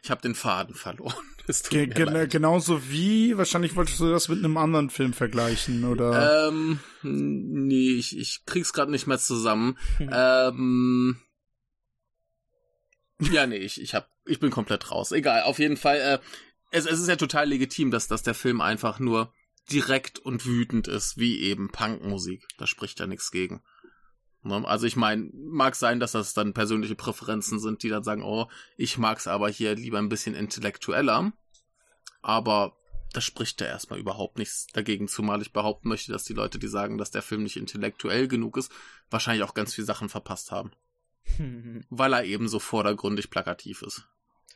Ich 0.04 0.10
habe 0.10 0.22
den 0.22 0.34
Faden 0.34 0.74
verloren. 0.74 1.14
Ge 1.70 1.88
gen 1.88 2.28
genauso 2.28 2.88
wie, 2.88 3.36
wahrscheinlich 3.36 3.74
wolltest 3.74 3.98
du 3.98 4.10
das 4.10 4.28
mit 4.28 4.38
einem 4.38 4.56
anderen 4.56 4.90
Film 4.90 5.12
vergleichen, 5.12 5.84
oder? 5.84 6.48
Ähm, 6.48 6.78
nee, 7.02 7.94
ich, 7.94 8.16
ich 8.16 8.44
krieg's 8.46 8.72
gerade 8.72 8.92
nicht 8.92 9.08
mehr 9.08 9.18
zusammen. 9.18 9.76
Hm. 9.98 10.10
ähm, 10.12 11.16
ja, 13.30 13.46
nee, 13.46 13.56
ich, 13.56 13.80
ich 13.80 13.94
hab, 13.94 14.08
ich 14.24 14.40
bin 14.40 14.50
komplett 14.50 14.90
raus. 14.90 15.12
Egal, 15.12 15.42
auf 15.42 15.58
jeden 15.58 15.76
Fall, 15.76 15.98
äh, 15.98 16.18
es, 16.70 16.86
es 16.86 17.00
ist 17.00 17.08
ja 17.08 17.16
total 17.16 17.48
legitim, 17.48 17.90
dass, 17.90 18.08
dass 18.08 18.22
der 18.22 18.34
Film 18.34 18.60
einfach 18.60 18.98
nur 18.98 19.32
direkt 19.70 20.18
und 20.18 20.44
wütend 20.46 20.88
ist, 20.88 21.18
wie 21.18 21.40
eben 21.40 21.70
Punkmusik. 21.70 22.46
Da 22.58 22.66
spricht 22.66 22.98
ja 23.00 23.06
nichts 23.06 23.30
gegen. 23.30 23.62
Ne? 24.42 24.66
Also 24.66 24.86
ich 24.86 24.96
meine, 24.96 25.30
mag 25.32 25.76
sein, 25.76 26.00
dass 26.00 26.12
das 26.12 26.34
dann 26.34 26.54
persönliche 26.54 26.94
Präferenzen 26.94 27.60
sind, 27.60 27.82
die 27.82 27.88
dann 27.88 28.02
sagen, 28.02 28.22
oh, 28.22 28.48
ich 28.76 28.98
mag's 28.98 29.26
aber 29.26 29.48
hier 29.48 29.74
lieber 29.74 29.98
ein 29.98 30.08
bisschen 30.08 30.34
intellektueller. 30.34 31.32
Aber 32.22 32.76
das 33.12 33.24
spricht 33.24 33.60
ja 33.60 33.66
erstmal 33.66 33.98
überhaupt 33.98 34.38
nichts 34.38 34.66
dagegen, 34.72 35.06
zumal 35.06 35.42
ich 35.42 35.52
behaupten 35.52 35.88
möchte, 35.88 36.12
dass 36.12 36.24
die 36.24 36.32
Leute, 36.32 36.58
die 36.58 36.68
sagen, 36.68 36.98
dass 36.98 37.10
der 37.10 37.22
Film 37.22 37.42
nicht 37.42 37.56
intellektuell 37.56 38.26
genug 38.26 38.56
ist, 38.56 38.72
wahrscheinlich 39.10 39.44
auch 39.44 39.54
ganz 39.54 39.74
viele 39.74 39.86
Sachen 39.86 40.08
verpasst 40.08 40.50
haben. 40.50 40.72
Weil 41.90 42.12
er 42.12 42.24
eben 42.24 42.48
so 42.48 42.58
vordergründig 42.58 43.30
plakativ 43.30 43.82
ist. 43.82 44.08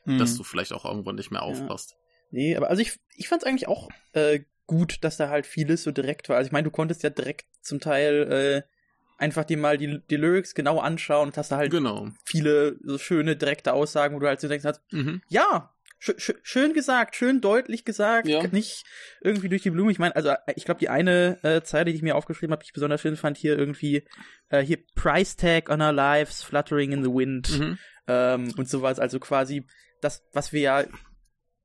Mhm. 0.05 0.18
Dass 0.18 0.37
du 0.37 0.44
vielleicht 0.44 0.72
auch 0.72 0.85
irgendwann 0.85 1.16
nicht 1.16 1.31
mehr 1.31 1.42
aufpasst. 1.42 1.92
Ja. 1.92 1.96
Nee, 2.31 2.57
aber 2.57 2.68
also 2.68 2.83
ich, 2.83 2.98
ich 3.14 3.29
fand's 3.29 3.44
eigentlich 3.44 3.68
auch 3.68 3.88
äh, 4.12 4.40
gut, 4.66 4.98
dass 5.02 5.16
da 5.16 5.29
halt 5.29 5.46
vieles 5.46 5.83
so 5.83 5.90
direkt 5.90 6.29
war. 6.29 6.37
Also 6.37 6.48
ich 6.48 6.52
meine, 6.52 6.64
du 6.64 6.70
konntest 6.70 7.02
ja 7.02 7.11
direkt 7.11 7.46
zum 7.62 7.81
Teil 7.81 8.64
äh, 8.66 8.76
einfach 9.18 9.44
dir 9.44 9.57
mal 9.57 9.79
die, 9.79 10.00
die 10.11 10.16
Lyrics 10.16 10.55
genau 10.55 10.79
anschauen 10.79 11.29
und 11.29 11.37
hast 11.37 11.52
da 11.52 11.57
halt 11.57 11.70
genau. 11.70 12.09
viele 12.24 12.79
so 12.83 12.98
schöne, 12.98 13.37
direkte 13.37 13.72
Aussagen, 13.72 14.14
wo 14.14 14.20
du 14.20 14.26
halt 14.26 14.40
so 14.40 14.48
denkst, 14.48 14.64
hast, 14.64 14.81
mhm. 14.92 15.22
ja, 15.29 15.72
schön 16.16 16.73
gesagt, 16.73 17.16
schön 17.16 17.40
deutlich 17.40 17.85
gesagt, 17.85 18.29
ja. 18.29 18.47
nicht 18.49 18.85
irgendwie 19.21 19.49
durch 19.49 19.62
die 19.62 19.71
Blume. 19.71 19.90
Ich 19.90 19.99
meine, 19.99 20.14
also 20.14 20.33
ich 20.55 20.64
glaube, 20.64 20.81
die 20.81 20.88
eine 20.88 21.38
äh, 21.42 21.62
Zeile, 21.62 21.90
die 21.90 21.97
ich 21.97 22.03
mir 22.03 22.16
aufgeschrieben 22.16 22.53
habe, 22.53 22.62
die 22.62 22.69
ich 22.69 22.73
besonders 22.73 23.01
schön 23.01 23.16
fand, 23.16 23.37
hier 23.37 23.59
irgendwie, 23.59 24.07
äh, 24.49 24.61
hier 24.61 24.79
Price 24.95 25.37
Tag 25.37 25.71
on 25.71 25.83
our 25.83 25.92
lives, 25.92 26.42
fluttering 26.42 26.92
in 26.92 27.03
the 27.03 27.11
wind 27.11 27.59
mhm. 27.59 27.79
ähm, 28.09 28.53
und 28.57 28.69
sowas. 28.69 28.99
Also 28.99 29.19
quasi 29.19 29.66
das, 30.01 30.23
was 30.33 30.53
wir 30.53 30.61
ja 30.61 30.85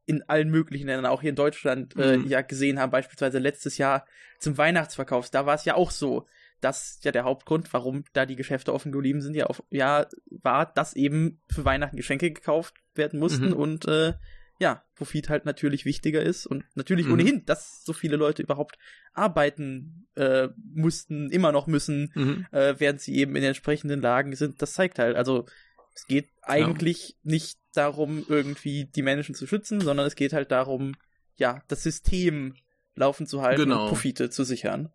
in 0.06 0.23
allen 0.27 0.49
möglichen 0.49 0.88
Ländern, 0.88 1.06
auch 1.06 1.21
hier 1.21 1.30
in 1.30 1.36
Deutschland, 1.36 1.95
äh, 1.95 2.17
mhm. 2.17 2.27
ja 2.27 2.41
gesehen 2.41 2.80
haben, 2.80 2.91
beispielsweise 2.91 3.39
letztes 3.39 3.77
Jahr 3.77 4.06
zum 4.39 4.58
Weihnachtsverkauf, 4.58 5.30
da 5.30 5.45
war 5.45 5.56
es 5.56 5.65
ja 5.65 5.75
auch 5.75 5.91
so 5.91 6.27
das 6.62 7.00
ja 7.04 7.12
der 7.12 7.24
Hauptgrund, 7.24 7.71
warum 7.74 8.04
da 8.13 8.26
die 8.26 8.36
Geschäfte 8.36 8.74
offen 8.74 8.91
geblieben 8.91 9.21
sind, 9.21 9.36
ja, 9.36 9.47
auf, 9.47 9.63
ja 9.69 10.08
war, 10.30 10.71
dass 10.71 10.95
eben 10.95 11.41
für 11.52 11.65
Weihnachten 11.65 11.97
Geschenke 11.97 12.32
gekauft 12.32 12.76
werden 12.95 13.19
mussten 13.19 13.50
mhm. 13.50 13.54
und 13.54 13.88
äh, 13.88 14.13
ja, 14.60 14.84
Profit 14.93 15.30
halt 15.30 15.45
natürlich 15.45 15.86
wichtiger 15.86 16.21
ist 16.21 16.45
und 16.45 16.63
natürlich 16.76 17.08
mhm. 17.08 17.13
ohnehin, 17.13 17.45
dass 17.45 17.84
so 17.84 17.93
viele 17.93 18.15
Leute 18.15 18.43
überhaupt 18.43 18.78
arbeiten 19.12 20.08
äh, 20.15 20.50
mussten, 20.56 21.32
immer 21.32 21.52
noch 21.52 21.65
müssen, 21.65 22.12
mhm. 22.13 22.45
äh, 22.52 22.76
während 22.78 23.02
sie 23.02 23.15
eben 23.15 23.36
in 23.36 23.43
entsprechenden 23.43 24.02
Lagen 24.02 24.36
sind. 24.36 24.62
Das 24.62 24.74
zeigt 24.74 25.00
halt, 25.00 25.15
also 25.15 25.47
es 25.95 26.06
geht 26.06 26.30
eigentlich 26.43 27.10
ja. 27.10 27.15
nicht 27.24 27.60
darum, 27.74 28.24
irgendwie 28.30 28.86
die 28.86 29.02
Menschen 29.02 29.34
zu 29.34 29.47
schützen, 29.47 29.82
sondern 29.82 30.06
es 30.06 30.15
geht 30.15 30.32
halt 30.32 30.52
darum, 30.52 30.93
ja, 31.38 31.63
das 31.67 31.82
System 31.82 32.54
laufen 32.95 33.26
zu 33.26 33.41
halten 33.41 33.63
genau. 33.63 33.84
und 33.84 33.89
Profite 33.89 34.30
zu 34.30 34.43
sichern. 34.43 34.91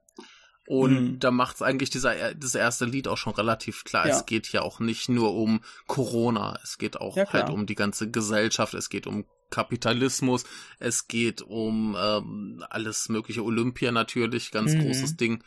Und 0.67 0.93
mhm. 0.93 1.19
da 1.21 1.31
macht 1.31 1.57
es 1.57 1.63
eigentlich 1.63 1.91
dieser, 1.91 2.35
das 2.35 2.55
erste 2.55 2.85
Lied 2.85 3.07
auch 3.09 3.17
schon 3.17 3.35
relativ 3.35 3.85
klar. 3.85 4.09
Ja. 4.09 4.17
Es 4.17 4.27
geht 4.27 4.47
hier 4.47 4.65
auch 4.65 4.81
nicht 4.81 5.09
nur 5.09 5.35
um 5.35 5.61
Corona, 5.87 6.59
es 6.63 6.77
geht 6.79 7.01
auch 7.01 7.17
ja, 7.17 7.33
halt 7.33 7.51
um 7.51 7.67
die 7.67 7.77
ganze 7.77 8.11
Gesellschaft, 8.11 8.75
es 8.75 8.89
geht 8.89 9.07
um 9.07 9.25
Kapitalismus, 9.51 10.45
es 10.81 11.07
geht 11.07 11.41
um 11.41 11.97
ähm, 11.99 12.65
alles 12.69 13.09
mögliche 13.09 13.45
Olympia 13.45 13.93
natürlich, 13.93 14.51
ganz 14.51 14.75
mhm. 14.75 14.83
großes 14.83 15.17
Ding. 15.17 15.43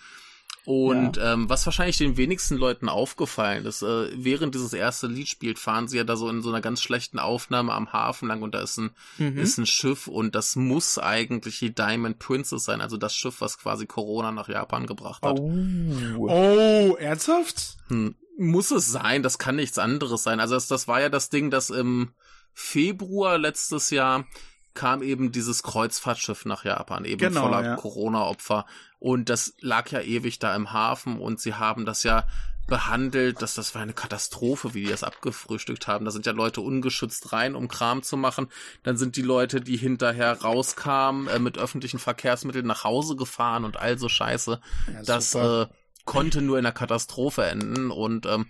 Und 0.65 1.17
ja. 1.17 1.33
ähm, 1.33 1.49
was 1.49 1.65
wahrscheinlich 1.65 1.97
den 1.97 2.17
wenigsten 2.17 2.55
Leuten 2.55 2.89
aufgefallen 2.89 3.65
ist, 3.65 3.81
äh, 3.81 4.09
während 4.13 4.55
dieses 4.55 4.73
erste 4.73 5.07
Lied 5.07 5.27
spielt, 5.27 5.57
fahren 5.57 5.87
sie 5.87 5.97
ja 5.97 6.03
da 6.03 6.15
so 6.15 6.29
in 6.29 6.41
so 6.41 6.49
einer 6.49 6.61
ganz 6.61 6.81
schlechten 6.81 7.17
Aufnahme 7.17 7.73
am 7.73 7.91
Hafen 7.91 8.27
lang 8.27 8.41
und 8.41 8.53
da 8.53 8.61
ist 8.61 8.77
ein, 8.77 8.91
mhm. 9.17 9.37
ist 9.37 9.57
ein 9.57 9.65
Schiff 9.65 10.07
und 10.07 10.35
das 10.35 10.55
muss 10.55 10.97
eigentlich 10.97 11.59
die 11.59 11.73
Diamond 11.73 12.19
Princess 12.19 12.65
sein, 12.65 12.81
also 12.81 12.97
das 12.97 13.15
Schiff, 13.15 13.41
was 13.41 13.57
quasi 13.57 13.87
Corona 13.87 14.31
nach 14.31 14.49
Japan 14.49 14.85
gebracht 14.85 15.23
hat. 15.23 15.39
Oh, 15.39 16.27
oh 16.27 16.95
ernsthaft? 16.99 17.77
Hm. 17.87 18.15
Muss 18.37 18.71
es 18.71 18.89
sein, 18.89 19.21
das 19.21 19.37
kann 19.37 19.57
nichts 19.57 19.77
anderes 19.77 20.23
sein. 20.23 20.39
Also 20.39 20.55
das, 20.55 20.67
das 20.67 20.87
war 20.87 21.01
ja 21.01 21.09
das 21.09 21.29
Ding, 21.29 21.49
das 21.49 21.69
im 21.69 22.13
Februar 22.53 23.37
letztes 23.37 23.89
Jahr 23.89 24.25
kam 24.73 25.01
eben 25.01 25.31
dieses 25.31 25.63
Kreuzfahrtschiff 25.63 26.45
nach 26.45 26.63
Japan, 26.63 27.05
eben 27.05 27.19
genau, 27.19 27.43
voller 27.43 27.63
ja. 27.63 27.75
Corona-Opfer. 27.75 28.65
Und 28.99 29.29
das 29.29 29.53
lag 29.59 29.89
ja 29.91 30.01
ewig 30.01 30.39
da 30.39 30.55
im 30.55 30.71
Hafen 30.71 31.19
und 31.19 31.39
sie 31.39 31.55
haben 31.55 31.85
das 31.85 32.03
ja 32.03 32.25
behandelt, 32.69 33.41
dass 33.41 33.55
das 33.55 33.75
war 33.75 33.81
eine 33.81 33.93
Katastrophe, 33.93 34.73
wie 34.73 34.83
die 34.83 34.89
das 34.89 35.03
abgefrühstückt 35.03 35.87
haben. 35.87 36.05
Da 36.05 36.11
sind 36.11 36.25
ja 36.25 36.31
Leute 36.31 36.61
ungeschützt 36.61 37.33
rein, 37.33 37.55
um 37.55 37.67
Kram 37.67 38.03
zu 38.03 38.15
machen. 38.15 38.47
Dann 38.83 38.95
sind 38.95 39.15
die 39.15 39.23
Leute, 39.23 39.59
die 39.59 39.75
hinterher 39.75 40.39
rauskamen, 40.41 41.27
äh, 41.27 41.39
mit 41.39 41.57
öffentlichen 41.57 41.99
Verkehrsmitteln 41.99 42.67
nach 42.67 42.83
Hause 42.83 43.15
gefahren 43.15 43.65
und 43.65 43.77
all 43.77 43.97
so 43.97 44.07
Scheiße. 44.07 44.61
Ja, 44.93 45.03
das 45.03 45.35
äh, 45.35 45.65
konnte 46.05 46.41
nur 46.41 46.57
in 46.57 46.65
einer 46.65 46.73
Katastrophe 46.73 47.43
enden 47.45 47.91
und 47.91 48.25
ähm, 48.25 48.45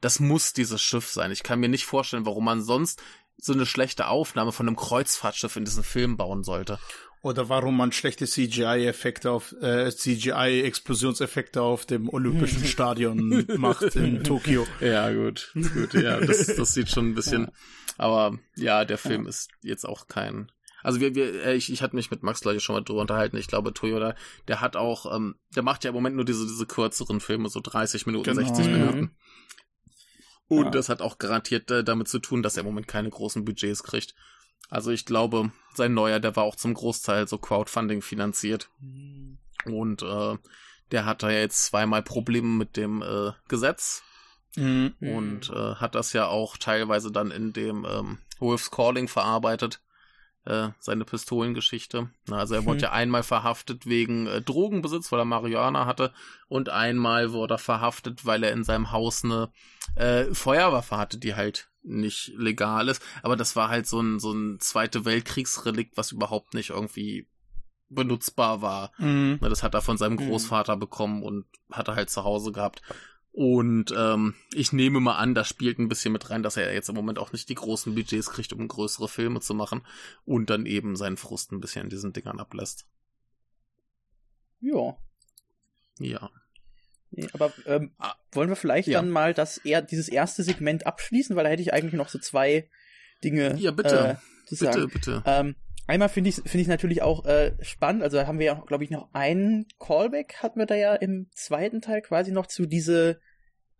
das 0.00 0.20
muss 0.20 0.52
dieses 0.52 0.82
Schiff 0.82 1.10
sein. 1.10 1.30
Ich 1.30 1.42
kann 1.42 1.60
mir 1.60 1.68
nicht 1.68 1.86
vorstellen, 1.86 2.26
warum 2.26 2.44
man 2.44 2.62
sonst 2.62 3.00
so 3.42 3.52
eine 3.52 3.66
schlechte 3.66 4.06
Aufnahme 4.06 4.52
von 4.52 4.68
einem 4.68 4.76
Kreuzfahrtschiff 4.76 5.56
in 5.56 5.64
diesen 5.64 5.82
Film 5.82 6.16
bauen 6.16 6.44
sollte. 6.44 6.78
Oder 7.22 7.48
warum 7.48 7.76
man 7.76 7.92
schlechte 7.92 8.26
CGI-Effekte 8.26 9.30
auf 9.30 9.52
äh, 9.60 9.90
CGI-Explosionseffekte 9.90 11.60
auf 11.60 11.84
dem 11.84 12.08
Olympischen 12.08 12.64
Stadion 12.64 13.46
macht 13.56 13.96
in 13.96 14.22
Tokio. 14.24 14.66
Ja, 14.80 15.12
gut. 15.12 15.52
Gut, 15.54 15.94
ja, 15.94 16.20
das, 16.20 16.46
das 16.56 16.74
sieht 16.74 16.88
schon 16.88 17.10
ein 17.10 17.14
bisschen. 17.14 17.42
Ja. 17.42 17.52
Aber 17.98 18.38
ja, 18.56 18.84
der 18.84 18.98
Film 18.98 19.24
ja. 19.24 19.28
ist 19.28 19.50
jetzt 19.60 19.84
auch 19.84 20.06
kein. 20.06 20.50
Also 20.82 21.00
wir, 21.00 21.14
wir, 21.14 21.44
äh, 21.44 21.54
ich, 21.54 21.72
ich 21.72 21.82
hatte 21.82 21.96
mich 21.96 22.10
mit 22.10 22.22
Max 22.22 22.40
gleich 22.40 22.62
schon 22.62 22.74
mal 22.74 22.82
drüber 22.82 23.00
unterhalten. 23.02 23.36
Ich 23.36 23.46
glaube, 23.46 23.72
Toyota, 23.72 24.14
der 24.48 24.60
hat 24.60 24.76
auch, 24.76 25.14
ähm, 25.14 25.36
der 25.54 25.62
macht 25.62 25.84
ja 25.84 25.90
im 25.90 25.94
Moment 25.94 26.16
nur 26.16 26.24
diese, 26.24 26.44
diese 26.46 26.66
kürzeren 26.66 27.20
Filme, 27.20 27.48
so 27.48 27.60
30 27.60 28.06
Minuten, 28.06 28.36
genau. 28.36 28.46
60 28.48 28.66
Minuten. 28.66 29.16
Und 30.58 30.66
ja. 30.66 30.70
das 30.70 30.88
hat 30.88 31.00
auch 31.00 31.18
garantiert 31.18 31.70
äh, 31.70 31.82
damit 31.82 32.08
zu 32.08 32.18
tun, 32.18 32.42
dass 32.42 32.56
er 32.56 32.60
im 32.60 32.66
Moment 32.66 32.86
keine 32.86 33.08
großen 33.08 33.44
Budgets 33.44 33.82
kriegt. 33.82 34.14
Also 34.68 34.90
ich 34.90 35.06
glaube, 35.06 35.50
sein 35.74 35.94
neuer, 35.94 36.20
der 36.20 36.36
war 36.36 36.44
auch 36.44 36.56
zum 36.56 36.74
Großteil 36.74 37.26
so 37.26 37.38
Crowdfunding 37.38 38.02
finanziert. 38.02 38.68
Und 39.64 40.02
äh, 40.02 40.36
der 40.90 41.06
hat 41.06 41.22
da 41.22 41.30
ja 41.30 41.38
jetzt 41.38 41.64
zweimal 41.66 42.02
Probleme 42.02 42.48
mit 42.48 42.76
dem 42.76 43.02
äh, 43.02 43.32
Gesetz. 43.48 44.02
Mhm. 44.56 44.94
Und 45.00 45.50
äh, 45.50 45.76
hat 45.76 45.94
das 45.94 46.12
ja 46.12 46.26
auch 46.26 46.58
teilweise 46.58 47.10
dann 47.10 47.30
in 47.30 47.54
dem 47.54 47.86
ähm, 47.88 48.18
Wolf's 48.38 48.70
Calling 48.70 49.08
verarbeitet 49.08 49.80
äh, 50.44 50.68
seine 50.78 51.04
Pistolengeschichte. 51.04 52.10
Also 52.30 52.54
er 52.54 52.64
wurde 52.64 52.78
hm. 52.78 52.82
ja 52.82 52.92
einmal 52.92 53.22
verhaftet 53.22 53.86
wegen 53.86 54.26
äh, 54.26 54.40
Drogenbesitz, 54.40 55.12
weil 55.12 55.20
er 55.20 55.24
Marihuana 55.24 55.86
hatte 55.86 56.12
und 56.48 56.68
einmal 56.68 57.32
wurde 57.32 57.54
er 57.54 57.58
verhaftet, 57.58 58.26
weil 58.26 58.42
er 58.42 58.52
in 58.52 58.64
seinem 58.64 58.90
Haus 58.90 59.24
eine 59.24 59.50
äh, 59.94 60.24
Feuerwaffe 60.34 60.96
hatte, 60.96 61.18
die 61.18 61.34
halt 61.34 61.70
nicht 61.82 62.32
legal 62.36 62.88
ist. 62.88 63.02
Aber 63.22 63.36
das 63.36 63.56
war 63.56 63.68
halt 63.68 63.86
so 63.86 64.00
ein, 64.00 64.18
so 64.20 64.32
ein 64.32 64.58
Zweite 64.60 65.04
Weltkriegsrelikt, 65.04 65.96
was 65.96 66.12
überhaupt 66.12 66.54
nicht 66.54 66.70
irgendwie 66.70 67.28
benutzbar 67.88 68.62
war. 68.62 68.92
Mhm. 68.98 69.38
Das 69.42 69.62
hat 69.62 69.74
er 69.74 69.82
von 69.82 69.98
seinem 69.98 70.18
hm. 70.18 70.28
Großvater 70.28 70.76
mhm. 70.76 70.80
bekommen 70.80 71.22
und 71.22 71.46
hat 71.70 71.88
er 71.88 71.94
halt 71.94 72.10
zu 72.10 72.24
Hause 72.24 72.52
gehabt. 72.52 72.82
Und 73.32 73.94
ähm, 73.96 74.34
ich 74.52 74.74
nehme 74.74 75.00
mal 75.00 75.16
an, 75.16 75.34
das 75.34 75.48
spielt 75.48 75.78
ein 75.78 75.88
bisschen 75.88 76.12
mit 76.12 76.28
rein, 76.28 76.42
dass 76.42 76.58
er 76.58 76.72
jetzt 76.74 76.90
im 76.90 76.94
Moment 76.94 77.18
auch 77.18 77.32
nicht 77.32 77.48
die 77.48 77.54
großen 77.54 77.94
Budgets 77.94 78.30
kriegt, 78.30 78.52
um 78.52 78.68
größere 78.68 79.08
Filme 79.08 79.40
zu 79.40 79.54
machen 79.54 79.82
und 80.26 80.50
dann 80.50 80.66
eben 80.66 80.96
seinen 80.96 81.16
Frust 81.16 81.50
ein 81.50 81.60
bisschen 81.60 81.84
in 81.84 81.90
diesen 81.90 82.12
Dingern 82.12 82.40
ablässt. 82.40 82.86
Ja. 84.60 84.98
Ja. 85.98 86.30
Nee, 87.10 87.28
aber 87.32 87.52
ähm, 87.66 87.92
ah, 87.98 88.14
wollen 88.32 88.50
wir 88.50 88.56
vielleicht 88.56 88.88
ja. 88.88 89.00
dann 89.00 89.10
mal 89.10 89.32
das 89.32 89.58
eher 89.58 89.80
dieses 89.80 90.08
erste 90.08 90.42
Segment 90.42 90.86
abschließen, 90.86 91.34
weil 91.34 91.44
da 91.44 91.50
hätte 91.50 91.62
ich 91.62 91.72
eigentlich 91.72 91.94
noch 91.94 92.08
so 92.08 92.18
zwei 92.18 92.68
Dinge. 93.24 93.56
Ja, 93.58 93.70
bitte. 93.70 94.18
Äh, 94.20 94.46
zu 94.46 94.54
sagen. 94.56 94.88
Bitte, 94.88 95.20
bitte. 95.20 95.22
Ähm, 95.26 95.56
einmal 95.86 96.08
finde 96.08 96.30
ich 96.30 96.36
finde 96.36 96.60
ich 96.60 96.68
natürlich 96.68 97.02
auch 97.02 97.24
äh, 97.24 97.52
spannend. 97.60 98.02
Also 98.02 98.16
da 98.16 98.26
haben 98.26 98.38
wir 98.38 98.46
ja, 98.46 98.62
glaube 98.66 98.84
ich, 98.84 98.90
noch 98.90 99.12
einen 99.12 99.66
Callback 99.78 100.36
hatten 100.42 100.58
wir 100.58 100.66
da 100.66 100.74
ja 100.74 100.94
im 100.94 101.28
zweiten 101.32 101.80
Teil 101.80 102.02
quasi 102.02 102.32
noch 102.32 102.46
zu 102.46 102.66
diese 102.66 103.20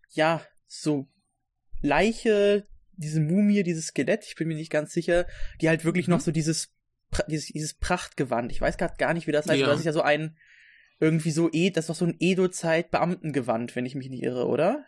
ja 0.09 0.41
so 0.67 1.07
Leiche, 1.81 2.67
diese 2.93 3.19
Mumie, 3.19 3.63
dieses 3.63 3.87
Skelett. 3.87 4.25
Ich 4.25 4.35
bin 4.35 4.47
mir 4.47 4.55
nicht 4.55 4.71
ganz 4.71 4.93
sicher, 4.93 5.25
die 5.61 5.69
halt 5.69 5.85
wirklich 5.85 6.07
mhm. 6.07 6.13
noch 6.13 6.19
so 6.21 6.31
dieses 6.31 6.73
dieses, 7.27 7.47
dieses 7.47 7.73
Prachtgewand. 7.75 8.51
Ich 8.51 8.61
weiß 8.61 8.77
gerade 8.77 8.95
gar 8.97 9.13
nicht, 9.13 9.27
wie 9.27 9.31
das 9.31 9.47
heißt. 9.47 9.59
Ja. 9.59 9.67
Das 9.67 9.79
ist 9.79 9.85
ja 9.85 9.93
so 9.93 10.01
ein 10.01 10.37
irgendwie 10.99 11.31
so 11.31 11.49
eh, 11.51 11.69
das 11.69 11.83
ist 11.83 11.89
doch 11.89 11.95
so 11.95 12.05
ein 12.05 12.15
Edo-Zeit 12.19 12.91
Beamtengewand, 12.91 13.75
wenn 13.75 13.85
ich 13.85 13.95
mich 13.95 14.09
nicht 14.09 14.23
irre, 14.23 14.47
oder? 14.47 14.85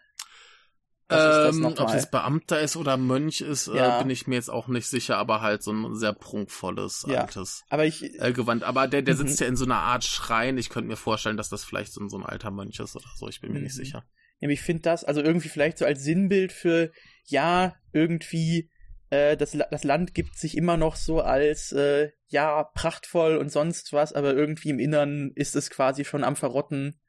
Ähm, 1.08 1.66
ob 1.66 1.94
es 1.94 2.10
Beamter 2.10 2.60
ist 2.62 2.76
oder 2.76 2.98
Mönch 2.98 3.42
ist, 3.42 3.68
äh, 3.68 3.78
ja. 3.78 4.00
äh, 4.00 4.04
bin 4.04 4.10
ich 4.10 4.26
mir 4.26 4.36
jetzt 4.36 4.50
auch 4.50 4.68
nicht 4.68 4.88
sicher, 4.88 5.18
aber 5.18 5.42
halt 5.42 5.62
so 5.62 5.72
ein 5.72 5.94
sehr 5.94 6.14
prunkvolles, 6.14 7.06
ja. 7.08 7.22
altes 7.22 7.64
aber 7.70 7.86
ich, 7.86 8.20
äh, 8.20 8.34
Gewand. 8.34 8.64
Aber 8.64 8.88
der, 8.88 9.04
der 9.04 9.14
mhm. 9.14 9.20
sitzt 9.20 9.40
ja 9.40 9.46
in 9.46 9.56
so 9.56 9.66
einer 9.66 9.78
Art 9.78 10.04
Schrein. 10.04 10.58
Ich 10.58 10.70
könnte 10.70 10.88
mir 10.88 10.96
vorstellen, 10.96 11.38
dass 11.38 11.50
das 11.50 11.64
vielleicht 11.64 11.94
so, 11.94 12.08
so 12.08 12.18
ein 12.18 12.26
alter 12.26 12.50
Mönch 12.50 12.80
ist 12.80 12.96
oder 12.96 13.06
so. 13.16 13.28
Ich 13.28 13.40
bin 13.40 13.52
mir 13.52 13.60
mhm. 13.60 13.66
nicht 13.66 13.76
sicher. 13.76 14.04
Ja, 14.40 14.50
ich 14.50 14.62
finde 14.62 14.82
das, 14.82 15.04
also 15.04 15.22
irgendwie 15.22 15.50
vielleicht 15.50 15.78
so 15.78 15.86
als 15.86 16.04
Sinnbild 16.04 16.52
für, 16.52 16.92
ja, 17.26 17.76
irgendwie, 17.94 18.72
äh, 19.12 19.38
das, 19.38 19.52
das 19.52 19.84
Land 19.84 20.16
gibt 20.16 20.38
sich 20.38 20.58
immer 20.58 20.76
noch 20.76 20.96
so 20.96 21.22
als, 21.22 21.72
äh, 21.72 22.10
ja, 22.28 22.64
prachtvoll 22.64 23.38
und 23.38 23.52
sonst 23.52 23.94
was, 23.94 24.12
aber 24.12 24.34
irgendwie 24.34 24.70
im 24.70 24.80
Innern 24.80 25.32
ist 25.36 25.56
es 25.56 25.70
quasi 25.70 26.04
schon 26.04 26.24
am 26.24 26.36
Verrotten. 26.36 27.00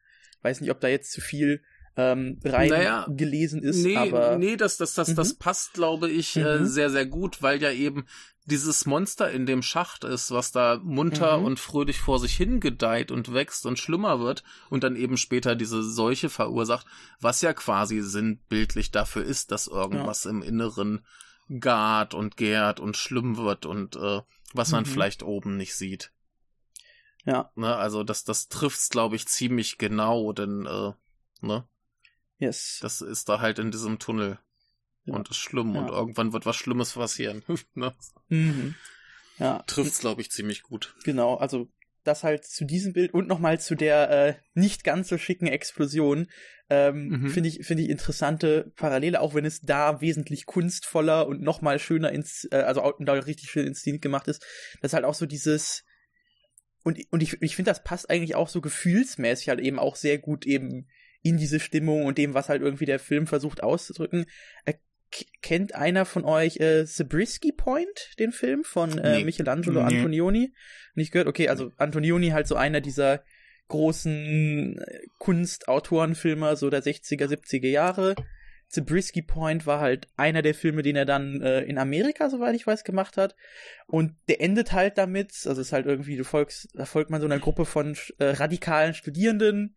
Weiß 0.43 0.61
nicht, 0.61 0.71
ob 0.71 0.81
da 0.81 0.89
jetzt 0.89 1.13
zu 1.13 1.23
viel 1.23 1.63
ähm, 1.97 2.39
rein 2.45 2.69
naja, 2.69 3.07
gelesen 3.09 3.63
ist. 3.63 3.83
Nee, 3.83 3.97
aber 3.97 4.37
nee, 4.37 4.57
das, 4.57 4.77
das, 4.77 4.95
das, 4.95 5.09
mhm. 5.09 5.15
das 5.17 5.35
passt, 5.35 5.75
glaube 5.75 6.11
ich, 6.11 6.37
äh, 6.37 6.41
mhm. 6.41 6.65
äh, 6.65 6.67
sehr, 6.67 6.91
sehr 6.91 7.07
gut, 7.07 7.43
weil 7.43 7.63
ja 7.63 7.71
eben 7.71 8.07
dieses 8.45 8.87
Monster 8.87 9.31
in 9.31 9.45
dem 9.45 9.63
Schacht 9.63 10.05
ist, 10.05 10.31
was 10.31 10.53
da 10.53 10.81
munter 10.83 11.39
mhm. 11.39 11.47
und 11.47 11.61
fröhlich 11.61 11.99
vor 11.99 12.21
sich 12.21 12.37
hingedeiht 12.37 13.11
und 13.11 13.35
wächst 13.35 13.67
und 13.67 13.79
schlimmer 13.79 14.21
wird 14.21 14.45
und 14.71 14.85
dann 14.85 14.95
eben 14.95 15.17
später 15.17 15.57
diese 15.57 15.83
Seuche 15.83 16.29
verursacht, 16.29 16.87
was 17.21 17.43
ja 17.43 17.53
quasi 17.53 18.01
sinnbildlich 18.03 18.93
dafür 18.93 19.25
ist, 19.25 19.51
dass 19.51 19.67
irgendwas 19.67 20.25
ja. 20.25 20.31
im 20.31 20.43
Inneren 20.43 21.05
gart 21.59 22.15
und 22.15 22.37
gärt 22.37 22.79
und 22.79 22.97
schlimm 22.97 23.37
wird 23.37 23.67
und 23.67 23.97
äh, 23.97 24.21
was 24.53 24.71
man 24.71 24.85
mhm. 24.85 24.89
vielleicht 24.89 25.23
oben 25.23 25.57
nicht 25.57 25.75
sieht. 25.75 26.13
Ja. 27.25 27.51
Ne, 27.57 27.75
also 27.75 28.05
das, 28.05 28.23
das 28.23 28.49
trifft's, 28.49 28.91
glaube 28.91 29.17
ich, 29.17 29.27
ziemlich 29.27 29.79
genau, 29.79 30.33
denn 30.33 30.67
äh, 30.67 30.93
ne? 31.41 31.65
Yes. 32.39 32.79
Das 32.83 33.01
ist 33.01 33.29
da 33.29 33.41
halt 33.41 33.59
in 33.59 33.71
diesem 33.71 33.99
Tunnel. 33.99 34.39
Ja. 35.05 35.15
Und 35.15 35.31
ist 35.31 35.37
schlimm. 35.37 35.75
Ja. 35.75 35.83
Und 35.83 35.89
irgendwann 35.89 36.33
wird 36.33 36.47
was 36.47 36.57
Schlimmes 36.57 36.93
passieren. 36.93 37.43
ne? 37.75 37.95
mhm. 38.29 38.75
Ja. 39.39 39.63
Trifft's, 39.67 40.01
glaube 40.01 40.21
ich, 40.21 40.31
ziemlich 40.31 40.63
gut. 40.63 40.95
Genau, 41.05 41.37
also 41.37 41.69
das 42.05 42.25
halt 42.25 42.45
zu 42.45 42.65
diesem 42.65 42.93
Bild 42.93 43.13
und 43.13 43.27
nochmal 43.27 43.61
zu 43.61 43.75
der 43.75 44.11
äh, 44.11 44.35
nicht 44.55 44.85
ganz 44.85 45.09
so 45.09 45.19
schicken 45.19 45.47
Explosion. 45.47 46.29
Ähm, 46.69 47.09
mhm. 47.09 47.31
Finde 47.31 47.49
ich, 47.49 47.67
finde 47.67 47.83
ich 47.83 47.91
interessante 47.91 48.73
Parallele, 48.77 49.21
auch 49.21 49.35
wenn 49.35 49.45
es 49.45 49.61
da 49.61 50.01
wesentlich 50.01 50.47
kunstvoller 50.47 51.27
und 51.27 51.43
nochmal 51.43 51.79
schöner 51.79 52.11
ins, 52.13 52.47
äh, 52.51 52.57
also 52.57 52.83
auch 52.83 52.95
da 52.99 53.13
richtig 53.13 53.51
schön 53.51 53.67
inszeniert 53.67 54.03
gemacht 54.03 54.29
ist. 54.29 54.45
Das 54.81 54.91
ist 54.91 54.95
halt 54.95 55.05
auch 55.05 55.15
so 55.15 55.27
dieses, 55.27 55.85
und, 56.83 57.01
und 57.11 57.23
ich, 57.23 57.41
ich 57.43 57.57
finde, 57.57 57.71
das 57.71 57.85
passt 57.85 58.11
eigentlich 58.11 58.35
auch 58.35 58.49
so 58.49 58.61
gefühlsmäßig 58.61 59.49
halt 59.49 59.61
eben 59.61 59.79
auch 59.79 59.97
sehr 59.97 60.19
gut 60.19 60.47
eben 60.47 60.89
in 61.27 61.37
diese 61.37 61.61
Stimmung 61.61 62.05
und 62.05 62.19
dem, 62.19 62.35
was 62.35 62.49
halt 62.49 62.63
irgendwie 62.63 62.85
der 62.85 62.99
Film 62.99 63.27
versucht 63.27 63.63
auszudrücken. 63.63 64.27
Äh, 64.65 64.75
kennt 65.43 65.75
einer 65.75 66.05
von 66.05 66.25
euch 66.25 66.59
äh, 66.59 66.85
Zabriskie 66.85 67.53
Point, 67.53 68.15
den 68.19 68.33
Film 68.33 68.65
von 68.65 68.99
äh, 68.99 69.19
nee. 69.19 69.25
Michelangelo 69.25 69.81
nee. 69.81 69.97
Antonioni? 69.97 70.53
Nicht 70.95 71.13
gehört? 71.13 71.29
Okay, 71.29 71.49
also 71.49 71.73
Antonioni 71.77 72.31
halt 72.31 72.47
so 72.47 72.57
einer 72.57 72.81
dieser 72.81 73.23
großen 73.69 74.79
äh, 74.79 74.99
Kunstautorenfilmer 75.19 76.57
so 76.57 76.71
der 76.71 76.83
60er, 76.83 77.27
70er 77.27 77.69
Jahre. 77.69 78.15
Zabriskie 78.69 79.23
Point 79.23 79.67
war 79.67 79.81
halt 79.81 80.09
einer 80.17 80.43
der 80.43 80.55
Filme, 80.55 80.83
den 80.83 80.97
er 80.97 81.05
dann 81.05 81.41
äh, 81.41 81.63
in 81.63 81.79
Amerika, 81.79 82.29
soweit 82.29 82.55
ich 82.57 82.67
weiß, 82.67 82.85
gemacht 82.85 83.17
hat. 83.17 83.37
Und 83.87 84.17
der 84.29 84.41
endet 84.41 84.73
halt 84.73 84.99
damit, 84.99 85.31
also 85.47 85.61
es 85.61 85.69
ist 85.69 85.73
halt 85.73 85.87
irgendwie, 85.87 86.17
du 86.17 86.25
folgst, 86.25 86.69
da 86.75 86.85
folgt 86.85 87.11
man 87.11 87.21
so 87.21 87.27
einer 87.27 87.39
Gruppe 87.39 87.65
von 87.65 87.97
äh, 88.19 88.25
radikalen 88.25 88.95
Studierenden, 88.95 89.77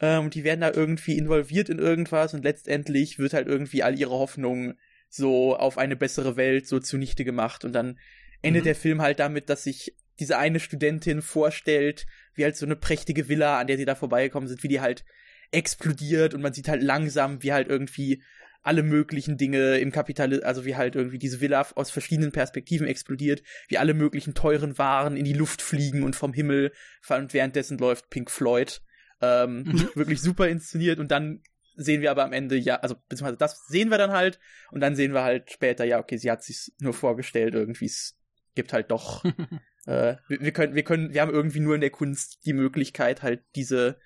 ähm, 0.00 0.30
die 0.30 0.44
werden 0.44 0.60
da 0.60 0.72
irgendwie 0.72 1.16
involviert 1.16 1.68
in 1.68 1.78
irgendwas 1.78 2.34
und 2.34 2.44
letztendlich 2.44 3.18
wird 3.18 3.32
halt 3.32 3.48
irgendwie 3.48 3.82
all 3.82 3.98
ihre 3.98 4.12
Hoffnung 4.12 4.74
so 5.08 5.56
auf 5.56 5.78
eine 5.78 5.96
bessere 5.96 6.36
Welt 6.36 6.66
so 6.66 6.78
zunichte 6.78 7.24
gemacht 7.24 7.64
und 7.64 7.72
dann 7.72 7.98
endet 8.42 8.62
mhm. 8.62 8.66
der 8.66 8.74
Film 8.74 9.02
halt 9.02 9.18
damit, 9.18 9.48
dass 9.48 9.64
sich 9.64 9.94
diese 10.20 10.38
eine 10.38 10.60
Studentin 10.60 11.22
vorstellt, 11.22 12.06
wie 12.34 12.44
halt 12.44 12.56
so 12.56 12.66
eine 12.66 12.76
prächtige 12.76 13.28
Villa, 13.28 13.58
an 13.58 13.66
der 13.66 13.76
sie 13.76 13.84
da 13.84 13.94
vorbeigekommen 13.94 14.48
sind, 14.48 14.62
wie 14.62 14.68
die 14.68 14.80
halt 14.80 15.04
explodiert 15.50 16.34
und 16.34 16.42
man 16.42 16.52
sieht 16.52 16.68
halt 16.68 16.82
langsam, 16.82 17.42
wie 17.42 17.52
halt 17.52 17.68
irgendwie 17.68 18.22
alle 18.62 18.82
möglichen 18.82 19.38
Dinge 19.38 19.78
im 19.78 19.92
Kapital, 19.92 20.42
also 20.42 20.64
wie 20.64 20.76
halt 20.76 20.94
irgendwie 20.94 21.18
diese 21.18 21.40
Villa 21.40 21.66
aus 21.74 21.90
verschiedenen 21.90 22.32
Perspektiven 22.32 22.86
explodiert, 22.86 23.42
wie 23.68 23.78
alle 23.78 23.94
möglichen 23.94 24.34
teuren 24.34 24.76
Waren 24.78 25.16
in 25.16 25.24
die 25.24 25.32
Luft 25.32 25.62
fliegen 25.62 26.02
und 26.02 26.16
vom 26.16 26.32
Himmel 26.32 26.72
fallen 27.00 27.24
und 27.24 27.34
währenddessen 27.34 27.78
läuft 27.78 28.10
Pink 28.10 28.30
Floyd. 28.30 28.82
Ähm, 29.20 29.62
mhm. 29.66 29.90
wirklich 29.94 30.20
super 30.20 30.48
inszeniert 30.48 30.98
und 30.98 31.10
dann 31.10 31.42
sehen 31.74 32.02
wir 32.02 32.10
aber 32.10 32.24
am 32.24 32.32
Ende 32.32 32.56
ja, 32.56 32.76
also 32.76 32.96
beziehungsweise 33.08 33.36
das 33.36 33.66
sehen 33.66 33.90
wir 33.90 33.98
dann 33.98 34.10
halt 34.10 34.40
und 34.72 34.80
dann 34.80 34.96
sehen 34.96 35.12
wir 35.12 35.22
halt 35.22 35.50
später, 35.50 35.84
ja, 35.84 35.98
okay, 35.98 36.16
sie 36.16 36.30
hat 36.30 36.42
sich 36.42 36.72
nur 36.80 36.92
vorgestellt, 36.92 37.54
irgendwie 37.54 37.86
es 37.86 38.18
gibt 38.54 38.72
halt 38.72 38.90
doch, 38.90 39.24
äh, 39.86 40.16
wir, 40.28 40.40
wir 40.40 40.52
können, 40.52 40.74
wir 40.74 40.82
können, 40.82 41.14
wir 41.14 41.20
haben 41.22 41.32
irgendwie 41.32 41.60
nur 41.60 41.76
in 41.76 41.80
der 41.80 41.90
Kunst 41.90 42.44
die 42.44 42.52
Möglichkeit, 42.52 43.22
halt 43.22 43.42
diese 43.54 43.98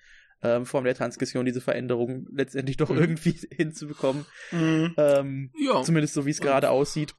ähm, 0.43 0.65
Form 0.65 0.83
der 0.83 0.93
Transgression, 0.93 1.45
diese 1.45 1.61
Veränderung 1.61 2.27
letztendlich 2.31 2.77
doch 2.77 2.89
mhm. 2.89 2.97
irgendwie 2.97 3.31
hinzubekommen. 3.51 4.25
Mhm. 4.51 4.93
Ähm, 4.97 5.51
ja. 5.57 5.81
Zumindest 5.81 6.13
so, 6.13 6.25
wie 6.25 6.31
es 6.31 6.41
gerade 6.41 6.69
aussieht. 6.69 7.15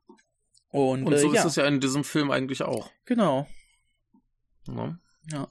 Und, 0.69 1.05
und 1.05 1.19
so 1.19 1.33
äh, 1.33 1.37
ist 1.37 1.45
es 1.45 1.57
ja 1.57 1.67
in 1.67 1.81
diesem 1.81 2.05
Film 2.05 2.31
eigentlich 2.31 2.63
auch. 2.63 2.91
Genau. 3.07 3.49
Ja. 4.69 4.99
ja. 5.33 5.49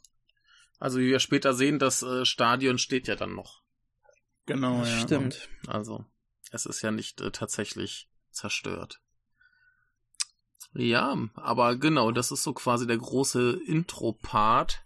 Also 0.83 0.99
wie 0.99 1.07
wir 1.07 1.19
später 1.19 1.53
sehen, 1.53 1.79
das 1.79 2.03
äh, 2.03 2.25
Stadion 2.25 2.77
steht 2.77 3.07
ja 3.07 3.15
dann 3.15 3.33
noch. 3.33 3.61
Genau, 4.45 4.83
ja. 4.83 4.99
Stimmt. 4.99 5.47
Also, 5.65 6.03
es 6.51 6.65
ist 6.65 6.81
ja 6.81 6.91
nicht 6.91 7.21
äh, 7.21 7.31
tatsächlich 7.31 8.09
zerstört. 8.31 8.99
Ja, 10.73 11.17
aber 11.35 11.77
genau, 11.77 12.11
das 12.11 12.33
ist 12.33 12.43
so 12.43 12.51
quasi 12.51 12.85
der 12.85 12.97
große 12.97 13.61
Intro-Part. 13.65 14.83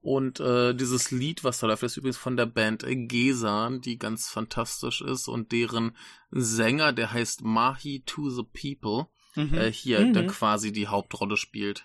Und 0.00 0.40
äh, 0.40 0.74
dieses 0.74 1.12
Lied, 1.12 1.44
was 1.44 1.60
da 1.60 1.68
läuft, 1.68 1.84
ist 1.84 1.96
übrigens 1.96 2.16
von 2.16 2.36
der 2.36 2.46
Band 2.46 2.84
Gesan, 2.84 3.80
die 3.80 3.98
ganz 3.98 4.28
fantastisch 4.28 5.00
ist 5.00 5.28
und 5.28 5.52
deren 5.52 5.96
Sänger, 6.32 6.92
der 6.92 7.12
heißt 7.12 7.42
Mahi 7.42 8.02
to 8.04 8.30
the 8.30 8.42
People, 8.42 9.06
mhm. 9.36 9.54
äh, 9.54 9.70
hier 9.70 10.00
mhm. 10.00 10.12
dann 10.12 10.26
quasi 10.26 10.72
die 10.72 10.88
Hauptrolle 10.88 11.36
spielt. 11.36 11.84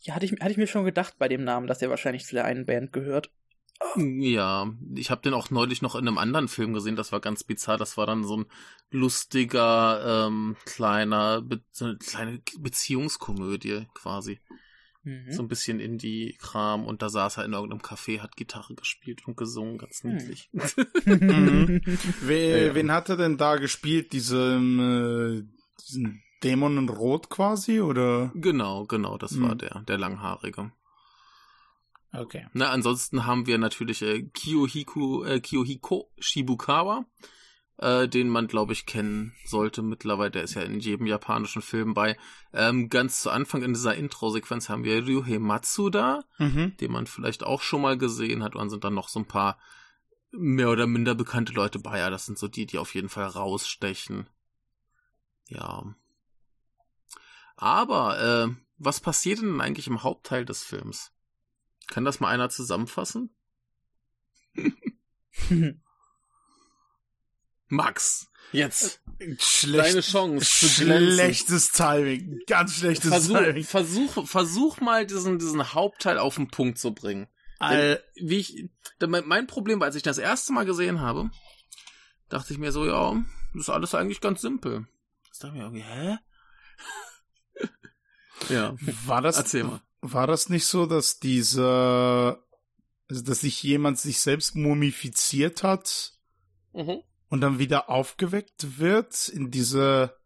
Ja, 0.00 0.14
hatte 0.14 0.26
ich, 0.26 0.32
hatte 0.32 0.50
ich 0.50 0.56
mir 0.56 0.66
schon 0.66 0.84
gedacht 0.84 1.14
bei 1.18 1.28
dem 1.28 1.44
Namen, 1.44 1.66
dass 1.66 1.78
der 1.78 1.90
wahrscheinlich 1.90 2.26
zu 2.26 2.34
der 2.34 2.44
einen 2.44 2.66
Band 2.66 2.92
gehört. 2.92 3.30
Ja, 3.96 4.72
ich 4.94 5.10
habe 5.10 5.20
den 5.22 5.34
auch 5.34 5.50
neulich 5.50 5.82
noch 5.82 5.94
in 5.96 6.08
einem 6.08 6.18
anderen 6.18 6.48
Film 6.48 6.72
gesehen, 6.72 6.96
das 6.96 7.12
war 7.12 7.20
ganz 7.20 7.44
bizarr. 7.44 7.76
Das 7.76 7.96
war 7.96 8.06
dann 8.06 8.24
so 8.24 8.38
ein 8.38 8.46
lustiger, 8.90 10.26
ähm, 10.26 10.56
kleiner, 10.64 11.42
be 11.42 11.60
so 11.72 11.86
eine 11.86 11.98
kleine 11.98 12.40
Beziehungskomödie 12.58 13.86
quasi. 13.94 14.40
Mhm. 15.06 15.30
So 15.30 15.42
ein 15.42 15.48
bisschen 15.48 15.78
Indie-Kram 15.78 16.84
und 16.86 17.02
da 17.02 17.08
saß 17.08 17.36
er 17.36 17.44
in 17.44 17.52
irgendeinem 17.52 17.80
Café, 17.80 18.20
hat 18.20 18.36
Gitarre 18.36 18.74
gespielt 18.74 19.26
und 19.26 19.36
gesungen, 19.36 19.78
ganz 19.78 20.02
hm. 20.02 20.14
niedlich. 20.14 20.50
Mhm. 21.06 21.80
Wer, 22.22 22.66
ja. 22.66 22.74
Wen 22.74 22.90
hat 22.90 23.08
er 23.08 23.16
denn 23.16 23.36
da 23.36 23.56
gespielt? 23.56 24.12
Diese, 24.12 24.56
äh, 24.56 25.42
diesen 25.86 26.22
Dämon 26.42 26.78
in 26.78 26.88
Rot 26.88 27.30
quasi, 27.30 27.80
oder? 27.80 28.30
Genau, 28.34 28.84
genau, 28.84 29.16
das 29.18 29.32
mhm. 29.32 29.42
war 29.42 29.50
hm. 29.52 29.58
der, 29.58 29.82
der 29.86 29.98
Langhaarige. 29.98 30.72
Okay. 32.12 32.46
Na, 32.52 32.70
ansonsten 32.70 33.26
haben 33.26 33.46
wir 33.46 33.58
natürlich 33.58 34.02
äh, 34.02 34.22
Kiyohiku, 34.22 35.24
äh, 35.24 35.40
Kiyohiko 35.40 36.10
Shibukawa, 36.18 37.04
äh, 37.78 38.08
den 38.08 38.28
man, 38.28 38.46
glaube 38.46 38.72
ich, 38.72 38.86
kennen 38.86 39.34
sollte 39.44 39.82
mittlerweile. 39.82 40.30
Der 40.30 40.42
ist 40.44 40.54
ja 40.54 40.62
in 40.62 40.80
jedem 40.80 41.06
japanischen 41.06 41.62
Film 41.62 41.94
bei. 41.94 42.16
Ähm, 42.52 42.88
ganz 42.88 43.20
zu 43.20 43.30
Anfang 43.30 43.62
in 43.62 43.74
dieser 43.74 43.94
Intro-Sequenz 43.94 44.68
haben 44.68 44.84
wir 44.84 45.06
Ryuhei 45.06 45.38
Matsuda, 45.38 46.24
mhm. 46.38 46.76
den 46.78 46.92
man 46.92 47.06
vielleicht 47.06 47.44
auch 47.44 47.60
schon 47.60 47.82
mal 47.82 47.98
gesehen 47.98 48.42
hat. 48.42 48.54
Und 48.54 48.60
dann 48.60 48.70
sind 48.70 48.84
dann 48.84 48.94
noch 48.94 49.08
so 49.08 49.20
ein 49.20 49.28
paar 49.28 49.58
mehr 50.30 50.70
oder 50.70 50.86
minder 50.86 51.14
bekannte 51.14 51.52
Leute 51.52 51.78
bei. 51.78 51.98
Ja, 51.98 52.10
das 52.10 52.26
sind 52.26 52.38
so 52.38 52.48
die, 52.48 52.66
die 52.66 52.78
auf 52.78 52.94
jeden 52.94 53.08
Fall 53.08 53.26
rausstechen. 53.26 54.28
Ja. 55.48 55.94
Aber, 57.56 58.20
äh, 58.20 58.54
was 58.78 59.00
passiert 59.00 59.40
denn 59.40 59.60
eigentlich 59.60 59.86
im 59.86 60.02
Hauptteil 60.02 60.44
des 60.44 60.62
Films? 60.62 61.12
Kann 61.88 62.04
das 62.04 62.20
mal 62.20 62.28
einer 62.28 62.50
zusammenfassen? 62.50 63.34
Max, 67.68 68.28
jetzt. 68.52 69.00
Schlecht, 69.38 69.88
Deine 69.88 70.00
Chance 70.02 70.44
zu 70.44 70.68
Schlechtes 70.68 71.72
Timing. 71.72 72.40
Ganz 72.46 72.76
schlechtes 72.76 73.08
versuch, 73.08 73.38
Timing. 73.38 73.64
Versuch, 73.64 74.26
versuch 74.26 74.80
mal 74.80 75.06
diesen, 75.06 75.38
diesen 75.38 75.72
Hauptteil 75.72 76.18
auf 76.18 76.36
den 76.36 76.48
Punkt 76.48 76.78
zu 76.78 76.94
bringen. 76.94 77.26
Denn, 77.60 77.98
wie 78.16 78.36
ich, 78.36 78.68
mein 79.00 79.46
Problem 79.46 79.80
war, 79.80 79.86
als 79.86 79.96
ich 79.96 80.02
das 80.02 80.18
erste 80.18 80.52
Mal 80.52 80.66
gesehen 80.66 81.00
habe, 81.00 81.30
dachte 82.28 82.52
ich 82.52 82.58
mir 82.58 82.72
so, 82.72 82.84
ja, 82.84 83.14
das 83.54 83.62
ist 83.62 83.70
alles 83.70 83.94
eigentlich 83.94 84.20
ganz 84.20 84.42
simpel. 84.42 84.86
Das 85.30 85.38
dachte 85.38 85.54
ich 85.54 85.62
mir 85.62 85.64
irgendwie, 85.64 85.84
hä? 85.84 86.18
Ja. 88.48 88.74
War 89.06 89.22
das, 89.22 89.36
Erzähl 89.36 89.64
mal. 89.64 89.80
War 90.02 90.26
das 90.26 90.48
nicht 90.48 90.66
so, 90.66 90.86
dass 90.86 91.18
dieser, 91.18 92.42
also 93.08 93.22
dass 93.22 93.40
sich 93.40 93.62
jemand 93.62 93.98
sich 93.98 94.20
selbst 94.20 94.54
mumifiziert 94.54 95.62
hat 95.62 96.12
mhm. 96.72 97.00
und 97.28 97.40
dann 97.40 97.58
wieder 97.58 97.90
aufgeweckt 97.90 98.78
wird 98.78 99.28
in 99.28 99.50
diese, 99.50 100.16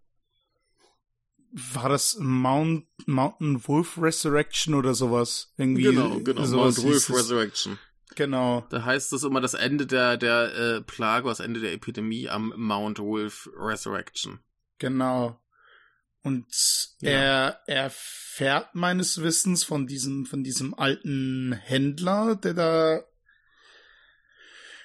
war 1.53 1.89
das 1.89 2.17
Mount, 2.19 2.87
Mountain 3.07 3.67
Wolf 3.67 3.99
Resurrection 3.99 4.75
oder 4.75 4.95
sowas? 4.95 5.53
Irgendwie 5.57 5.83
genau, 5.85 6.21
genau, 6.21 6.45
sowas 6.45 6.77
Mount 6.79 6.91
Wolf 6.91 7.11
Resurrection. 7.11 7.79
Genau. 8.17 8.67
Da 8.71 8.85
heißt 8.85 9.13
es 9.13 9.23
immer 9.23 9.41
das 9.41 9.55
Ende 9.55 9.87
der, 9.87 10.17
der 10.17 10.55
äh, 10.55 10.81
Plage, 10.83 11.29
das 11.29 11.41
Ende 11.41 11.61
der 11.61 11.73
Epidemie 11.73 12.29
am 12.29 12.53
Mount 12.57 12.99
Wolf 12.99 13.49
Resurrection. 13.57 14.41
Genau. 14.79 15.41
Und 16.23 16.47
ja. 17.01 17.11
er 17.11 17.61
erfährt 17.67 18.75
meines 18.75 19.23
Wissens 19.23 19.65
von 19.65 19.87
diesem, 19.87 20.27
von 20.27 20.45
diesem 20.45 20.75
alten 20.75 21.53
Händler, 21.53 22.37
der 22.37 22.55
da 22.55 23.05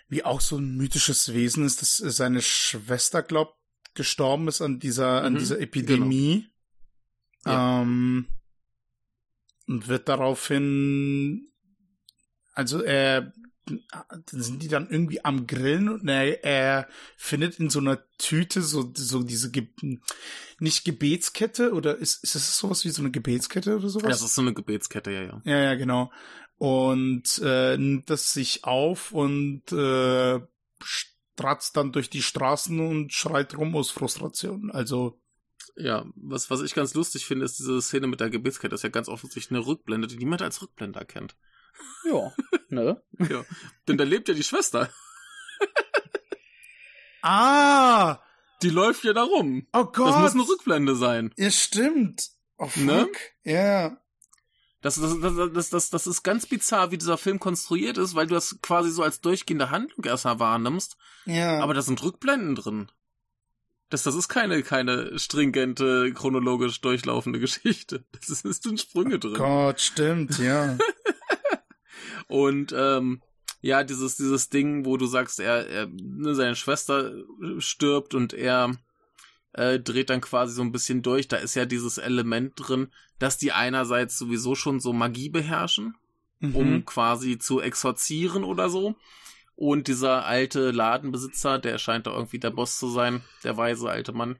wie 0.07 0.23
auch 0.23 0.39
so 0.39 0.57
ein 0.57 0.75
mythisches 0.77 1.33
Wesen 1.33 1.65
ist, 1.65 1.81
dass 1.81 1.97
seine 1.97 2.41
Schwester 2.41 3.23
glaubt, 3.23 3.57
gestorben 3.95 4.47
ist 4.47 4.61
an 4.61 4.79
dieser, 4.79 5.21
mhm, 5.21 5.25
an 5.25 5.35
dieser 5.35 5.59
Epidemie. 5.59 6.47
Genau. 7.43 7.55
Ja. 7.55 7.81
Ähm, 7.81 8.27
und 9.67 9.87
wird 9.87 10.07
daraufhin, 10.07 11.51
also 12.53 12.81
er 12.81 13.33
sind 14.27 14.61
die 14.61 14.67
dann 14.67 14.89
irgendwie 14.89 15.23
am 15.23 15.47
Grillen 15.47 15.89
und 15.89 16.07
er, 16.07 16.43
er 16.43 16.87
findet 17.17 17.59
in 17.59 17.69
so 17.69 17.79
einer 17.79 17.99
Tüte 18.17 18.61
so, 18.61 18.91
so 18.95 19.23
diese, 19.23 19.51
Ge 19.51 19.67
nicht 20.59 20.85
Gebetskette 20.85 21.73
oder 21.73 21.97
ist, 21.97 22.23
ist 22.23 22.35
das 22.35 22.57
sowas 22.57 22.85
wie 22.85 22.89
so 22.89 23.01
eine 23.01 23.11
Gebetskette 23.11 23.77
oder 23.77 23.89
sowas? 23.89 24.03
Ja, 24.03 24.09
das 24.09 24.21
ist 24.21 24.35
so 24.35 24.41
eine 24.41 24.53
Gebetskette, 24.53 25.11
ja, 25.11 25.21
ja. 25.23 25.41
Ja, 25.45 25.57
ja, 25.57 25.75
genau. 25.75 26.11
Und 26.57 27.41
äh, 27.43 27.77
nimmt 27.77 28.09
das 28.09 28.33
sich 28.33 28.63
auf 28.63 29.11
und 29.11 29.71
äh, 29.71 30.39
stratzt 30.81 31.75
dann 31.75 31.91
durch 31.91 32.09
die 32.09 32.21
Straßen 32.21 32.79
und 32.79 33.13
schreit 33.13 33.57
rum 33.57 33.75
aus 33.75 33.91
Frustration. 33.91 34.71
Also 34.71 35.19
ja, 35.75 36.05
was, 36.15 36.49
was 36.49 36.61
ich 36.61 36.73
ganz 36.73 36.93
lustig 36.93 37.25
finde, 37.25 37.45
ist 37.45 37.59
diese 37.59 37.81
Szene 37.81 38.07
mit 38.07 38.21
der 38.21 38.29
Gebetskette. 38.29 38.69
Das 38.69 38.79
ist 38.79 38.83
ja 38.83 38.89
ganz 38.89 39.09
offensichtlich 39.09 39.57
eine 39.57 39.65
Rückblende, 39.65 40.07
die 40.07 40.17
niemand 40.17 40.41
als 40.41 40.61
Rückblende 40.61 40.99
erkennt. 40.99 41.35
Ja, 42.05 42.33
ne? 42.69 43.01
ja. 43.29 43.45
Denn 43.87 43.97
da 43.97 44.03
lebt 44.03 44.27
ja 44.27 44.33
die 44.33 44.43
Schwester. 44.43 44.89
ah! 47.21 48.19
Die 48.61 48.69
läuft 48.69 49.03
ja 49.03 49.13
da 49.13 49.23
rum. 49.23 49.67
Oh 49.73 49.85
Gott. 49.85 50.09
Das 50.09 50.21
muss 50.21 50.33
eine 50.33 50.47
Rückblende 50.47 50.95
sein. 50.95 51.33
Ja, 51.37 51.51
stimmt. 51.51 52.29
Oh 52.57 52.69
ne? 52.75 53.01
fuck. 53.01 53.17
Ne? 53.43 53.53
Ja. 53.53 53.97
Das, 54.81 54.95
das, 54.95 55.19
das, 55.19 55.51
das, 55.51 55.69
das, 55.71 55.89
das 55.89 56.07
ist 56.07 56.21
ganz 56.21 56.45
bizarr, 56.45 56.91
wie 56.91 56.97
dieser 56.97 57.17
Film 57.17 57.39
konstruiert 57.39 57.97
ist, 57.97 58.13
weil 58.13 58.27
du 58.27 58.35
das 58.35 58.59
quasi 58.61 58.91
so 58.91 59.01
als 59.01 59.19
durchgehende 59.19 59.71
Handlung 59.71 60.05
erstmal 60.05 60.39
wahrnimmst. 60.39 60.95
Ja. 61.25 61.59
Aber 61.59 61.73
da 61.73 61.81
sind 61.81 62.03
Rückblenden 62.03 62.53
drin. 62.55 62.91
Das, 63.89 64.03
das 64.03 64.15
ist 64.15 64.29
keine, 64.29 64.63
keine 64.63 65.17
stringente, 65.17 66.13
chronologisch 66.13 66.81
durchlaufende 66.81 67.39
Geschichte. 67.45 68.05
Das 68.11 68.29
ist, 68.29 68.63
sind 68.63 68.79
Sprünge 68.79 69.19
drin. 69.19 69.35
Oh 69.35 69.39
Gott, 69.39 69.81
stimmt, 69.81 70.37
ja. 70.37 70.77
Und 72.27 72.73
ähm, 72.77 73.21
ja, 73.61 73.83
dieses, 73.83 74.17
dieses 74.17 74.49
Ding, 74.49 74.85
wo 74.85 74.97
du 74.97 75.05
sagst, 75.05 75.39
er, 75.39 75.67
er 75.67 75.87
ne, 75.87 76.35
seine 76.35 76.55
Schwester 76.55 77.13
stirbt 77.57 78.13
und 78.13 78.33
er 78.33 78.75
äh, 79.53 79.79
dreht 79.79 80.09
dann 80.09 80.21
quasi 80.21 80.53
so 80.53 80.61
ein 80.61 80.71
bisschen 80.71 81.01
durch. 81.01 81.27
Da 81.27 81.37
ist 81.37 81.55
ja 81.55 81.65
dieses 81.65 81.97
Element 81.97 82.53
drin, 82.55 82.89
dass 83.19 83.37
die 83.37 83.51
einerseits 83.51 84.17
sowieso 84.17 84.55
schon 84.55 84.79
so 84.79 84.93
Magie 84.93 85.29
beherrschen, 85.29 85.95
mhm. 86.39 86.55
um 86.55 86.85
quasi 86.85 87.37
zu 87.37 87.61
exorzieren 87.61 88.43
oder 88.43 88.69
so. 88.69 88.95
Und 89.55 89.87
dieser 89.87 90.25
alte 90.25 90.71
Ladenbesitzer, 90.71 91.59
der 91.59 91.77
scheint 91.77 92.07
da 92.07 92.11
irgendwie 92.11 92.39
der 92.39 92.51
Boss 92.51 92.77
zu 92.77 92.89
sein, 92.89 93.21
der 93.43 93.55
weise 93.55 93.89
alte 93.89 94.11
Mann, 94.11 94.37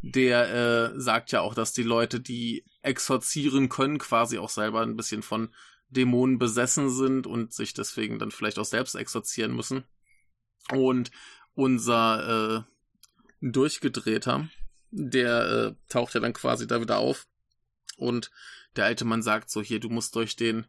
der 0.00 0.94
äh, 0.94 1.00
sagt 1.00 1.32
ja 1.32 1.40
auch, 1.40 1.54
dass 1.54 1.72
die 1.72 1.82
Leute, 1.82 2.20
die 2.20 2.64
exorzieren 2.82 3.68
können, 3.68 3.98
quasi 3.98 4.38
auch 4.38 4.50
selber 4.50 4.82
ein 4.82 4.96
bisschen 4.96 5.22
von 5.22 5.50
Dämonen 5.90 6.38
besessen 6.38 6.90
sind 6.90 7.26
und 7.26 7.52
sich 7.52 7.74
deswegen 7.74 8.18
dann 8.18 8.30
vielleicht 8.30 8.58
auch 8.58 8.64
selbst 8.64 8.94
exorzieren 8.94 9.54
müssen. 9.54 9.84
Und 10.70 11.10
unser 11.54 12.66
äh, 13.42 13.48
Durchgedrehter, 13.50 14.48
der 14.90 15.50
äh, 15.50 15.74
taucht 15.88 16.14
ja 16.14 16.20
dann 16.20 16.32
quasi 16.32 16.66
da 16.66 16.80
wieder 16.80 16.98
auf. 16.98 17.26
Und 17.96 18.30
der 18.76 18.84
alte 18.84 19.04
Mann 19.04 19.22
sagt 19.22 19.50
so, 19.50 19.62
hier, 19.62 19.80
du 19.80 19.88
musst 19.88 20.14
durch 20.14 20.36
den 20.36 20.66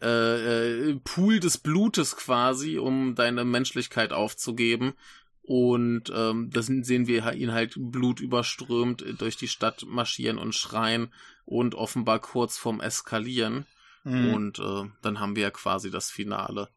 äh, 0.00 0.90
äh, 0.90 1.00
Pool 1.04 1.40
des 1.40 1.58
Blutes 1.58 2.16
quasi, 2.16 2.78
um 2.78 3.14
deine 3.14 3.44
Menschlichkeit 3.44 4.12
aufzugeben. 4.12 4.94
Und 5.42 6.12
ähm, 6.14 6.50
das 6.50 6.66
sehen 6.66 7.06
wir 7.06 7.32
ihn 7.32 7.52
halt 7.52 7.74
blutüberströmt 7.76 9.04
durch 9.20 9.36
die 9.36 9.48
Stadt 9.48 9.84
marschieren 9.86 10.38
und 10.38 10.54
schreien 10.54 11.12
und 11.44 11.74
offenbar 11.74 12.20
kurz 12.20 12.56
vorm 12.56 12.80
Eskalieren. 12.80 13.66
Mhm. 14.04 14.34
Und 14.34 14.58
äh, 14.58 14.88
dann 15.02 15.20
haben 15.20 15.36
wir 15.36 15.44
ja 15.44 15.50
quasi 15.50 15.90
das 15.90 16.10
Finale, 16.10 16.68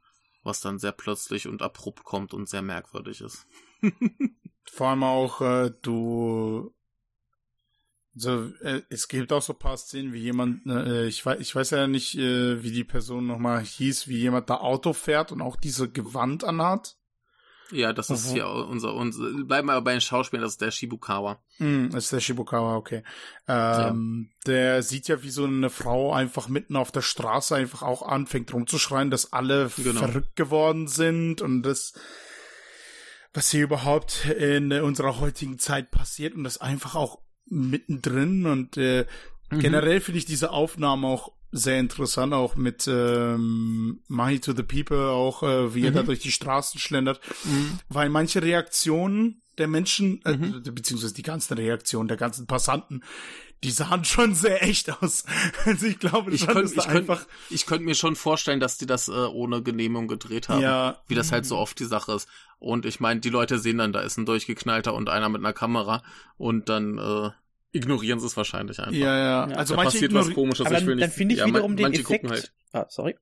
was 0.43 0.62
dann 0.62 0.79
sehr 0.79 0.91
plötzlich 0.91 1.47
und 1.47 1.62
abrupt 1.62 2.03
kommt 2.03 2.33
und 2.33 2.49
sehr 2.49 2.62
merkwürdig 2.62 3.21
ist. 3.21 3.47
Vor 4.71 4.88
allem 4.89 5.03
auch, 5.03 5.41
äh, 5.41 5.71
du 5.81 6.73
also, 8.15 8.51
äh, 8.62 8.81
es 8.89 9.07
gibt 9.07 9.33
auch 9.33 9.41
so 9.41 9.53
ein 9.53 9.59
paar 9.59 9.77
Szenen, 9.77 10.13
wie 10.13 10.19
jemand, 10.19 10.65
äh, 10.67 11.07
ich 11.07 11.25
weiß, 11.25 11.39
ich 11.39 11.55
weiß 11.55 11.71
ja 11.71 11.88
nicht, 11.88 12.15
äh, 12.15 12.62
wie 12.62 12.71
die 12.71 12.83
Person 12.83 13.25
nochmal 13.25 13.63
hieß, 13.63 14.07
wie 14.07 14.19
jemand 14.19 14.49
da 14.49 14.57
Auto 14.57 14.93
fährt 14.93 15.31
und 15.31 15.41
auch 15.41 15.55
diese 15.55 15.89
Gewand 15.89 16.43
anhat. 16.43 16.95
Ja, 17.71 17.93
das 17.93 18.10
ist 18.10 18.30
mhm. 18.30 18.34
hier 18.34 18.47
unser, 18.47 18.93
unser, 18.93 19.23
bleiben 19.45 19.67
wir 19.67 19.73
aber 19.73 19.86
bei 19.86 19.91
den 19.93 20.02
Schauspielern, 20.02 20.43
das 20.43 20.54
ist 20.54 20.62
der 20.62 20.71
Shibukawa. 20.71 21.39
Mm, 21.60 21.89
das 21.89 22.06
ist 22.06 22.13
der 22.13 22.19
Shibukawa, 22.19 22.76
okay. 22.76 23.04
Ähm, 23.47 24.30
ja. 24.30 24.41
Der 24.47 24.84
sieht 24.84 25.08
ja, 25.08 25.23
wie 25.23 25.30
so 25.30 25.45
eine 25.45 25.69
Frau 25.69 26.13
einfach 26.13 26.47
mitten 26.47 26.76
auf 26.76 26.91
der 26.91 27.02
Straße 27.02 27.56
einfach 27.56 27.82
auch 27.82 28.02
anfängt 28.02 28.54
rumzuschreien, 28.54 29.12
dass 29.12 29.34
alle 29.34 29.71
genau. 29.78 30.02
verrückt 30.02 30.36
geworden 30.36 30.88
sind 30.88 31.41
und 31.41 31.63
das, 31.63 31.93
was 33.34 33.49
hier 33.49 33.63
überhaupt 33.63 34.26
in 34.26 34.71
unserer 34.71 35.19
heutigen 35.19 35.58
Zeit 35.58 35.89
passiert 35.89 36.36
und 36.36 36.43
das 36.43 36.60
einfach 36.60 36.95
auch 36.95 37.19
mittendrin 37.45 38.45
und 38.45 38.78
äh, 38.78 39.06
mhm. 39.56 39.60
generell 39.60 40.02
finde 40.02 40.20
ich 40.20 40.26
diese 40.26 40.52
Aufnahme 40.52 41.08
auch 41.08 41.32
sehr 41.52 41.80
interessant, 41.80 42.34
auch 42.34 42.56
mit 42.56 42.88
ähm, 42.88 44.02
Mahi 44.08 44.39
to 44.39 44.54
the 44.54 44.63
People, 44.63 45.10
auch 45.10 45.44
äh, 45.44 45.76
wie 45.76 45.80
mhm. 45.80 45.86
er 45.86 45.92
da 45.92 46.02
mhm. 46.02 46.08
durch 46.08 46.20
die 46.20 46.32
Straßen 46.32 46.80
schlendert, 46.80 47.22
mhm. 47.44 47.80
weil 47.89 48.10
manche 48.10 48.42
Reaktionen 48.42 49.42
der 49.60 49.68
Menschen, 49.68 50.22
äh, 50.26 50.36
mhm. 50.36 50.63
beziehungsweise 50.63 51.13
die 51.13 51.22
ganzen 51.22 51.54
Reaktionen 51.54 52.08
der 52.08 52.18
ganzen 52.18 52.48
Passanten, 52.48 53.04
die 53.63 53.72
sahen 53.72 54.04
schon 54.06 54.34
sehr 54.34 54.63
echt 54.63 55.02
aus. 55.02 55.26
Also 55.66 55.86
ich 55.86 56.00
glaube, 56.00 56.32
ich 56.32 56.48
könnte 56.48 56.74
ich 56.76 56.88
könnt, 56.88 57.28
ich 57.50 57.66
könnte 57.66 57.86
mir 57.86 57.96
schon 57.96 58.16
vorstellen, 58.16 58.60
dass 58.60 58.78
die 58.78 58.88
das 58.88 59.08
äh, 59.08 59.12
ohne 59.12 59.62
Genehmigung 59.62 60.08
gedreht 60.08 60.50
haben, 60.50 60.62
ja. 60.62 61.02
wie 61.08 61.16
das 61.16 61.32
halt 61.32 61.46
so 61.46 61.58
oft 61.58 61.80
die 61.80 61.86
Sache 61.86 62.13
ist. 62.13 62.28
Und 62.58 62.86
ich 62.86 63.00
meine, 63.00 63.20
die 63.20 63.30
Leute 63.30 63.60
sehen 63.60 63.78
dann, 63.78 63.94
da 63.94 64.02
ist 64.02 64.18
ein 64.18 64.26
durchgeknallter 64.26 64.94
und 64.94 65.10
einer 65.10 65.30
mit 65.30 65.42
einer 65.42 65.54
Kamera 65.54 66.02
und 66.38 66.70
dann 66.70 66.98
äh, 66.98 67.30
ignorieren 67.73 68.19
sie 68.19 68.27
es 68.27 68.38
wahrscheinlich 68.38 68.79
einfach. 68.79 68.93
Ja, 68.93 69.17
ja. 69.17 69.49
ja. 69.49 69.55
Also 69.55 69.75
da 69.75 69.83
passiert 69.83 70.13
was 70.13 70.33
komisches. 70.33 70.65
Aber 70.65 70.79
dann, 70.79 70.97
dann 70.97 71.12
finde 71.12 71.33
ich 71.33 71.39
ja, 71.39 71.47
wiederum 71.47 71.75
den 71.75 71.93
Effekt. 71.93 72.29
Halt. 72.29 72.53
Ah, 72.71 72.86
sorry. 72.89 73.15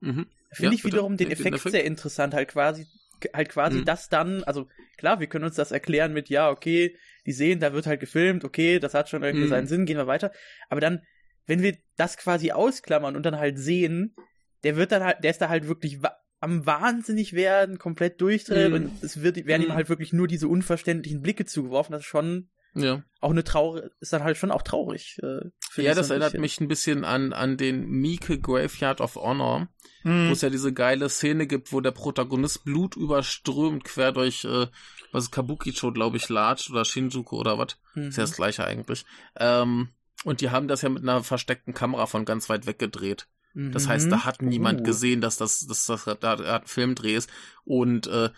Mhm. 0.00 0.26
Finde 0.52 0.72
ja, 0.72 0.78
ich 0.78 0.84
wiederum 0.84 1.16
den, 1.16 1.28
den 1.28 1.32
Effekt, 1.32 1.56
Effekt, 1.56 1.72
sehr 1.72 1.84
interessant, 1.84 2.32
halt 2.32 2.48
quasi, 2.48 2.86
halt 3.34 3.48
quasi 3.48 3.78
mhm. 3.78 3.84
das 3.84 4.08
dann, 4.08 4.44
also 4.44 4.68
klar, 4.96 5.20
wir 5.20 5.26
können 5.26 5.44
uns 5.44 5.56
das 5.56 5.72
erklären 5.72 6.12
mit, 6.12 6.28
ja, 6.28 6.50
okay, 6.50 6.96
die 7.26 7.32
sehen, 7.32 7.60
da 7.60 7.72
wird 7.72 7.86
halt 7.86 8.00
gefilmt, 8.00 8.44
okay, 8.44 8.78
das 8.78 8.94
hat 8.94 9.08
schon 9.08 9.22
irgendwie 9.22 9.46
mhm. 9.46 9.50
seinen 9.50 9.66
Sinn, 9.66 9.86
gehen 9.86 9.96
wir 9.96 10.06
weiter. 10.06 10.30
Aber 10.68 10.80
dann, 10.80 11.02
wenn 11.46 11.62
wir 11.62 11.76
das 11.96 12.16
quasi 12.16 12.52
ausklammern 12.52 13.16
und 13.16 13.24
dann 13.24 13.38
halt 13.38 13.58
sehen, 13.58 14.14
der 14.62 14.76
wird 14.76 14.92
dann 14.92 15.02
halt, 15.02 15.24
der 15.24 15.32
ist 15.32 15.40
da 15.40 15.48
halt 15.48 15.66
wirklich 15.66 15.98
am 16.40 16.64
wahnsinnig 16.64 17.32
werden, 17.32 17.78
komplett 17.78 18.20
durchdrehen 18.20 18.70
mhm. 18.70 18.74
und 18.74 19.02
es 19.02 19.22
wird, 19.22 19.44
werden 19.46 19.62
ihm 19.62 19.68
mhm. 19.68 19.74
halt 19.74 19.88
wirklich 19.88 20.12
nur 20.12 20.28
diese 20.28 20.48
unverständlichen 20.48 21.22
Blicke 21.22 21.44
zugeworfen, 21.44 21.92
das 21.92 22.02
ist 22.02 22.08
schon 22.08 22.48
ja. 22.76 23.02
Auch 23.20 23.30
eine 23.30 23.44
traurig, 23.44 23.90
ist 24.00 24.12
dann 24.12 24.22
halt 24.22 24.36
schon 24.36 24.50
auch 24.50 24.62
traurig. 24.62 25.18
Äh, 25.22 25.50
ja, 25.82 25.94
das 25.94 26.10
erinnert 26.10 26.32
bisschen. 26.32 26.40
mich 26.40 26.60
ein 26.60 26.68
bisschen 26.68 27.04
an, 27.04 27.32
an 27.32 27.56
den 27.56 27.86
Mieke 27.86 28.38
Graveyard 28.38 29.00
of 29.00 29.16
Honor, 29.16 29.68
hm. 30.02 30.28
wo 30.28 30.32
es 30.32 30.42
ja 30.42 30.50
diese 30.50 30.72
geile 30.72 31.08
Szene 31.08 31.46
gibt, 31.46 31.72
wo 31.72 31.80
der 31.80 31.90
Protagonist 31.90 32.64
Blut 32.64 32.96
überströmt 32.96 33.84
quer 33.84 34.12
durch, 34.12 34.44
äh, 34.44 34.66
was 35.12 35.24
ist 35.24 35.30
Kabukicho, 35.32 35.92
glaube 35.92 36.18
ich, 36.18 36.28
latscht 36.28 36.70
oder 36.70 36.84
Shinjuku 36.84 37.36
oder 37.36 37.58
was. 37.58 37.78
Mhm. 37.94 38.08
Ist 38.08 38.18
ja 38.18 38.24
das 38.24 38.36
gleiche 38.36 38.64
eigentlich. 38.64 39.04
Ähm, 39.36 39.88
und 40.24 40.40
die 40.40 40.50
haben 40.50 40.68
das 40.68 40.82
ja 40.82 40.88
mit 40.88 41.02
einer 41.02 41.22
versteckten 41.22 41.74
Kamera 41.74 42.06
von 42.06 42.24
ganz 42.24 42.48
weit 42.48 42.66
weg 42.66 42.78
gedreht. 42.78 43.28
Das 43.58 43.88
heißt, 43.88 44.12
da 44.12 44.26
hat 44.26 44.42
niemand 44.42 44.80
uh. 44.80 44.82
gesehen, 44.82 45.22
dass 45.22 45.38
das, 45.38 45.66
dass 45.66 45.86
das 45.86 46.04
da 46.20 46.34
ein 46.34 46.66
Filmdreh 46.66 47.14
ist. 47.14 47.30
Und 47.64 48.06
äh, 48.06 48.28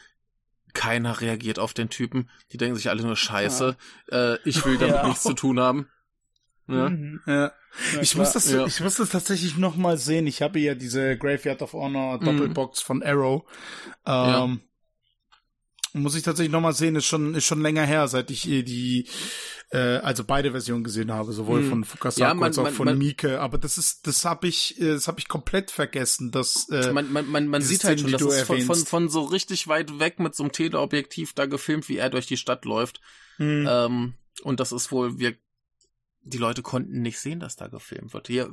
keiner 0.75 1.21
reagiert 1.21 1.59
auf 1.59 1.75
den 1.75 1.91
Typen. 1.91 2.29
Die 2.53 2.57
denken 2.57 2.77
sich 2.77 2.91
alle 2.91 3.03
nur 3.03 3.17
Scheiße. 3.17 3.77
Ja. 4.11 4.35
Äh, 4.35 4.39
ich 4.45 4.65
will 4.65 4.79
damit 4.79 4.97
ja. 4.97 5.07
nichts 5.07 5.23
zu 5.23 5.35
tun 5.35 5.61
haben. 5.61 5.89
Ja. 6.69 6.91
Mhm. 6.91 7.21
ja. 7.27 7.53
ich 8.01 8.15
muss 8.17 8.33
das, 8.33 8.51
ja. 8.51 8.67
ich 8.67 8.81
muss 8.81 8.97
das 8.97 9.09
tatsächlich 9.09 9.57
noch 9.57 9.77
mal 9.77 9.97
sehen. 9.97 10.27
Ich 10.27 10.43
habe 10.43 10.59
ja 10.61 10.75
diese 10.75 11.17
Graveyard 11.17 11.63
of 11.63 11.73
Honor 11.73 12.19
Doppelbox 12.19 12.83
mhm. 12.83 12.87
von 12.87 13.03
Arrow. 13.03 13.43
Ähm, 14.07 14.61
muss 15.95 16.15
ich 16.15 16.23
tatsächlich 16.23 16.53
noch 16.53 16.61
mal 16.61 16.75
sehen. 16.75 16.97
Ist 16.97 17.07
schon, 17.07 17.35
ist 17.35 17.47
schon 17.47 17.63
länger 17.63 17.85
her, 17.85 18.09
seit 18.09 18.31
ich 18.31 18.43
die 18.43 19.07
äh, 19.71 19.99
also 19.99 20.25
beide 20.25 20.53
Versionen 20.53 20.85
gesehen 20.85 21.13
habe, 21.13 21.33
sowohl 21.33 21.61
hm. 21.61 21.69
von 21.69 21.85
Fukasaku 21.85 22.21
ja, 22.21 22.35
man, 22.35 22.45
als 22.45 22.59
auch 22.59 22.65
man, 22.65 22.73
von 22.73 22.87
man, 22.87 22.99
Mieke. 22.99 23.41
Aber 23.41 23.59
das 23.59 23.77
ist, 23.77 24.07
das 24.07 24.25
habe 24.25 24.49
ich, 24.49 24.81
äh, 24.81 24.95
das 24.95 25.09
habe 25.09 25.19
ich 25.21 25.29
komplett 25.29 25.71
vergessen. 25.71 26.31
Dass, 26.31 26.69
äh, 26.71 26.93
man 26.93 27.13
man, 27.13 27.29
man, 27.31 27.49
man 27.49 27.63
sieht 27.63 27.85
halt 27.85 28.01
schon, 28.01 28.13
das 28.13 28.23
ist 28.23 28.43
von, 28.43 28.61
von, 28.63 28.77
von 28.77 29.09
so 29.09 29.23
richtig 29.25 29.69
weit 29.69 29.99
weg 29.99 30.21
mit 30.21 30.35
so 30.35 30.43
einem 30.43 30.53
Teleobjektiv 30.53 31.35
da 31.35 31.47
gefilmt, 31.47 31.89
wie 31.89 31.99
er 31.99 32.11
durch 32.11 32.27
die 32.27 32.37
Stadt 32.37 32.65
läuft. 32.65 33.01
Hm. 33.37 33.67
Ähm, 33.69 34.15
und 34.43 34.61
das 34.61 34.73
ist 34.73 34.91
wohl, 34.91 35.19
wir 35.19 35.37
die 36.23 36.39
Leute 36.39 36.63
konnten 36.63 37.01
nicht 37.01 37.19
sehen, 37.19 37.41
dass 37.41 37.57
da 37.57 37.69
gefilmt 37.69 38.13
wird. 38.13 38.27
Hier 38.27 38.53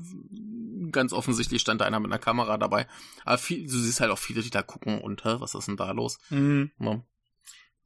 ganz 0.91 1.13
offensichtlich 1.13 1.61
stand 1.61 1.81
da 1.81 1.85
einer 1.85 1.99
mit 1.99 2.11
einer 2.11 2.19
Kamera 2.19 2.57
dabei. 2.57 2.87
Aber 3.25 3.37
viel, 3.37 3.67
du 3.67 3.77
siehst 3.77 3.99
halt 3.99 4.11
auch 4.11 4.19
viele, 4.19 4.41
die 4.41 4.49
da 4.49 4.61
gucken 4.61 4.99
und, 5.01 5.25
hä, 5.25 5.35
was 5.39 5.55
ist 5.55 5.67
denn 5.67 5.77
da 5.77 5.91
los? 5.91 6.19
Mhm. 6.29 6.71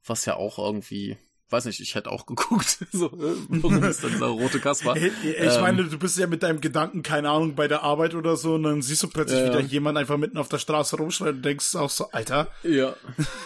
Was 0.04 0.26
ja 0.26 0.36
auch 0.36 0.58
irgendwie 0.58 1.16
weiß 1.50 1.64
nicht, 1.64 1.80
ich 1.80 1.94
hätte 1.94 2.10
auch 2.10 2.26
geguckt, 2.26 2.78
so, 2.92 3.06
äh, 3.06 3.36
warum 3.48 3.82
ist 3.84 4.02
denn 4.02 4.12
dieser 4.12 4.26
rote 4.26 4.60
Kasper? 4.60 4.96
Ich 4.96 5.12
ähm, 5.24 5.60
meine, 5.60 5.84
du 5.84 5.98
bist 5.98 6.18
ja 6.18 6.26
mit 6.26 6.42
deinem 6.42 6.60
Gedanken, 6.60 7.02
keine 7.02 7.30
Ahnung, 7.30 7.54
bei 7.54 7.68
der 7.68 7.82
Arbeit 7.82 8.14
oder 8.14 8.36
so, 8.36 8.54
und 8.54 8.62
dann 8.62 8.82
siehst 8.82 9.02
du 9.02 9.08
plötzlich 9.08 9.40
äh, 9.40 9.46
wieder 9.46 9.60
jemand 9.60 9.98
einfach 9.98 10.16
mitten 10.16 10.38
auf 10.38 10.48
der 10.48 10.58
Straße 10.58 10.96
rumschreit 10.96 11.34
und 11.34 11.44
denkst 11.44 11.74
auch 11.76 11.90
so, 11.90 12.10
Alter. 12.10 12.48
Ja, 12.62 12.94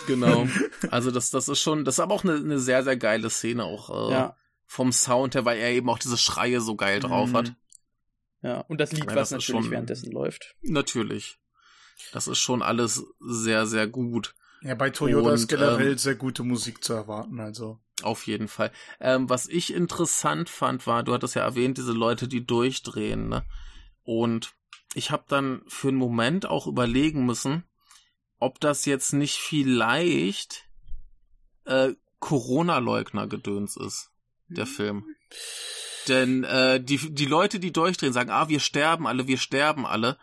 genau. 0.06 0.46
Also 0.90 1.10
das, 1.10 1.30
das 1.30 1.48
ist 1.48 1.60
schon, 1.60 1.84
das 1.84 1.96
ist 1.96 2.00
aber 2.00 2.14
auch 2.14 2.24
eine, 2.24 2.34
eine 2.34 2.58
sehr, 2.58 2.84
sehr 2.84 2.96
geile 2.96 3.30
Szene 3.30 3.64
auch 3.64 4.10
äh, 4.10 4.12
ja. 4.12 4.36
vom 4.66 4.92
Sound 4.92 5.34
her, 5.34 5.44
weil 5.44 5.58
er 5.58 5.70
eben 5.70 5.88
auch 5.88 5.98
diese 5.98 6.18
Schreie 6.18 6.60
so 6.60 6.76
geil 6.76 7.00
drauf 7.00 7.30
mhm. 7.30 7.36
hat. 7.36 7.54
Ja, 8.42 8.60
und 8.60 8.80
das 8.80 8.92
Lied, 8.92 9.06
ja, 9.08 9.16
was 9.16 9.30
natürlich 9.30 9.62
schon, 9.62 9.70
währenddessen 9.70 10.12
läuft. 10.12 10.54
Natürlich. 10.60 11.38
Das 12.12 12.28
ist 12.28 12.38
schon 12.38 12.62
alles 12.62 13.02
sehr, 13.20 13.66
sehr 13.66 13.86
gut. 13.86 14.34
Ja, 14.60 14.74
bei 14.74 14.90
Toyota 14.90 15.28
und, 15.28 15.34
ist 15.34 15.48
generell 15.48 15.92
ähm, 15.92 15.98
sehr 15.98 16.14
gute 16.14 16.42
Musik 16.42 16.82
zu 16.82 16.92
erwarten, 16.92 17.40
also. 17.40 17.80
Auf 18.02 18.26
jeden 18.26 18.48
Fall. 18.48 18.72
Ähm, 19.00 19.30
was 19.30 19.46
ich 19.46 19.72
interessant 19.72 20.50
fand, 20.50 20.86
war, 20.86 21.02
du 21.02 21.14
hattest 21.14 21.36
ja 21.36 21.42
erwähnt, 21.42 21.78
diese 21.78 21.92
Leute, 21.92 22.26
die 22.26 22.44
durchdrehen, 22.44 23.28
ne? 23.28 23.44
Und 24.02 24.52
ich 24.94 25.10
habe 25.10 25.24
dann 25.28 25.62
für 25.66 25.88
einen 25.88 25.96
Moment 25.96 26.46
auch 26.46 26.66
überlegen 26.66 27.24
müssen, 27.24 27.64
ob 28.38 28.60
das 28.60 28.84
jetzt 28.84 29.12
nicht 29.12 29.36
vielleicht 29.38 30.68
äh, 31.64 31.92
Corona-Leugner-Gedöns 32.20 33.76
ist, 33.76 34.10
der 34.48 34.66
Film. 34.66 35.04
Denn 36.08 36.44
äh, 36.44 36.82
die, 36.82 37.14
die 37.14 37.26
Leute, 37.26 37.58
die 37.58 37.72
durchdrehen, 37.72 38.12
sagen, 38.12 38.30
ah, 38.30 38.48
wir 38.48 38.60
sterben 38.60 39.06
alle, 39.06 39.26
wir 39.26 39.38
sterben 39.38 39.86
alle. 39.86 40.18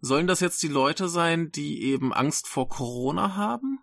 Sollen 0.00 0.26
das 0.26 0.40
jetzt 0.40 0.62
die 0.62 0.68
Leute 0.68 1.08
sein, 1.08 1.50
die 1.50 1.82
eben 1.84 2.12
Angst 2.12 2.46
vor 2.46 2.68
Corona 2.68 3.36
haben? 3.36 3.78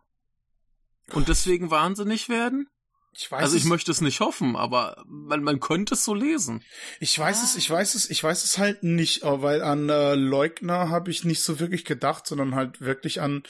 Und 1.14 1.28
deswegen 1.30 1.72
wahnsinnig 1.72 2.30
werden? 2.30 2.70
Ich 3.14 3.30
weiß 3.30 3.42
also 3.42 3.58
ich 3.58 3.64
es, 3.64 3.70
möchte 3.70 3.92
es 3.92 4.00
nicht 4.00 4.22
hoffen, 4.22 4.56
aber 4.56 5.04
man, 5.06 5.44
man 5.44 5.60
könnte 5.60 5.96
es 5.96 6.06
so 6.06 6.14
lesen. 6.14 6.64
Ich 7.00 7.18
weiß 7.18 7.44
es, 7.44 7.58
ich 7.58 7.70
weiß 7.70 7.96
es, 7.96 8.10
ich 8.10 8.24
weiß 8.24 8.44
es 8.44 8.58
halt 8.58 8.84
nicht, 8.84 9.22
weil 9.24 9.62
an 9.62 9.90
äh, 9.90 10.16
Leugner 10.16 10.90
habe 10.90 11.12
ich 11.12 11.26
nicht 11.26 11.44
so 11.44 11.60
wirklich 11.60 11.84
gedacht, 11.84 12.26
sondern 12.26 12.56
halt 12.56 12.80
wirklich 12.80 13.22
an 13.22 13.44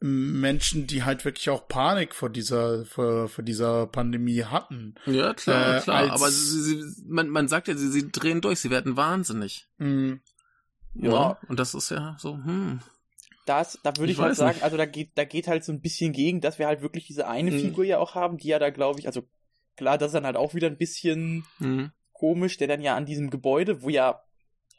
Menschen, 0.00 0.86
die 0.86 1.02
halt 1.02 1.24
wirklich 1.24 1.50
auch 1.50 1.68
Panik 1.68 2.14
vor 2.14 2.30
dieser 2.30 2.84
vor, 2.86 3.28
vor 3.28 3.44
dieser 3.44 3.86
Pandemie 3.86 4.44
hatten. 4.44 4.94
Ja 5.06 5.34
klar, 5.34 5.78
äh, 5.78 5.80
klar. 5.80 6.10
Aber 6.10 6.30
sie, 6.30 6.60
sie, 6.60 7.02
man, 7.06 7.28
man 7.28 7.48
sagt 7.48 7.68
ja, 7.68 7.76
sie, 7.76 7.88
sie 7.88 8.10
drehen 8.10 8.40
durch, 8.40 8.60
sie 8.60 8.70
werden 8.70 8.96
wahnsinnig. 8.96 9.66
Mhm. 9.78 10.20
Ja, 10.94 11.10
ja, 11.10 11.38
und 11.48 11.58
das 11.58 11.74
ist 11.74 11.90
ja 11.90 12.16
so, 12.18 12.36
hm. 12.36 12.80
Das, 13.44 13.78
da 13.82 13.96
würde 13.96 14.12
ich, 14.12 14.18
ich 14.18 14.24
halt 14.24 14.36
sagen, 14.36 14.54
nicht. 14.54 14.64
also 14.64 14.76
da 14.76 14.86
geht, 14.86 15.10
da 15.16 15.24
geht 15.24 15.48
halt 15.48 15.64
so 15.64 15.72
ein 15.72 15.80
bisschen 15.80 16.12
gegen, 16.12 16.40
dass 16.40 16.58
wir 16.58 16.66
halt 16.66 16.80
wirklich 16.80 17.06
diese 17.06 17.28
eine 17.28 17.50
mhm. 17.50 17.60
Figur 17.60 17.84
ja 17.84 17.98
auch 17.98 18.14
haben, 18.14 18.38
die 18.38 18.48
ja 18.48 18.58
da, 18.58 18.70
glaube 18.70 19.00
ich, 19.00 19.06
also 19.06 19.22
klar, 19.76 19.98
das 19.98 20.08
ist 20.08 20.14
dann 20.14 20.26
halt 20.26 20.36
auch 20.36 20.54
wieder 20.54 20.68
ein 20.68 20.78
bisschen 20.78 21.44
mhm. 21.58 21.90
komisch, 22.12 22.56
der 22.56 22.68
dann 22.68 22.80
ja 22.80 22.96
an 22.96 23.06
diesem 23.06 23.30
Gebäude, 23.30 23.82
wo 23.82 23.90
ja, 23.90 24.22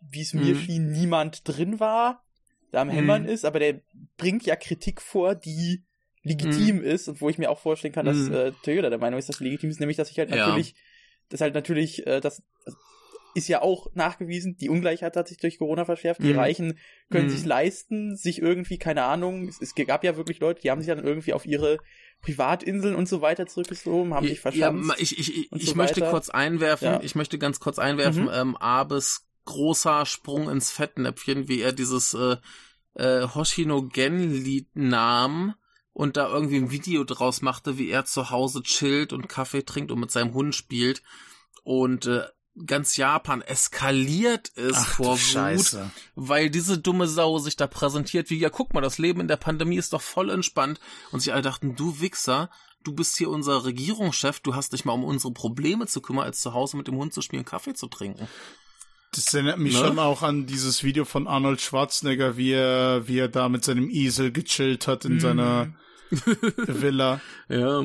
wie 0.02 0.22
es 0.22 0.34
mir 0.34 0.56
mhm. 0.56 0.60
schien, 0.60 0.92
niemand 0.92 1.48
drin 1.48 1.80
war, 1.80 2.24
da 2.72 2.82
am 2.82 2.90
Hämmern 2.90 3.24
mhm. 3.24 3.30
ist, 3.30 3.46
aber 3.46 3.60
der 3.60 3.82
bringt 4.18 4.46
ja 4.46 4.56
Kritik 4.56 5.02
vor, 5.02 5.36
die 5.36 5.84
legitim 6.26 6.78
mm. 6.78 6.84
ist 6.84 7.08
und 7.08 7.22
wo 7.22 7.30
ich 7.30 7.38
mir 7.38 7.52
auch 7.52 7.60
vorstellen 7.60 7.94
kann, 7.94 8.08
dass 8.08 8.18
mm. 8.18 8.34
äh, 8.34 8.52
Toyota 8.64 8.90
der 8.90 8.98
Meinung 8.98 9.20
ist, 9.20 9.30
dass 9.30 9.40
legitim 9.40 9.70
ist, 9.70 9.80
nämlich 9.80 9.96
dass 9.96 10.10
ich 10.10 10.18
halt 10.18 10.32
natürlich, 10.32 10.72
ja. 10.72 10.78
dass 11.30 11.42
halt 11.42 11.54
natürlich, 11.54 12.06
äh, 12.08 12.20
das 12.20 12.42
ist 13.36 13.50
ja 13.50 13.62
auch 13.62 13.88
nachgewiesen, 13.94 14.56
die 14.58 14.70
Ungleichheit 14.70 15.16
hat 15.16 15.28
sich 15.28 15.38
durch 15.38 15.60
Corona 15.60 15.84
verschärft. 15.84 16.24
Die 16.24 16.34
mm. 16.34 16.40
Reichen 16.40 16.80
können 17.12 17.28
mm. 17.28 17.30
sich 17.30 17.46
leisten, 17.46 18.16
sich 18.16 18.42
irgendwie, 18.42 18.78
keine 18.78 19.04
Ahnung, 19.04 19.48
es, 19.48 19.62
es, 19.62 19.76
gab 19.76 20.04
ja 20.06 20.16
wirklich 20.16 20.40
Leute, 20.40 20.62
die 20.62 20.72
haben 20.72 20.80
sich 20.80 20.88
dann 20.88 21.04
irgendwie 21.04 21.34
auf 21.34 21.46
ihre 21.46 21.78
Privatinseln 22.22 22.96
und 22.96 23.10
so 23.10 23.22
weiter 23.22 23.46
zurückgezogen, 23.46 24.14
haben 24.14 24.28
sich 24.28 24.40
verschanzt. 24.40 24.90
Ja, 24.90 24.96
ich, 24.98 25.20
ich, 25.20 25.38
ich, 25.38 25.52
ich 25.52 25.70
so 25.70 25.76
möchte 25.76 26.02
kurz 26.02 26.30
einwerfen, 26.30 26.88
ja. 26.88 27.00
ich 27.04 27.14
möchte 27.16 27.38
ganz 27.38 27.60
kurz 27.60 27.78
einwerfen, 27.78 28.24
mhm. 28.24 28.32
ähm, 28.34 28.56
Abes 28.56 29.28
großer 29.44 30.06
Sprung 30.06 30.50
ins 30.50 30.72
Fettnäpfchen, 30.72 31.48
wie 31.50 31.62
er 31.62 31.74
dieses 31.74 32.14
äh, 32.14 32.38
äh, 32.96 33.28
Hoshino-Gen-Lied 33.28 34.76
nahm 34.76 35.56
und 35.94 36.18
da 36.18 36.28
irgendwie 36.28 36.58
ein 36.58 36.72
Video 36.72 37.04
draus 37.04 37.42
machte, 37.42 37.78
wie 37.78 37.90
er 37.90 38.06
zu 38.06 38.30
Hause 38.30 38.64
chillt 38.64 39.14
und 39.14 39.30
Kaffee 39.30 39.64
trinkt 39.64 39.92
und 39.92 40.00
mit 40.00 40.12
seinem 40.12 40.34
Hund 40.34 40.56
spielt. 40.56 41.04
Und 41.64 42.06
äh, 42.06 42.24
ganz 42.66 42.96
Japan 42.96 43.42
eskaliert 43.42 44.48
ist 44.50 44.78
Ach, 44.78 44.88
vor 44.88 45.14
Wut, 45.14 45.20
Scheiße. 45.20 45.92
weil 46.16 46.50
diese 46.50 46.78
dumme 46.78 47.08
Sau 47.08 47.38
sich 47.40 47.58
da 47.58 47.68
präsentiert 47.68 48.30
wie, 48.30 48.38
ja 48.40 48.50
guck 48.50 48.74
mal, 48.74 48.82
das 48.82 48.98
Leben 48.98 49.20
in 49.22 49.28
der 49.28 49.36
Pandemie 49.36 49.78
ist 49.78 49.94
doch 49.94 50.02
voll 50.02 50.30
entspannt. 50.30 50.80
Und 51.12 51.20
sie 51.20 51.32
alle 51.32 51.42
dachten, 51.42 51.76
du 51.76 52.00
Wichser, 52.00 52.50
du 52.84 52.94
bist 52.94 53.18
hier 53.18 53.30
unser 53.30 53.66
Regierungschef, 53.66 54.40
du 54.40 54.56
hast 54.56 54.74
dich 54.74 54.86
mal 54.86 54.94
um 54.94 55.04
unsere 55.04 55.34
Probleme 55.34 55.88
zu 55.88 56.02
kümmern, 56.02 56.26
als 56.26 56.40
zu 56.40 56.54
Hause 56.54 56.78
mit 56.78 56.88
dem 56.88 56.96
Hund 56.96 57.14
zu 57.14 57.22
spielen, 57.22 57.46
Kaffee 57.46 57.74
zu 57.74 57.88
trinken. 57.88 58.28
Das 59.12 59.34
erinnert 59.34 59.60
mich 59.60 59.74
ne? 59.74 59.80
schon 59.80 60.00
auch 60.00 60.24
an 60.24 60.46
dieses 60.46 60.84
Video 60.84 61.06
von 61.06 61.28
Arnold 61.28 61.62
Schwarzenegger, 61.62 62.38
wie 62.38 62.52
er, 62.52 63.08
wie 63.08 63.20
er 63.20 63.30
da 63.30 63.50
mit 63.50 63.64
seinem 63.64 63.90
Esel 63.90 64.32
gechillt 64.32 64.88
hat 64.88 65.06
in 65.06 65.18
mm. 65.18 65.20
seiner 65.20 65.74
Villa. 66.10 67.22
Ja, 67.48 67.84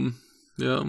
ja. 0.56 0.86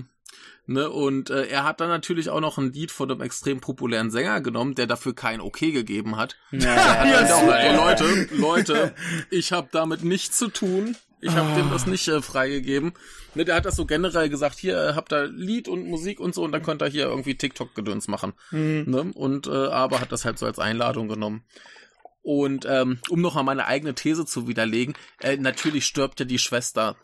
Ne, 0.67 0.89
und 0.89 1.31
äh, 1.31 1.47
er 1.47 1.63
hat 1.63 1.81
dann 1.81 1.89
natürlich 1.89 2.29
auch 2.29 2.39
noch 2.39 2.57
ein 2.57 2.71
Lied 2.71 2.91
von 2.91 3.09
einem 3.09 3.21
extrem 3.21 3.59
populären 3.59 4.11
Sänger 4.11 4.41
genommen, 4.41 4.75
der 4.75 4.85
dafür 4.85 5.15
kein 5.15 5.41
Okay 5.41 5.71
gegeben 5.71 6.17
hat. 6.17 6.37
Ja, 6.51 6.59
ja, 7.05 7.27
ja 7.27 7.51
ey, 7.51 7.75
Leute, 7.75 8.27
Leute, 8.35 8.95
ich 9.31 9.51
habe 9.51 9.69
damit 9.71 10.03
nichts 10.03 10.37
zu 10.37 10.49
tun. 10.49 10.95
Ich 11.19 11.35
habe 11.35 11.51
oh. 11.51 11.55
dem 11.55 11.69
das 11.69 11.85
nicht 11.85 12.07
äh, 12.07 12.21
freigegeben. 12.21 12.93
Ne, 13.35 13.45
der 13.45 13.55
hat 13.55 13.65
das 13.65 13.75
so 13.75 13.85
generell 13.85 14.29
gesagt, 14.29 14.57
hier 14.59 14.77
äh, 14.77 14.93
habt 14.93 15.13
ihr 15.13 15.27
Lied 15.27 15.67
und 15.67 15.87
Musik 15.87 16.19
und 16.19 16.35
so 16.35 16.43
und 16.43 16.51
dann 16.51 16.63
könnt 16.63 16.81
ihr 16.81 16.87
hier 16.87 17.05
irgendwie 17.05 17.35
TikTok-Gedöns 17.35 18.07
machen. 18.07 18.33
Mhm. 18.51 18.85
Ne? 18.87 19.11
Und 19.13 19.47
äh, 19.47 19.67
aber 19.67 19.99
hat 19.99 20.11
das 20.11 20.25
halt 20.25 20.37
so 20.37 20.45
als 20.45 20.59
Einladung 20.59 21.07
genommen. 21.07 21.43
Und 22.23 22.65
ähm, 22.69 22.99
um 23.09 23.21
noch 23.21 23.35
mal 23.35 23.43
meine 23.43 23.65
eigene 23.65 23.95
These 23.95 24.25
zu 24.25 24.47
widerlegen, 24.47 24.95
äh, 25.19 25.37
natürlich 25.37 25.85
stirbt 25.85 26.19
ja 26.19 26.25
die 26.25 26.39
Schwester 26.39 26.95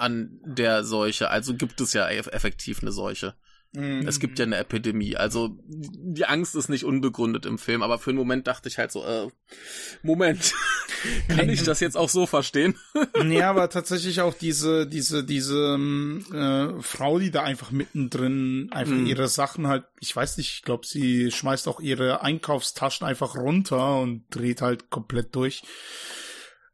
an 0.00 0.40
der 0.44 0.84
Seuche. 0.84 1.30
Also 1.30 1.54
gibt 1.54 1.80
es 1.80 1.92
ja 1.92 2.08
effektiv 2.08 2.82
eine 2.82 2.92
Seuche. 2.92 3.34
Mhm. 3.72 4.08
Es 4.08 4.18
gibt 4.18 4.38
ja 4.40 4.44
eine 4.44 4.56
Epidemie. 4.56 5.16
Also 5.16 5.56
die 5.68 6.24
Angst 6.24 6.56
ist 6.56 6.68
nicht 6.68 6.84
unbegründet 6.84 7.46
im 7.46 7.56
Film, 7.56 7.82
aber 7.82 8.00
für 8.00 8.10
einen 8.10 8.18
Moment 8.18 8.48
dachte 8.48 8.68
ich 8.68 8.78
halt 8.78 8.90
so, 8.90 9.04
äh, 9.04 9.28
Moment, 10.02 10.54
kann 11.28 11.48
ich 11.48 11.62
das 11.62 11.78
jetzt 11.78 11.96
auch 11.96 12.08
so 12.08 12.26
verstehen? 12.26 12.74
nee, 13.22 13.42
aber 13.42 13.70
tatsächlich 13.70 14.22
auch 14.22 14.34
diese, 14.34 14.88
diese, 14.88 15.22
diese 15.24 15.74
ähm, 15.74 16.24
äh, 16.32 16.82
Frau, 16.82 17.20
die 17.20 17.30
da 17.30 17.44
einfach 17.44 17.70
mittendrin 17.70 18.70
einfach 18.72 18.94
mhm. 18.94 19.06
ihre 19.06 19.28
Sachen 19.28 19.68
halt, 19.68 19.84
ich 20.00 20.14
weiß 20.16 20.38
nicht, 20.38 20.52
ich 20.52 20.62
glaube, 20.62 20.84
sie 20.84 21.30
schmeißt 21.30 21.68
auch 21.68 21.78
ihre 21.78 22.22
Einkaufstaschen 22.22 23.06
einfach 23.06 23.36
runter 23.36 24.00
und 24.00 24.24
dreht 24.30 24.62
halt 24.62 24.90
komplett 24.90 25.36
durch. 25.36 25.62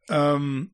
Ähm, 0.09 0.71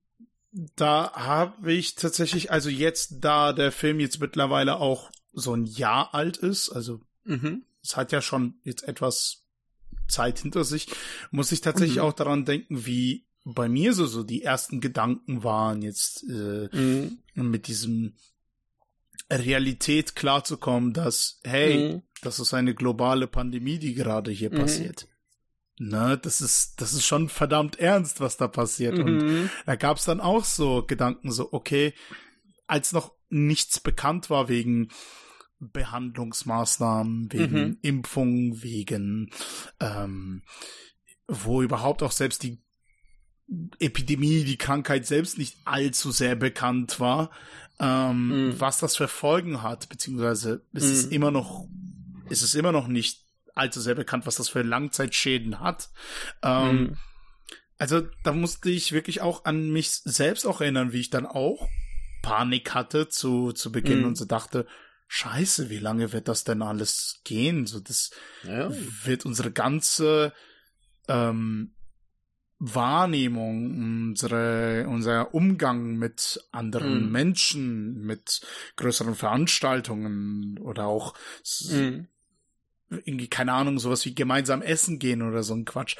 da 0.53 1.11
habe 1.13 1.73
ich 1.73 1.95
tatsächlich, 1.95 2.51
also 2.51 2.69
jetzt, 2.69 3.17
da 3.21 3.53
der 3.53 3.71
Film 3.71 3.99
jetzt 3.99 4.19
mittlerweile 4.19 4.77
auch 4.77 5.11
so 5.33 5.53
ein 5.53 5.65
Jahr 5.65 6.13
alt 6.13 6.37
ist, 6.37 6.69
also 6.69 7.01
mhm. 7.23 7.63
es 7.81 7.97
hat 7.97 8.11
ja 8.11 8.21
schon 8.21 8.55
jetzt 8.63 8.83
etwas 8.87 9.43
Zeit 10.07 10.39
hinter 10.39 10.63
sich, 10.63 10.87
muss 11.31 11.51
ich 11.51 11.61
tatsächlich 11.61 11.97
mhm. 11.97 12.03
auch 12.03 12.13
daran 12.13 12.45
denken, 12.45 12.85
wie 12.85 13.25
bei 13.45 13.67
mir 13.67 13.93
so, 13.93 14.05
so 14.05 14.23
die 14.23 14.43
ersten 14.43 14.79
Gedanken 14.79 15.43
waren, 15.43 15.81
jetzt 15.81 16.23
äh, 16.29 16.69
mhm. 16.71 17.17
mit 17.35 17.67
diesem 17.67 18.13
Realität 19.31 20.15
klarzukommen, 20.15 20.93
dass, 20.93 21.39
hey, 21.43 21.95
mhm. 21.95 22.01
das 22.21 22.39
ist 22.39 22.53
eine 22.53 22.75
globale 22.75 23.27
Pandemie, 23.27 23.79
die 23.79 23.95
gerade 23.95 24.31
hier 24.31 24.51
mhm. 24.51 24.57
passiert. 24.57 25.07
Ne, 25.79 26.19
das 26.21 26.39
ist, 26.39 26.81
das 26.81 26.93
ist 26.93 27.05
schon 27.05 27.29
verdammt 27.29 27.79
ernst, 27.79 28.19
was 28.19 28.37
da 28.37 28.47
passiert. 28.47 28.97
Mhm. 28.97 29.03
Und 29.05 29.49
da 29.65 29.75
gab's 29.75 30.05
dann 30.05 30.21
auch 30.21 30.45
so 30.45 30.85
Gedanken, 30.85 31.31
so, 31.31 31.51
okay, 31.51 31.93
als 32.67 32.91
noch 32.91 33.13
nichts 33.29 33.79
bekannt 33.79 34.29
war 34.29 34.49
wegen 34.49 34.89
Behandlungsmaßnahmen, 35.59 37.31
wegen 37.31 37.61
mhm. 37.61 37.77
Impfungen, 37.81 38.61
wegen 38.61 39.31
ähm, 39.79 40.43
wo 41.27 41.61
überhaupt 41.61 42.03
auch 42.03 42.11
selbst 42.11 42.43
die 42.43 42.61
Epidemie, 43.79 44.43
die 44.43 44.57
Krankheit 44.57 45.05
selbst 45.05 45.37
nicht 45.37 45.57
allzu 45.65 46.11
sehr 46.11 46.35
bekannt 46.35 46.99
war, 46.99 47.31
ähm, 47.79 48.27
mhm. 48.27 48.59
was 48.59 48.79
das 48.79 48.95
für 48.95 49.07
Folgen 49.07 49.61
hat, 49.61 49.89
beziehungsweise 49.89 50.65
ist 50.73 50.85
es 50.85 51.05
mhm. 51.07 51.11
immer 51.11 51.31
noch, 51.31 51.67
ist 52.29 52.41
es 52.41 52.55
immer 52.55 52.71
noch 52.71 52.87
nicht 52.87 53.23
allzu 53.53 53.81
sehr 53.81 53.95
bekannt, 53.95 54.25
was 54.25 54.35
das 54.35 54.49
für 54.49 54.61
Langzeitschäden 54.61 55.59
hat. 55.59 55.89
Ähm, 56.41 56.81
mhm. 56.81 56.97
Also 57.77 58.07
da 58.23 58.33
musste 58.33 58.69
ich 58.69 58.91
wirklich 58.91 59.21
auch 59.21 59.45
an 59.45 59.71
mich 59.71 59.91
selbst 59.91 60.45
auch 60.45 60.61
erinnern, 60.61 60.93
wie 60.93 60.99
ich 60.99 61.09
dann 61.09 61.25
auch 61.25 61.67
Panik 62.21 62.73
hatte 62.73 63.09
zu, 63.09 63.51
zu 63.51 63.71
Beginn 63.71 63.99
mhm. 63.99 64.05
und 64.05 64.15
so 64.15 64.25
dachte, 64.25 64.65
Scheiße, 65.07 65.69
wie 65.69 65.79
lange 65.79 66.11
wird 66.13 66.27
das 66.27 66.43
denn 66.43 66.61
alles 66.61 67.19
gehen? 67.23 67.67
So, 67.67 67.79
das 67.79 68.11
ja. 68.43 68.71
wird 69.03 69.25
unsere 69.25 69.51
ganze 69.51 70.33
ähm, 71.07 71.75
Wahrnehmung, 72.57 74.07
unsere, 74.09 74.87
unser 74.87 75.35
Umgang 75.35 75.97
mit 75.97 76.43
anderen 76.51 77.05
mhm. 77.07 77.11
Menschen, 77.11 78.05
mit 78.05 78.41
größeren 78.77 79.13
Veranstaltungen 79.13 80.57
oder 80.59 80.87
auch 80.87 81.13
mhm 81.69 82.07
irgendwie, 83.05 83.27
keine 83.27 83.53
Ahnung, 83.53 83.79
sowas 83.79 84.05
wie 84.05 84.15
gemeinsam 84.15 84.61
essen 84.61 84.99
gehen 84.99 85.21
oder 85.21 85.43
so 85.43 85.53
ein 85.53 85.65
Quatsch, 85.65 85.97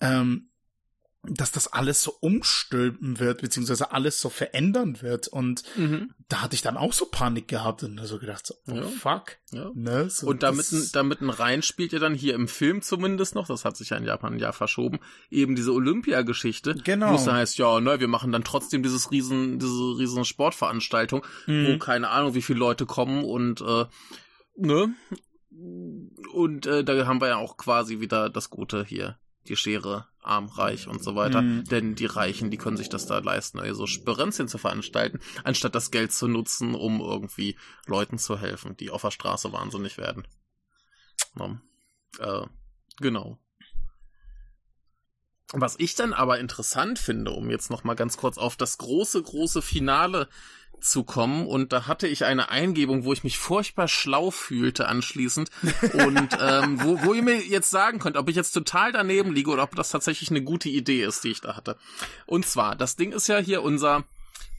ähm, 0.00 0.50
dass 1.22 1.52
das 1.52 1.70
alles 1.70 2.02
so 2.02 2.16
umstülpen 2.20 3.18
wird, 3.18 3.42
beziehungsweise 3.42 3.92
alles 3.92 4.20
so 4.20 4.30
verändern 4.30 5.02
wird. 5.02 5.28
Und 5.28 5.62
mhm. 5.76 6.14
da 6.28 6.40
hatte 6.40 6.54
ich 6.54 6.62
dann 6.62 6.78
auch 6.78 6.94
so 6.94 7.06
Panik 7.06 7.46
gehabt 7.46 7.82
und 7.82 8.00
so 8.04 8.18
gedacht, 8.18 8.46
so, 8.46 8.54
oh 8.68 8.76
ja. 8.76 8.82
fuck. 8.82 9.36
Ja. 9.52 9.70
Ne? 9.74 10.08
So, 10.08 10.26
und 10.26 10.42
damit, 10.42 10.68
damit 10.94 11.18
rein 11.20 11.60
spielt 11.60 11.92
ja 11.92 11.98
dann 11.98 12.14
hier 12.14 12.34
im 12.34 12.48
Film 12.48 12.80
zumindest 12.80 13.34
noch, 13.34 13.46
das 13.46 13.66
hat 13.66 13.76
sich 13.76 13.90
ja 13.90 13.98
in 13.98 14.04
Japan 14.04 14.34
ein 14.34 14.38
Jahr 14.38 14.54
verschoben, 14.54 14.98
eben 15.30 15.56
diese 15.56 15.74
Olympiageschichte. 15.74 16.74
Genau. 16.84 17.10
Wo 17.10 17.16
es 17.16 17.24
dann 17.24 17.34
heißt, 17.34 17.58
ja, 17.58 17.80
ne, 17.80 18.00
wir 18.00 18.08
machen 18.08 18.32
dann 18.32 18.44
trotzdem 18.44 18.82
dieses 18.82 19.10
riesen, 19.10 19.58
diese 19.58 19.98
riesen 19.98 20.24
Sportveranstaltung, 20.24 21.26
mhm. 21.46 21.66
wo 21.66 21.78
keine 21.78 22.08
Ahnung, 22.08 22.34
wie 22.34 22.42
viele 22.42 22.60
Leute 22.60 22.86
kommen 22.86 23.24
und 23.24 23.60
äh, 23.60 23.84
ne, 24.56 24.94
und 25.50 26.66
äh, 26.66 26.84
da 26.84 27.06
haben 27.06 27.20
wir 27.20 27.28
ja 27.28 27.36
auch 27.36 27.56
quasi 27.56 28.00
wieder 28.00 28.30
das 28.30 28.50
Gute 28.50 28.84
hier. 28.84 29.18
Die 29.48 29.56
Schere, 29.56 30.06
arm, 30.22 30.46
reich 30.46 30.86
und 30.86 31.02
so 31.02 31.16
weiter. 31.16 31.42
Mhm. 31.42 31.64
Denn 31.64 31.94
die 31.94 32.06
Reichen, 32.06 32.50
die 32.50 32.58
können 32.58 32.76
sich 32.76 32.90
das 32.90 33.06
da 33.06 33.18
leisten, 33.18 33.58
also 33.58 33.86
Sperenzien 33.86 34.48
zu 34.48 34.58
veranstalten, 34.58 35.18
anstatt 35.44 35.74
das 35.74 35.90
Geld 35.90 36.12
zu 36.12 36.28
nutzen, 36.28 36.74
um 36.74 37.00
irgendwie 37.00 37.56
Leuten 37.86 38.18
zu 38.18 38.38
helfen, 38.38 38.76
die 38.76 38.90
auf 38.90 39.00
der 39.00 39.10
Straße 39.10 39.52
wahnsinnig 39.52 39.96
werden. 39.96 40.26
Ja. 41.38 41.60
Äh, 42.18 42.46
genau. 42.98 43.38
Was 45.52 45.74
ich 45.78 45.96
dann 45.96 46.12
aber 46.12 46.38
interessant 46.38 46.98
finde, 46.98 47.32
um 47.32 47.50
jetzt 47.50 47.70
noch 47.70 47.82
mal 47.82 47.94
ganz 47.94 48.16
kurz 48.16 48.38
auf 48.38 48.56
das 48.56 48.78
große, 48.78 49.20
große 49.20 49.62
Finale 49.62 50.28
zu 50.80 51.04
kommen 51.04 51.46
und 51.46 51.72
da 51.72 51.86
hatte 51.86 52.06
ich 52.06 52.24
eine 52.24 52.50
Eingebung, 52.50 53.04
wo 53.04 53.12
ich 53.12 53.24
mich 53.24 53.38
furchtbar 53.38 53.88
schlau 53.88 54.30
fühlte 54.30 54.88
anschließend 54.88 55.50
und 55.92 56.28
ähm, 56.40 56.82
wo, 56.82 57.02
wo 57.02 57.14
ihr 57.14 57.22
mir 57.22 57.38
jetzt 57.38 57.70
sagen 57.70 57.98
könnt, 57.98 58.16
ob 58.16 58.28
ich 58.28 58.36
jetzt 58.36 58.52
total 58.52 58.92
daneben 58.92 59.32
liege 59.32 59.50
oder 59.50 59.62
ob 59.62 59.74
das 59.74 59.90
tatsächlich 59.90 60.30
eine 60.30 60.42
gute 60.42 60.68
Idee 60.68 61.02
ist, 61.02 61.24
die 61.24 61.30
ich 61.30 61.40
da 61.40 61.56
hatte. 61.56 61.76
Und 62.26 62.46
zwar, 62.46 62.76
das 62.76 62.96
Ding 62.96 63.12
ist 63.12 63.28
ja 63.28 63.38
hier 63.38 63.62
unser 63.62 64.04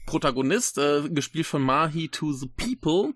Protagonist, 0.06 0.78
äh, 0.78 1.08
gespielt 1.08 1.46
von 1.46 1.62
Mahi 1.62 2.08
to 2.08 2.32
the 2.32 2.48
People, 2.48 3.14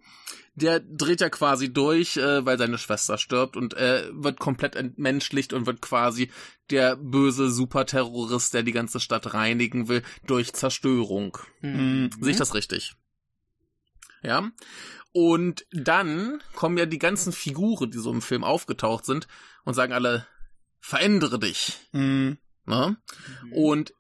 der 0.55 0.81
dreht 0.81 1.21
ja 1.21 1.29
quasi 1.29 1.73
durch, 1.73 2.17
äh, 2.17 2.45
weil 2.47 2.59
seine 2.59 2.79
Schwester 2.79 3.19
stirbt 3.19 3.57
und 3.57 3.75
äh, 3.75 4.09
wird 4.13 4.39
komplett 4.39 4.75
entmenschlicht 4.75 5.53
und 5.53 5.67
wird 5.67 5.83
quasi 5.83 6.31
der 6.71 6.97
böse 6.97 7.51
Superterrorist, 7.51 8.55
der 8.55 8.63
die 8.63 8.73
ganze 8.73 9.01
Stadt 9.01 9.35
reinigen 9.35 9.89
will, 9.89 10.03
durch 10.27 10.53
Zerstörung. 10.55 11.39
Mhm. 11.61 12.11
Sehe 12.21 12.33
ich 12.33 12.39
das 12.39 12.55
richtig? 12.55 12.95
Ja. 14.23 14.51
Und 15.13 15.67
dann 15.73 16.43
kommen 16.55 16.79
ja 16.79 16.87
die 16.87 16.99
ganzen 16.99 17.33
Figuren, 17.33 17.91
die 17.91 17.99
so 17.99 18.11
im 18.11 18.23
Film 18.23 18.45
aufgetaucht 18.45 19.05
sind, 19.05 19.29
und 19.65 19.75
sagen 19.75 19.93
alle, 19.93 20.27
verändere 20.81 21.39
dich. 21.39 21.79
Mhm. 21.93 22.39
Ne? 22.65 22.97
Und 23.53 23.93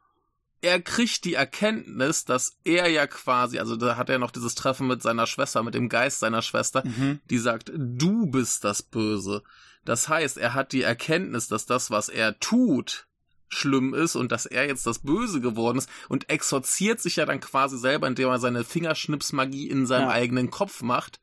er 0.67 0.81
kriegt 0.81 1.25
die 1.25 1.35
Erkenntnis, 1.35 2.25
dass 2.25 2.57
er 2.64 2.89
ja 2.89 3.07
quasi, 3.07 3.61
also 3.61 3.77
da 3.77 3.97
hat 3.97 4.11
er 4.11 4.19
noch 4.19 4.33
dieses 4.33 4.57
Treffen 4.57 4.89
mit 4.89 5.01
seiner 5.01 5.29
Schwester, 5.29 5.62
mit 5.62 5.75
dem 5.75 5.89
Geist 5.89 6.19
seiner 6.19 6.43
Schwester, 6.43 6.83
mhm. 6.85 7.21
die 7.31 7.39
sagt, 7.39 7.71
du 7.73 8.27
bist 8.27 8.64
das 8.64 8.83
Böse. 8.83 9.45
Das 9.85 10.09
heißt, 10.09 10.39
er 10.39 10.55
hat 10.55 10.73
die 10.73 10.83
Erkenntnis, 10.83 11.47
dass 11.47 11.67
das, 11.67 11.93
was 11.93 12.09
er 12.09 12.41
tut, 12.41 13.07
schlimm 13.49 13.95
ist 13.95 14.17
und 14.17 14.33
dass 14.33 14.45
er 14.45 14.67
jetzt 14.67 14.89
das 14.89 14.99
Böse 14.99 15.41
geworden 15.41 15.79
ist 15.79 15.89
und 16.09 16.29
exorziert 16.29 17.01
sich 17.01 17.14
ja 17.14 17.27
dann 17.27 17.39
quasi 17.39 17.79
selber, 17.79 18.09
indem 18.09 18.29
er 18.29 18.41
seine 18.41 18.64
Fingerschnipsmagie 18.64 19.71
in 19.71 19.87
seinem 19.87 20.09
ja. 20.09 20.14
eigenen 20.14 20.51
Kopf 20.51 20.83
macht. 20.83 21.21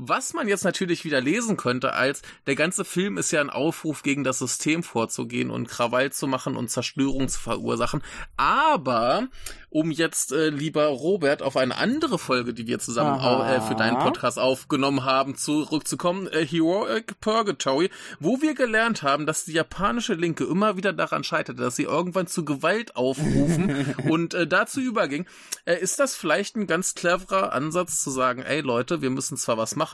Was 0.00 0.32
man 0.32 0.46
jetzt 0.46 0.64
natürlich 0.64 1.04
wieder 1.04 1.20
lesen 1.20 1.56
könnte, 1.56 1.92
als 1.92 2.22
der 2.46 2.54
ganze 2.54 2.84
Film 2.84 3.18
ist 3.18 3.32
ja 3.32 3.40
ein 3.40 3.50
Aufruf 3.50 4.04
gegen 4.04 4.22
das 4.22 4.38
System 4.38 4.84
vorzugehen 4.84 5.50
und 5.50 5.68
Krawall 5.68 6.12
zu 6.12 6.28
machen 6.28 6.56
und 6.56 6.70
Zerstörung 6.70 7.28
zu 7.28 7.40
verursachen. 7.40 8.02
Aber 8.36 9.26
um 9.70 9.90
jetzt, 9.90 10.32
äh, 10.32 10.48
lieber 10.48 10.86
Robert, 10.86 11.42
auf 11.42 11.56
eine 11.56 11.76
andere 11.76 12.18
Folge, 12.18 12.54
die 12.54 12.66
wir 12.66 12.78
zusammen 12.78 13.20
auch, 13.20 13.46
äh, 13.46 13.60
für 13.60 13.74
deinen 13.74 13.98
Podcast 13.98 14.38
aufgenommen 14.38 15.04
haben, 15.04 15.36
zurückzukommen, 15.36 16.26
äh, 16.28 16.46
Heroic 16.46 17.20
Purgatory, 17.20 17.90
wo 18.18 18.40
wir 18.40 18.54
gelernt 18.54 19.02
haben, 19.02 19.26
dass 19.26 19.44
die 19.44 19.52
japanische 19.52 20.14
Linke 20.14 20.44
immer 20.44 20.76
wieder 20.76 20.92
daran 20.92 21.22
scheiterte, 21.22 21.60
dass 21.60 21.76
sie 21.76 21.82
irgendwann 21.82 22.26
zu 22.26 22.44
Gewalt 22.44 22.96
aufrufen 22.96 23.94
und 24.08 24.32
äh, 24.32 24.46
dazu 24.46 24.80
überging. 24.80 25.26
Äh, 25.66 25.78
ist 25.80 25.98
das 25.98 26.16
vielleicht 26.16 26.56
ein 26.56 26.66
ganz 26.66 26.94
cleverer 26.94 27.52
Ansatz 27.52 28.02
zu 28.02 28.10
sagen, 28.10 28.42
ey 28.42 28.60
Leute, 28.60 29.02
wir 29.02 29.10
müssen 29.10 29.36
zwar 29.36 29.58
was 29.58 29.76
machen, 29.76 29.87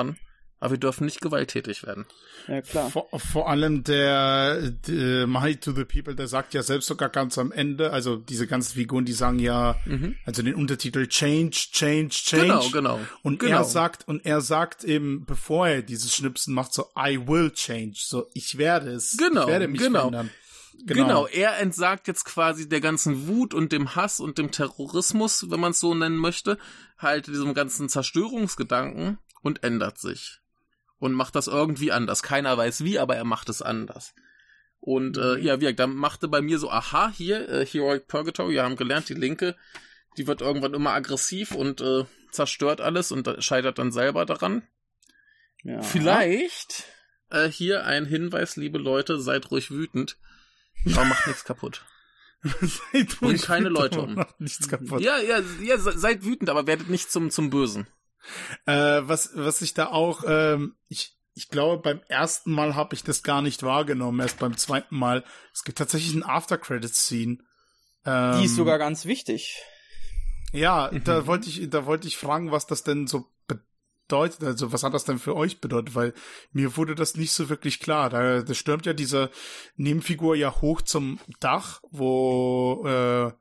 aber 0.64 0.72
wir 0.72 0.78
dürfen 0.78 1.04
nicht 1.04 1.20
gewalttätig 1.20 1.84
werden. 1.84 2.06
Ja, 2.48 2.62
klar. 2.62 2.88
Vor, 2.88 3.06
vor 3.12 3.50
allem 3.50 3.84
der, 3.84 4.70
der 4.70 5.26
Might 5.26 5.62
to 5.62 5.72
the 5.72 5.84
People, 5.84 6.14
der 6.14 6.26
sagt 6.26 6.54
ja 6.54 6.62
selbst 6.62 6.86
sogar 6.86 7.10
ganz 7.10 7.36
am 7.36 7.52
Ende, 7.52 7.92
also 7.92 8.16
diese 8.16 8.46
ganzen 8.46 8.72
Figuren, 8.72 9.04
die 9.04 9.12
sagen 9.12 9.38
ja, 9.38 9.76
mhm. 9.84 10.16
also 10.24 10.42
den 10.42 10.54
Untertitel 10.54 11.06
Change, 11.06 11.50
Change, 11.50 12.08
Change. 12.08 12.46
Genau, 12.46 12.68
genau. 12.70 13.00
Und 13.22 13.40
genau. 13.40 13.58
er 13.58 13.64
sagt, 13.64 14.08
und 14.08 14.24
er 14.24 14.40
sagt 14.40 14.84
eben, 14.84 15.26
bevor 15.26 15.68
er 15.68 15.82
dieses 15.82 16.14
Schnipsen 16.14 16.54
macht, 16.54 16.72
so, 16.72 16.86
I 16.98 17.18
will 17.26 17.50
change. 17.50 17.96
So, 17.98 18.26
ich 18.32 18.56
werde 18.56 18.92
es. 18.92 19.18
Genau, 19.18 19.42
ich 19.42 19.48
werde 19.48 19.68
mich 19.68 19.82
genau. 19.82 19.98
verändern. 19.98 20.30
Genau. 20.86 21.06
genau, 21.06 21.26
er 21.26 21.58
entsagt 21.58 22.08
jetzt 22.08 22.24
quasi 22.24 22.70
der 22.70 22.80
ganzen 22.80 23.28
Wut 23.28 23.52
und 23.52 23.70
dem 23.70 23.96
Hass 23.96 24.18
und 24.18 24.38
dem 24.38 24.50
Terrorismus, 24.50 25.50
wenn 25.50 25.60
man 25.60 25.72
es 25.72 25.80
so 25.80 25.94
nennen 25.94 26.16
möchte, 26.16 26.58
halt 26.98 27.26
diesem 27.26 27.52
ganzen 27.52 27.90
Zerstörungsgedanken 27.90 29.18
und 29.44 29.62
ändert 29.62 29.98
sich 29.98 30.40
und 30.98 31.12
macht 31.12 31.36
das 31.36 31.46
irgendwie 31.46 31.92
anders. 31.92 32.22
Keiner 32.22 32.56
weiß 32.56 32.82
wie, 32.82 32.98
aber 32.98 33.14
er 33.14 33.24
macht 33.24 33.48
es 33.50 33.62
anders. 33.62 34.14
Und 34.80 35.16
äh, 35.16 35.38
ja, 35.38 35.60
wie 35.60 35.72
dann 35.74 35.94
machte 35.94 36.28
bei 36.28 36.40
mir 36.40 36.58
so, 36.58 36.70
aha, 36.70 37.12
hier, 37.14 37.48
äh, 37.48 37.64
Heroic 37.64 38.08
Purgatory, 38.08 38.54
wir 38.54 38.64
haben 38.64 38.76
gelernt, 38.76 39.08
die 39.08 39.14
Linke, 39.14 39.56
die 40.16 40.26
wird 40.26 40.40
irgendwann 40.40 40.74
immer 40.74 40.92
aggressiv 40.92 41.52
und 41.52 41.80
äh, 41.80 42.04
zerstört 42.32 42.80
alles 42.80 43.12
und 43.12 43.28
scheitert 43.38 43.78
dann 43.78 43.92
selber 43.92 44.26
daran. 44.26 44.66
Ja. 45.62 45.80
Vielleicht 45.82 46.84
äh, 47.30 47.48
hier 47.48 47.84
ein 47.84 48.06
Hinweis, 48.06 48.56
liebe 48.56 48.78
Leute, 48.78 49.20
seid 49.20 49.50
ruhig 49.50 49.70
wütend, 49.70 50.18
aber 50.92 51.04
macht 51.04 51.26
nichts 51.26 51.44
kaputt. 51.44 51.84
seid 52.42 53.22
ruhig 53.22 53.40
und 53.40 53.42
keine 53.42 53.68
Leute 53.70 54.00
um. 54.00 54.14
Macht 54.14 54.40
nichts 54.40 54.68
kaputt. 54.68 55.02
Ja, 55.02 55.18
ja, 55.18 55.42
ja, 55.62 55.78
seid 55.78 56.24
wütend, 56.24 56.50
aber 56.50 56.66
werdet 56.66 56.88
nicht 56.88 57.10
zum, 57.10 57.30
zum 57.30 57.50
Bösen. 57.50 57.86
Äh, 58.66 59.02
was, 59.02 59.30
was 59.34 59.62
ich 59.62 59.74
da 59.74 59.88
auch, 59.88 60.24
ähm, 60.26 60.76
ich, 60.88 61.16
ich 61.34 61.48
glaube, 61.48 61.82
beim 61.82 62.00
ersten 62.08 62.52
Mal 62.52 62.74
habe 62.74 62.94
ich 62.94 63.02
das 63.02 63.22
gar 63.22 63.42
nicht 63.42 63.62
wahrgenommen, 63.62 64.20
erst 64.20 64.38
beim 64.38 64.56
zweiten 64.56 64.96
Mal. 64.96 65.24
Es 65.52 65.64
gibt 65.64 65.78
tatsächlich 65.78 66.14
ein 66.14 66.24
After-Credit-Scene. 66.24 67.38
Ähm, 68.06 68.38
Die 68.38 68.44
ist 68.44 68.56
sogar 68.56 68.78
ganz 68.78 69.04
wichtig. 69.04 69.62
Ja, 70.52 70.90
mhm. 70.92 71.02
da 71.04 71.26
wollte 71.26 71.48
ich, 71.48 71.68
da 71.68 71.86
wollte 71.86 72.06
ich 72.06 72.16
fragen, 72.16 72.52
was 72.52 72.66
das 72.66 72.84
denn 72.84 73.06
so 73.06 73.26
bedeutet. 73.46 74.44
Also, 74.44 74.72
was 74.72 74.84
hat 74.84 74.94
das 74.94 75.04
denn 75.04 75.18
für 75.18 75.34
euch 75.34 75.60
bedeutet? 75.60 75.94
Weil 75.94 76.14
mir 76.52 76.76
wurde 76.76 76.94
das 76.94 77.16
nicht 77.16 77.32
so 77.32 77.48
wirklich 77.48 77.80
klar. 77.80 78.10
Da, 78.10 78.42
da 78.42 78.54
stürmt 78.54 78.86
ja 78.86 78.92
diese 78.92 79.30
Nebenfigur 79.76 80.36
ja 80.36 80.60
hoch 80.60 80.82
zum 80.82 81.18
Dach, 81.40 81.80
wo 81.90 82.86
äh, 82.86 83.32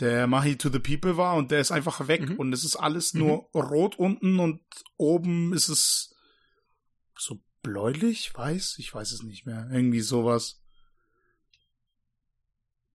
der 0.00 0.26
Mahi 0.26 0.56
to 0.56 0.68
the 0.70 0.78
People 0.78 1.16
war 1.16 1.36
und 1.36 1.50
der 1.50 1.60
ist 1.60 1.70
einfach 1.70 2.08
weg 2.08 2.28
mhm. 2.28 2.36
und 2.36 2.52
es 2.52 2.64
ist 2.64 2.76
alles 2.76 3.14
nur 3.14 3.48
mhm. 3.52 3.60
rot 3.60 3.96
unten 3.96 4.40
und 4.40 4.60
oben 4.96 5.52
ist 5.52 5.68
es 5.68 6.14
so 7.16 7.40
bläulich, 7.62 8.34
weiß, 8.34 8.76
ich 8.78 8.92
weiß 8.92 9.12
es 9.12 9.22
nicht 9.22 9.46
mehr, 9.46 9.68
irgendwie 9.72 10.00
sowas. 10.00 10.60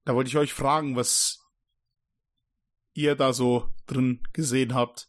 Da 0.06 0.16
wollte 0.16 0.30
ich 0.30 0.38
euch 0.38 0.54
fragen, 0.54 0.96
was 0.96 1.40
ihr 2.94 3.16
da 3.16 3.34
so 3.34 3.70
drin 3.88 4.22
gesehen 4.34 4.74
habt. 4.74 5.08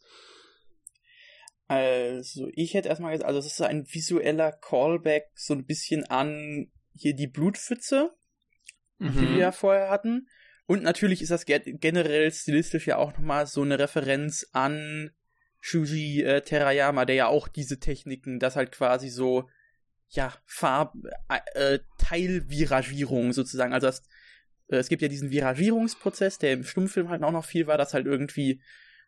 Also, 1.67 2.49
ich 2.53 2.73
hätte 2.73 2.89
erstmal 2.89 3.11
gesagt, 3.11 3.27
also 3.27 3.39
es 3.39 3.53
ist 3.53 3.61
ein 3.61 3.85
visueller 3.87 4.51
Callback 4.51 5.31
so 5.35 5.53
ein 5.53 5.65
bisschen 5.65 6.05
an 6.05 6.71
hier 6.93 7.15
die 7.15 7.27
Blutpfütze, 7.27 8.11
mhm. 8.97 9.13
die 9.13 9.29
wir 9.29 9.37
ja 9.37 9.51
vorher 9.51 9.89
hatten. 9.89 10.27
Und 10.71 10.83
natürlich 10.83 11.21
ist 11.21 11.31
das 11.31 11.45
generell 11.45 12.31
stilistisch 12.31 12.87
ja 12.87 12.95
auch 12.95 13.11
nochmal 13.11 13.45
so 13.45 13.61
eine 13.61 13.77
Referenz 13.77 14.47
an 14.53 15.11
Shuji 15.59 16.23
äh, 16.23 16.43
Terayama, 16.43 17.03
der 17.03 17.15
ja 17.17 17.27
auch 17.27 17.49
diese 17.49 17.81
Techniken, 17.81 18.39
das 18.39 18.55
halt 18.55 18.71
quasi 18.71 19.09
so, 19.09 19.49
ja, 20.07 20.33
Farb, 20.45 20.93
äh, 21.55 21.79
Teilviragierung 21.97 23.33
sozusagen. 23.33 23.73
Also 23.73 23.87
das, 23.87 24.07
äh, 24.69 24.77
es 24.77 24.87
gibt 24.87 25.01
ja 25.01 25.09
diesen 25.09 25.29
Viragierungsprozess, 25.29 26.37
der 26.37 26.53
im 26.53 26.63
Stummfilm 26.63 27.09
halt 27.09 27.21
auch 27.21 27.33
noch 27.33 27.43
viel 27.43 27.67
war, 27.67 27.77
dass 27.77 27.93
halt 27.93 28.05
irgendwie 28.05 28.61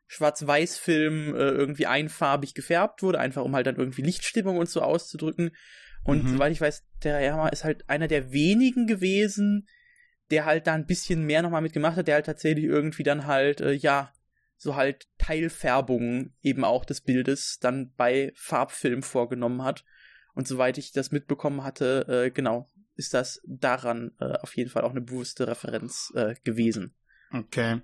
Schwarz-Weiß-Film 0.07 1.33
äh, 1.33 1.37
irgendwie 1.37 1.85
einfarbig 1.85 2.55
gefärbt 2.55 3.03
wurde, 3.03 3.21
einfach 3.21 3.45
um 3.45 3.55
halt 3.55 3.67
dann 3.67 3.77
irgendwie 3.77 4.01
Lichtstimmung 4.01 4.57
und 4.57 4.67
so 4.67 4.81
auszudrücken. 4.81 5.55
Und 6.03 6.25
mhm. 6.25 6.33
soweit 6.33 6.51
ich 6.51 6.59
weiß, 6.59 6.83
Terayama 6.99 7.47
ist 7.47 7.63
halt 7.63 7.89
einer 7.89 8.09
der 8.09 8.33
wenigen 8.33 8.85
gewesen, 8.85 9.65
der 10.31 10.45
halt 10.45 10.67
da 10.67 10.73
ein 10.73 10.85
bisschen 10.85 11.25
mehr 11.25 11.41
nochmal 11.41 11.61
mitgemacht 11.61 11.97
hat, 11.97 12.07
der 12.07 12.15
halt 12.15 12.25
tatsächlich 12.25 12.65
irgendwie 12.65 13.03
dann 13.03 13.27
halt, 13.27 13.61
äh, 13.61 13.73
ja, 13.73 14.11
so 14.57 14.75
halt 14.75 15.07
Teilfärbungen 15.17 16.35
eben 16.41 16.63
auch 16.63 16.85
des 16.85 17.01
Bildes 17.01 17.59
dann 17.59 17.93
bei 17.95 18.31
Farbfilm 18.35 19.03
vorgenommen 19.03 19.63
hat. 19.63 19.83
Und 20.33 20.47
soweit 20.47 20.77
ich 20.77 20.91
das 20.91 21.11
mitbekommen 21.11 21.63
hatte, 21.63 22.05
äh, 22.07 22.31
genau, 22.31 22.69
ist 22.95 23.13
das 23.13 23.41
daran 23.45 24.11
äh, 24.19 24.37
auf 24.39 24.55
jeden 24.55 24.69
Fall 24.69 24.83
auch 24.83 24.91
eine 24.91 25.01
bewusste 25.01 25.47
Referenz 25.47 26.11
äh, 26.15 26.35
gewesen. 26.43 26.95
Okay. 27.31 27.81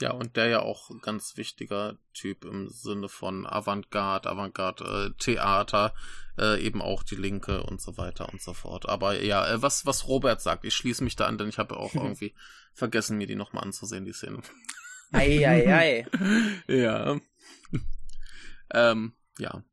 Ja, 0.00 0.12
und 0.12 0.36
der 0.36 0.46
ja 0.46 0.60
auch 0.60 0.90
ein 0.90 1.00
ganz 1.00 1.36
wichtiger 1.36 1.96
Typ 2.14 2.44
im 2.44 2.68
Sinne 2.68 3.08
von 3.08 3.46
Avantgarde, 3.46 4.30
Avantgarde-Theater, 4.30 5.92
äh, 6.38 6.62
eben 6.64 6.80
auch 6.80 7.02
die 7.02 7.16
Linke 7.16 7.64
und 7.64 7.80
so 7.80 7.96
weiter 7.96 8.28
und 8.28 8.40
so 8.40 8.52
fort. 8.52 8.88
Aber 8.88 9.20
ja, 9.20 9.46
äh, 9.48 9.60
was, 9.60 9.86
was 9.86 10.06
Robert 10.06 10.40
sagt, 10.40 10.64
ich 10.64 10.74
schließe 10.74 11.02
mich 11.02 11.16
da 11.16 11.26
an, 11.26 11.36
denn 11.36 11.48
ich 11.48 11.58
habe 11.58 11.76
auch 11.76 11.94
irgendwie 11.94 12.32
vergessen, 12.74 13.18
mir 13.18 13.26
die 13.26 13.34
nochmal 13.34 13.64
anzusehen, 13.64 14.04
die 14.04 14.12
Szene. 14.12 14.40
Eieiei. 15.12 15.66
Ei, 15.66 16.06
ei. 16.06 16.06
ja. 16.68 17.20
ähm, 18.72 19.14
ja. 19.38 19.64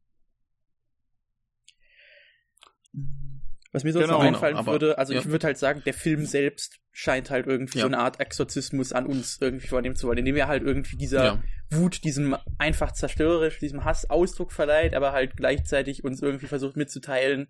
Was 3.76 3.84
mir 3.84 3.92
sonst 3.92 4.06
genau, 4.06 4.20
noch 4.20 4.26
einfallen 4.26 4.56
genau, 4.56 4.72
würde, 4.72 4.98
also 4.98 5.12
ja. 5.12 5.20
ich 5.20 5.26
würde 5.26 5.48
halt 5.48 5.58
sagen, 5.58 5.82
der 5.86 5.94
Film 5.94 6.26
selbst 6.26 6.80
scheint 6.94 7.30
halt 7.30 7.46
irgendwie 7.46 7.80
ja. 7.80 7.82
so 7.82 7.88
eine 7.88 7.98
Art 7.98 8.22
Exorzismus 8.22 8.94
an 8.94 9.06
uns 9.06 9.38
irgendwie 9.42 9.68
vornehmen 9.68 9.98
zu 9.98 10.08
wollen, 10.08 10.18
indem 10.18 10.38
er 10.38 10.48
halt 10.48 10.64
irgendwie 10.64 10.96
dieser 10.96 11.26
ja. 11.26 11.44
Wut, 11.72 12.06
diesem 12.06 12.38
einfach 12.58 12.94
zerstörerisch, 12.94 13.60
diesem 13.60 13.84
Hass 13.84 14.10
Ausdruck 14.10 14.54
verleiht, 14.54 14.96
aber 14.96 15.12
halt 15.12 15.36
gleichzeitig 15.36 16.06
uns 16.06 16.22
irgendwie 16.22 16.48
versucht 16.48 16.78
mitzuteilen, 16.78 17.50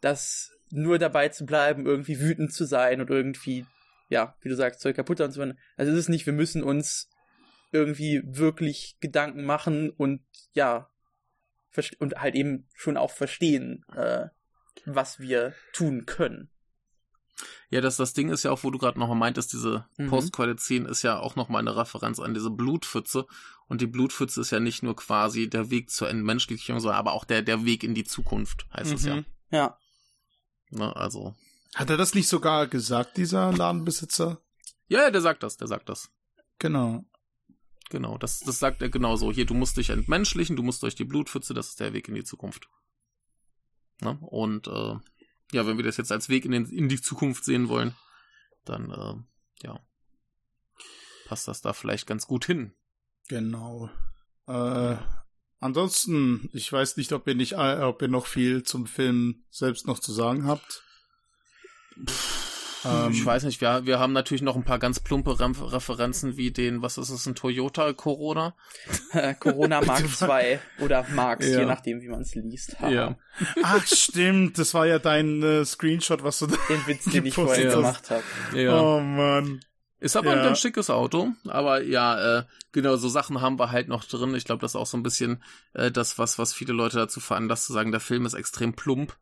dass 0.00 0.52
nur 0.70 1.00
dabei 1.00 1.28
zu 1.28 1.44
bleiben, 1.44 1.86
irgendwie 1.86 2.20
wütend 2.20 2.52
zu 2.52 2.64
sein 2.64 3.00
und 3.00 3.10
irgendwie, 3.10 3.66
ja, 4.10 4.36
wie 4.42 4.50
du 4.50 4.54
sagst, 4.54 4.80
Zeug 4.80 4.94
kaputt 4.94 5.20
und 5.20 5.32
so. 5.32 5.42
Also 5.42 5.90
es 5.90 5.98
ist 5.98 6.08
nicht, 6.08 6.26
wir 6.26 6.34
müssen 6.34 6.62
uns 6.62 7.10
irgendwie 7.72 8.22
wirklich 8.24 8.96
Gedanken 9.00 9.42
machen 9.44 9.90
und 9.90 10.20
ja, 10.52 10.88
und 11.98 12.14
halt 12.14 12.36
eben 12.36 12.68
schon 12.74 12.96
auch 12.96 13.10
verstehen, 13.10 13.84
äh, 13.96 14.28
was 14.84 15.18
wir 15.18 15.54
tun 15.72 16.06
können. 16.06 16.50
Ja, 17.70 17.80
das, 17.80 17.96
das 17.96 18.14
Ding 18.14 18.30
ist 18.30 18.42
ja 18.42 18.50
auch, 18.50 18.64
wo 18.64 18.70
du 18.70 18.78
gerade 18.78 18.98
nochmal 18.98 19.16
meintest, 19.16 19.52
diese 19.52 19.86
mhm. 19.96 20.08
Post-Credit-Scene 20.08 20.88
ist 20.88 21.02
ja 21.02 21.18
auch 21.18 21.36
nochmal 21.36 21.60
eine 21.60 21.76
Referenz 21.76 22.18
an 22.18 22.34
diese 22.34 22.50
Blutpfütze. 22.50 23.26
Und 23.68 23.80
die 23.80 23.86
Blutpfütze 23.86 24.40
ist 24.40 24.50
ja 24.50 24.60
nicht 24.60 24.82
nur 24.82 24.96
quasi 24.96 25.48
der 25.48 25.70
Weg 25.70 25.90
zur 25.90 26.08
Entmenschlichung, 26.08 26.80
sondern 26.80 26.98
aber 26.98 27.12
auch 27.12 27.24
der, 27.24 27.42
der 27.42 27.64
Weg 27.64 27.84
in 27.84 27.94
die 27.94 28.04
Zukunft, 28.04 28.66
heißt 28.72 28.90
mhm. 28.90 28.96
es 28.96 29.04
ja. 29.04 29.16
Mhm. 29.16 29.24
Ja. 29.50 29.78
Ne, 30.70 30.96
also. 30.96 31.34
Hat 31.74 31.90
er 31.90 31.96
das 31.96 32.14
nicht 32.14 32.28
sogar 32.28 32.66
gesagt, 32.66 33.18
dieser 33.18 33.52
Ladenbesitzer? 33.52 34.40
Ja, 34.88 35.02
ja, 35.02 35.10
der 35.10 35.20
sagt 35.20 35.42
das, 35.42 35.58
der 35.58 35.68
sagt 35.68 35.88
das. 35.88 36.10
Genau. 36.58 37.04
Genau, 37.90 38.18
das, 38.18 38.40
das 38.40 38.58
sagt 38.58 38.82
er 38.82 38.88
genauso. 38.88 39.32
Hier, 39.32 39.46
du 39.46 39.54
musst 39.54 39.76
dich 39.76 39.90
entmenschlichen, 39.90 40.56
du 40.56 40.62
musst 40.62 40.82
durch 40.82 40.94
die 40.94 41.04
Blutpfütze, 41.04 41.54
das 41.54 41.68
ist 41.68 41.80
der 41.80 41.92
Weg 41.92 42.08
in 42.08 42.14
die 42.14 42.24
Zukunft. 42.24 42.68
Ne? 44.00 44.18
Und 44.20 44.66
äh, 44.68 44.96
ja, 45.52 45.66
wenn 45.66 45.76
wir 45.76 45.84
das 45.84 45.96
jetzt 45.96 46.12
als 46.12 46.28
Weg 46.28 46.44
in, 46.44 46.52
den, 46.52 46.66
in 46.66 46.88
die 46.88 47.00
Zukunft 47.00 47.44
sehen 47.44 47.68
wollen, 47.68 47.94
dann 48.64 48.90
äh, 48.90 49.66
ja, 49.66 49.80
passt 51.26 51.48
das 51.48 51.60
da 51.62 51.72
vielleicht 51.72 52.06
ganz 52.06 52.26
gut 52.26 52.44
hin. 52.44 52.74
Genau. 53.28 53.90
Äh, 54.46 54.96
ansonsten, 55.60 56.48
ich 56.52 56.72
weiß 56.72 56.96
nicht, 56.96 57.12
ob 57.12 57.26
ihr 57.26 57.34
nicht, 57.34 57.52
äh, 57.52 57.80
ob 57.82 58.02
ihr 58.02 58.08
noch 58.08 58.26
viel 58.26 58.62
zum 58.62 58.86
Film 58.86 59.44
selbst 59.50 59.86
noch 59.86 59.98
zu 59.98 60.12
sagen 60.12 60.46
habt. 60.46 60.84
Ähm, 62.88 63.12
ich 63.12 63.24
weiß 63.24 63.44
nicht, 63.44 63.60
wir, 63.60 63.86
wir 63.86 63.98
haben 63.98 64.12
natürlich 64.12 64.42
noch 64.42 64.56
ein 64.56 64.64
paar 64.64 64.78
ganz 64.78 65.00
plumpe 65.00 65.38
Re 65.38 65.50
Referenzen 65.72 66.36
wie 66.36 66.50
den, 66.50 66.82
was 66.82 66.98
ist 66.98 67.10
es, 67.10 67.26
ein 67.26 67.34
Toyota 67.34 67.92
Corona? 67.92 68.54
Corona 69.40 69.80
Mark 69.82 70.04
II 70.20 70.58
oder 70.80 71.04
Marx, 71.14 71.46
ja. 71.46 71.60
je 71.60 71.66
nachdem, 71.66 72.00
wie 72.00 72.08
man 72.08 72.22
es 72.22 72.34
liest. 72.34 72.76
Ja. 72.80 73.16
Ach, 73.62 73.86
stimmt, 73.86 74.58
das 74.58 74.74
war 74.74 74.86
ja 74.86 74.98
dein 74.98 75.42
äh, 75.42 75.64
Screenshot, 75.64 76.22
was 76.22 76.38
du 76.38 76.46
da 76.46 76.56
Den 76.68 76.86
Witz, 76.86 77.04
den 77.04 77.26
ich 77.26 77.34
vorher 77.34 77.70
gemacht 77.70 78.10
habe. 78.10 78.22
Ja. 78.54 78.80
Oh 78.80 79.00
Mann. 79.00 79.60
Ist 80.00 80.16
aber 80.16 80.32
ja. 80.32 80.38
ein 80.38 80.44
ganz 80.44 80.60
schickes 80.60 80.90
Auto. 80.90 81.32
Aber 81.48 81.82
ja, 81.82 82.38
äh, 82.38 82.44
genau, 82.72 82.96
so 82.96 83.08
Sachen 83.08 83.40
haben 83.40 83.58
wir 83.58 83.72
halt 83.72 83.88
noch 83.88 84.04
drin. 84.04 84.34
Ich 84.34 84.44
glaube, 84.44 84.60
das 84.60 84.72
ist 84.72 84.76
auch 84.76 84.86
so 84.86 84.96
ein 84.96 85.02
bisschen 85.02 85.42
äh, 85.72 85.90
das, 85.90 86.18
was, 86.18 86.38
was 86.38 86.54
viele 86.54 86.72
Leute 86.72 86.98
dazu 86.98 87.18
veranlasst 87.18 87.66
zu 87.66 87.72
sagen, 87.72 87.90
der 87.90 88.00
Film 88.00 88.24
ist 88.24 88.34
extrem 88.34 88.74
plump. 88.74 89.16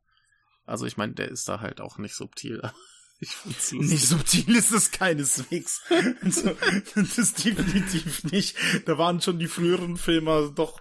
Also 0.66 0.84
ich 0.84 0.96
meine, 0.96 1.14
der 1.14 1.28
ist 1.28 1.48
da 1.48 1.60
halt 1.60 1.80
auch 1.80 1.96
nicht 1.96 2.14
subtil. 2.14 2.60
Nicht 3.18 4.06
subtil 4.06 4.54
ist 4.56 4.72
es 4.72 4.90
keineswegs. 4.90 5.82
also, 6.20 6.54
das 6.94 7.18
ist 7.18 7.44
definitiv 7.44 8.24
nicht. 8.24 8.56
Da 8.84 8.98
waren 8.98 9.20
schon 9.20 9.38
die 9.38 9.46
früheren 9.46 9.96
Filme 9.96 10.52
doch, 10.54 10.80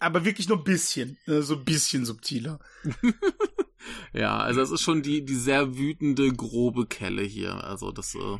aber 0.00 0.24
wirklich 0.24 0.48
nur 0.48 0.58
ein 0.58 0.64
bisschen, 0.64 1.16
äh, 1.26 1.42
so 1.42 1.56
ein 1.56 1.64
bisschen 1.64 2.04
subtiler. 2.04 2.58
ja, 4.12 4.38
also 4.38 4.60
es 4.60 4.72
ist 4.72 4.80
schon 4.80 5.02
die, 5.02 5.24
die 5.24 5.36
sehr 5.36 5.76
wütende, 5.76 6.32
grobe 6.32 6.86
Kelle 6.86 7.22
hier. 7.22 7.62
Also 7.62 7.92
das 7.92 8.16
äh, 8.16 8.38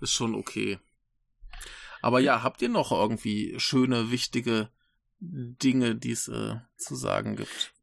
ist 0.00 0.12
schon 0.12 0.36
okay. 0.36 0.78
Aber 2.00 2.20
ja, 2.20 2.44
habt 2.44 2.62
ihr 2.62 2.68
noch 2.68 2.92
irgendwie 2.92 3.58
schöne, 3.58 4.12
wichtige 4.12 4.70
Dinge, 5.18 5.96
die 5.96 6.12
es 6.12 6.28
äh, 6.28 6.56
zu 6.76 6.94
sagen 6.94 7.34
gibt? 7.34 7.74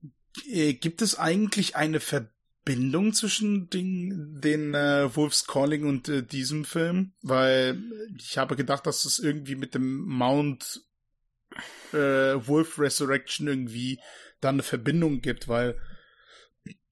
Äh, 0.47 0.73
gibt 0.73 1.01
es 1.01 1.17
eigentlich 1.17 1.75
eine 1.75 1.99
Verbindung 1.99 2.34
Verbindung 2.65 3.13
zwischen 3.13 3.69
den, 3.69 4.41
den 4.41 4.73
äh, 4.73 5.15
Wolf's 5.15 5.45
Calling 5.45 5.85
und 5.85 6.09
äh, 6.09 6.23
diesem 6.23 6.65
Film, 6.65 7.13
weil 7.21 7.79
ich 8.17 8.39
habe 8.39 8.55
gedacht, 8.55 8.87
dass 8.87 9.05
es 9.05 9.19
irgendwie 9.19 9.55
mit 9.55 9.75
dem 9.75 9.99
Mount 9.99 10.81
äh, 11.93 11.97
Wolf 11.97 12.79
Resurrection 12.79 13.47
irgendwie 13.47 13.99
dann 14.41 14.55
eine 14.55 14.63
Verbindung 14.63 15.21
gibt, 15.21 15.47
weil 15.47 15.79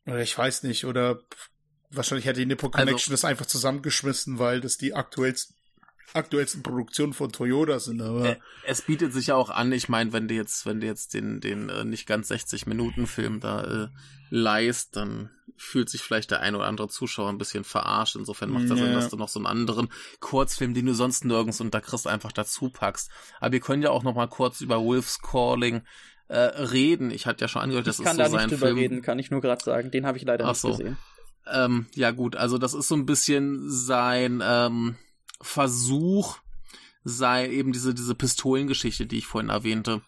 oder 0.05 0.19
ich 0.19 0.37
weiß 0.37 0.61
nicht, 0.63 0.85
oder 0.85 1.23
wahrscheinlich 1.89 2.27
hätte 2.27 2.41
die 2.41 2.45
Nippo 2.45 2.67
also 2.67 2.77
Connection 2.77 3.11
also, 3.11 3.23
das 3.23 3.25
einfach 3.25 3.47
zusammengeschmissen, 3.47 4.37
weil 4.37 4.61
das 4.61 4.77
die 4.77 4.93
aktuellsten 4.93 5.55
aktuellsten 6.13 6.63
Produktionen 6.63 7.13
von 7.13 7.31
Toyota 7.31 7.79
sind. 7.79 8.01
Aber 8.01 8.37
es 8.65 8.81
bietet 8.81 9.13
sich 9.13 9.27
ja 9.27 9.35
auch 9.35 9.49
an. 9.49 9.71
Ich 9.71 9.89
meine, 9.89 10.13
wenn 10.13 10.27
du 10.27 10.35
jetzt, 10.35 10.65
wenn 10.65 10.79
du 10.79 10.87
jetzt 10.87 11.13
den 11.13 11.41
den 11.41 11.69
äh, 11.69 11.83
nicht 11.85 12.07
ganz 12.07 12.27
60 12.27 12.67
Minuten 12.67 13.07
Film 13.07 13.39
da 13.39 13.63
äh, 13.63 13.87
leist, 14.29 14.95
dann 14.95 15.29
fühlt 15.55 15.89
sich 15.89 16.01
vielleicht 16.01 16.31
der 16.31 16.41
ein 16.41 16.55
oder 16.55 16.65
andere 16.65 16.87
Zuschauer 16.87 17.29
ein 17.29 17.37
bisschen 17.37 17.63
verarscht. 17.63 18.15
Insofern 18.15 18.49
macht 18.49 18.69
das 18.69 18.79
ja. 18.79 18.85
Sinn, 18.85 18.93
dass 18.93 19.09
du 19.09 19.17
noch 19.17 19.29
so 19.29 19.39
einen 19.39 19.45
anderen 19.45 19.89
Kurzfilm, 20.19 20.73
den 20.73 20.85
du 20.85 20.93
sonst 20.93 21.25
nirgends 21.25 21.61
unter 21.61 21.81
Christ 21.81 22.07
einfach 22.07 22.31
dazu 22.31 22.69
packst. 22.69 23.09
Aber 23.39 23.51
wir 23.51 23.59
können 23.59 23.83
ja 23.83 23.91
auch 23.91 24.03
noch 24.03 24.15
mal 24.15 24.27
kurz 24.27 24.61
über 24.61 24.83
Wolf's 24.83 25.21
Calling 25.21 25.83
äh, 26.27 26.37
reden. 26.37 27.11
Ich 27.11 27.25
hatte 27.25 27.43
ja 27.43 27.47
schon 27.47 27.61
angehört, 27.61 27.87
das 27.87 27.99
ist 27.99 28.05
so 28.09 28.15
sein 28.15 28.15
Film. 28.15 28.25
Ich 28.25 28.31
kann 28.31 28.39
da 28.39 28.47
nicht 28.47 28.61
drüber 28.61 28.75
reden, 28.75 29.01
kann 29.01 29.19
ich 29.19 29.31
nur 29.31 29.41
gerade 29.41 29.63
sagen. 29.63 29.91
Den 29.91 30.05
habe 30.05 30.17
ich 30.17 30.25
leider 30.25 30.45
Ach 30.45 30.49
nicht 30.49 30.61
so. 30.61 30.69
gesehen. 30.69 30.97
Ähm, 31.51 31.87
ja 31.93 32.11
gut, 32.11 32.35
also 32.35 32.57
das 32.57 32.73
ist 32.73 32.87
so 32.87 32.95
ein 32.95 33.05
bisschen 33.05 33.69
sein 33.69 34.41
ähm, 34.43 34.95
Versuch 35.43 36.37
sei 37.03 37.49
eben 37.49 37.73
diese, 37.73 37.93
diese 37.93 38.15
Pistolengeschichte, 38.15 39.05
die 39.05 39.19
ich 39.19 39.27
vorhin 39.27 39.49
erwähnte, 39.49 40.01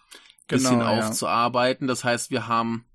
genau, 0.48 0.70
bisschen 0.70 0.80
ja. 0.80 0.88
aufzuarbeiten. 0.88 1.88
Das 1.88 2.04
heißt, 2.04 2.32
wir 2.32 2.48
haben 2.48 2.86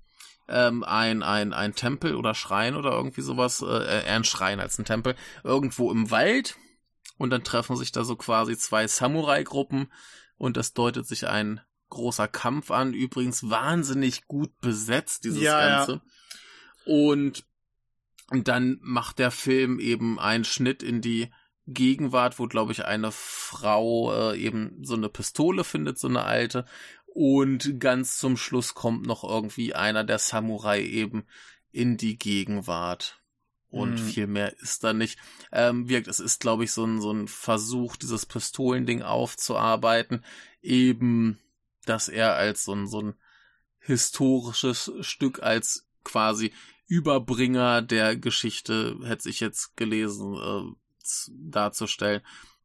ähm, 0.47 0.83
ein, 0.83 1.23
ein, 1.23 1.53
ein 1.53 1.75
Tempel 1.75 2.15
oder 2.15 2.33
Schrein 2.33 2.75
oder 2.75 2.91
irgendwie 2.91 3.21
sowas, 3.21 3.61
äh, 3.61 4.05
eher 4.05 4.15
ein 4.15 4.23
Schrein 4.23 4.59
als 4.59 4.77
ein 4.77 4.85
Tempel, 4.85 5.15
irgendwo 5.43 5.91
im 5.91 6.11
Wald. 6.11 6.57
Und 7.17 7.29
dann 7.29 7.43
treffen 7.43 7.75
sich 7.75 7.91
da 7.91 8.03
so 8.03 8.15
quasi 8.15 8.57
zwei 8.57 8.87
Samurai-Gruppen 8.87 9.91
und 10.37 10.57
das 10.57 10.73
deutet 10.73 11.05
sich 11.07 11.27
ein 11.27 11.61
großer 11.89 12.27
Kampf 12.27 12.71
an. 12.71 12.93
Übrigens 12.93 13.49
wahnsinnig 13.49 14.25
gut 14.27 14.59
besetzt, 14.59 15.23
dieses 15.25 15.41
ja, 15.41 15.67
Ganze. 15.67 16.01
Ja. 16.85 16.93
Und 16.93 17.45
dann 18.31 18.79
macht 18.81 19.19
der 19.19 19.29
Film 19.29 19.79
eben 19.79 20.19
einen 20.19 20.45
Schnitt 20.45 20.81
in 20.81 21.01
die 21.01 21.31
Gegenwart, 21.73 22.39
wo, 22.39 22.47
glaube 22.47 22.71
ich, 22.71 22.85
eine 22.85 23.11
Frau 23.11 24.31
äh, 24.31 24.39
eben 24.39 24.83
so 24.83 24.95
eine 24.95 25.09
Pistole 25.09 25.63
findet, 25.63 25.99
so 25.99 26.07
eine 26.07 26.23
alte. 26.23 26.65
Und 27.05 27.79
ganz 27.79 28.17
zum 28.17 28.37
Schluss 28.37 28.73
kommt 28.73 29.05
noch 29.05 29.23
irgendwie 29.23 29.73
einer 29.75 30.03
der 30.03 30.19
Samurai 30.19 30.81
eben 30.81 31.25
in 31.71 31.97
die 31.97 32.17
Gegenwart. 32.17 33.21
Und 33.69 33.93
mhm. 33.93 33.97
viel 33.97 34.27
mehr 34.27 34.57
ist 34.59 34.83
da 34.83 34.93
nicht. 34.93 35.17
Ähm, 35.51 35.87
wirkt, 35.87 36.07
es 36.07 36.19
ist, 36.19 36.41
glaube 36.41 36.65
ich, 36.65 36.73
so 36.73 36.85
ein, 36.85 36.99
so 36.99 37.11
ein 37.11 37.27
Versuch, 37.27 37.95
dieses 37.95 38.25
Pistolending 38.25 39.01
aufzuarbeiten. 39.01 40.25
Eben, 40.61 41.39
dass 41.85 42.09
er 42.09 42.35
als 42.35 42.65
so 42.65 42.73
ein, 42.73 42.87
so 42.87 43.01
ein 43.01 43.13
historisches 43.79 44.91
Stück, 45.01 45.41
als 45.41 45.87
quasi 46.03 46.53
Überbringer 46.87 47.81
der 47.81 48.17
Geschichte, 48.17 48.97
hätte 49.03 49.29
ich 49.29 49.39
jetzt 49.39 49.77
gelesen, 49.77 50.35
äh, 50.35 50.75
darzustellen. 51.35 52.21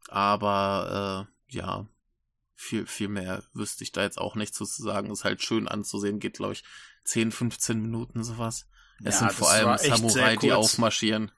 Aber 0.08 1.28
äh, 1.50 1.54
ja, 1.56 1.86
viel, 2.54 2.86
viel 2.86 3.08
mehr 3.08 3.42
wüsste 3.52 3.84
ich 3.84 3.92
da 3.92 4.02
jetzt 4.02 4.18
auch 4.18 4.34
nicht 4.34 4.54
zu 4.54 4.64
sagen. 4.64 5.10
Ist 5.10 5.24
halt 5.24 5.42
schön 5.42 5.68
anzusehen, 5.68 6.20
geht, 6.20 6.34
glaube 6.34 6.54
ich, 6.54 6.64
10, 7.04 7.32
15 7.32 7.80
Minuten 7.80 8.24
sowas. 8.24 8.66
Es 9.04 9.20
ja, 9.20 9.28
sind 9.28 9.32
vor 9.32 9.50
allem 9.50 9.76
Samurai, 9.78 10.36
die 10.36 10.52
aufmarschieren. 10.52 11.30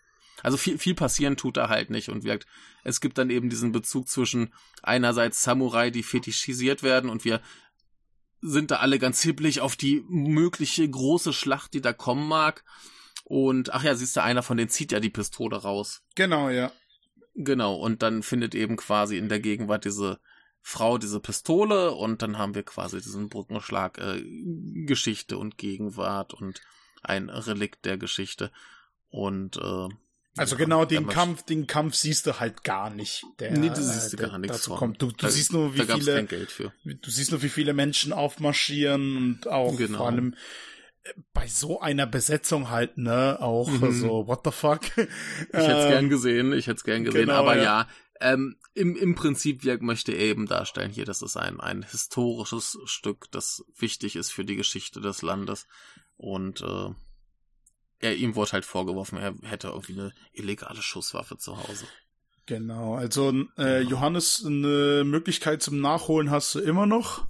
Also 0.42 0.56
viel, 0.56 0.78
viel 0.78 0.94
passieren 0.94 1.36
tut 1.36 1.56
da 1.56 1.68
halt 1.68 1.90
nicht 1.90 2.08
und 2.08 2.22
wirkt. 2.22 2.46
Es 2.84 3.00
gibt 3.00 3.18
dann 3.18 3.30
eben 3.30 3.50
diesen 3.50 3.72
Bezug 3.72 4.08
zwischen 4.08 4.54
einerseits 4.82 5.42
Samurai, 5.42 5.90
die 5.90 6.04
fetischisiert 6.04 6.82
werden 6.82 7.10
und 7.10 7.24
wir 7.24 7.40
sind 8.40 8.70
da 8.70 8.76
alle 8.76 9.00
ganz 9.00 9.20
hibblich 9.20 9.60
auf 9.60 9.74
die 9.74 10.04
mögliche 10.08 10.88
große 10.88 11.32
Schlacht, 11.32 11.74
die 11.74 11.80
da 11.80 11.92
kommen 11.92 12.28
mag. 12.28 12.64
Und 13.24 13.74
ach 13.74 13.82
ja, 13.82 13.96
siehst 13.96 14.16
du, 14.16 14.22
einer 14.22 14.44
von 14.44 14.56
denen 14.56 14.70
zieht 14.70 14.92
ja 14.92 15.00
die 15.00 15.10
Pistole 15.10 15.56
raus. 15.56 16.02
Genau, 16.14 16.48
ja. 16.48 16.70
Genau, 17.40 17.76
und 17.76 18.02
dann 18.02 18.24
findet 18.24 18.56
eben 18.56 18.76
quasi 18.76 19.16
in 19.16 19.28
der 19.28 19.38
Gegenwart 19.38 19.84
diese 19.84 20.18
Frau 20.60 20.98
diese 20.98 21.20
Pistole 21.20 21.92
und 21.92 22.20
dann 22.20 22.36
haben 22.36 22.56
wir 22.56 22.64
quasi 22.64 23.00
diesen 23.00 23.28
Brückenschlag 23.28 23.96
äh, 23.98 24.24
Geschichte 24.84 25.38
und 25.38 25.56
Gegenwart 25.56 26.34
und 26.34 26.60
ein 27.02 27.30
Relikt 27.30 27.84
der 27.84 27.96
Geschichte 27.96 28.50
und 29.08 29.56
äh, 29.56 29.88
also 30.36 30.56
genau 30.56 30.84
den 30.84 31.06
Kampf, 31.06 31.44
den 31.44 31.66
Kampf 31.66 31.94
siehst 31.94 32.26
du 32.26 32.38
halt 32.38 32.64
gar 32.64 32.90
nicht. 32.90 33.24
Der, 33.38 33.52
nee, 33.52 33.70
du 33.70 33.82
siehst 33.82 34.18
der, 34.18 34.28
gar 34.28 34.38
nichts 34.38 34.58
dazu 34.58 34.74
kommt. 34.74 35.00
Du, 35.00 35.08
du 35.08 35.16
da, 35.16 35.30
siehst 35.30 35.52
nur, 35.52 35.74
wie 35.74 35.82
viele, 35.82 36.24
du 36.24 37.10
siehst 37.10 37.30
nur, 37.30 37.42
wie 37.42 37.48
viele 37.48 37.72
Menschen 37.72 38.12
aufmarschieren 38.12 39.16
und 39.16 39.48
auch 39.48 39.76
genau. 39.76 39.98
vor 39.98 40.06
allem 40.08 40.34
bei 41.32 41.46
so 41.46 41.80
einer 41.80 42.06
Besetzung 42.06 42.70
halt, 42.70 42.98
ne, 42.98 43.38
auch 43.40 43.70
mhm. 43.70 43.92
so, 43.92 44.26
what 44.26 44.40
the 44.44 44.50
fuck. 44.50 44.82
Ich 44.96 44.96
hätte 45.52 45.78
es 45.78 45.88
gern 45.88 46.08
gesehen, 46.08 46.52
ich 46.52 46.66
hätte 46.66 46.76
es 46.76 46.84
gern 46.84 47.04
gesehen, 47.04 47.26
genau, 47.26 47.38
aber 47.38 47.56
ja, 47.56 47.62
ja 47.62 47.88
ähm, 48.20 48.56
im, 48.74 48.96
im 48.96 49.14
Prinzip 49.14 49.64
Wirk 49.64 49.82
möchte 49.82 50.12
er 50.12 50.20
eben 50.20 50.46
darstellen, 50.46 50.90
hier, 50.90 51.04
das 51.04 51.22
ist 51.22 51.36
ein, 51.36 51.60
ein 51.60 51.82
historisches 51.82 52.78
Stück, 52.84 53.30
das 53.30 53.64
wichtig 53.76 54.16
ist 54.16 54.30
für 54.30 54.44
die 54.44 54.56
Geschichte 54.56 55.00
des 55.00 55.22
Landes 55.22 55.66
und 56.16 56.62
äh, 56.62 56.90
er, 58.00 58.16
ihm 58.16 58.36
wurde 58.36 58.52
halt 58.52 58.64
vorgeworfen, 58.64 59.18
er 59.18 59.34
hätte 59.42 59.68
irgendwie 59.68 59.94
eine 59.94 60.12
illegale 60.32 60.82
Schusswaffe 60.82 61.36
zu 61.36 61.56
Hause. 61.56 61.86
Genau, 62.46 62.94
also 62.94 63.30
äh, 63.30 63.34
genau. 63.54 63.90
Johannes, 63.90 64.44
eine 64.44 65.04
Möglichkeit 65.04 65.62
zum 65.62 65.80
Nachholen 65.80 66.30
hast 66.30 66.54
du 66.54 66.60
immer 66.60 66.86
noch. 66.86 67.26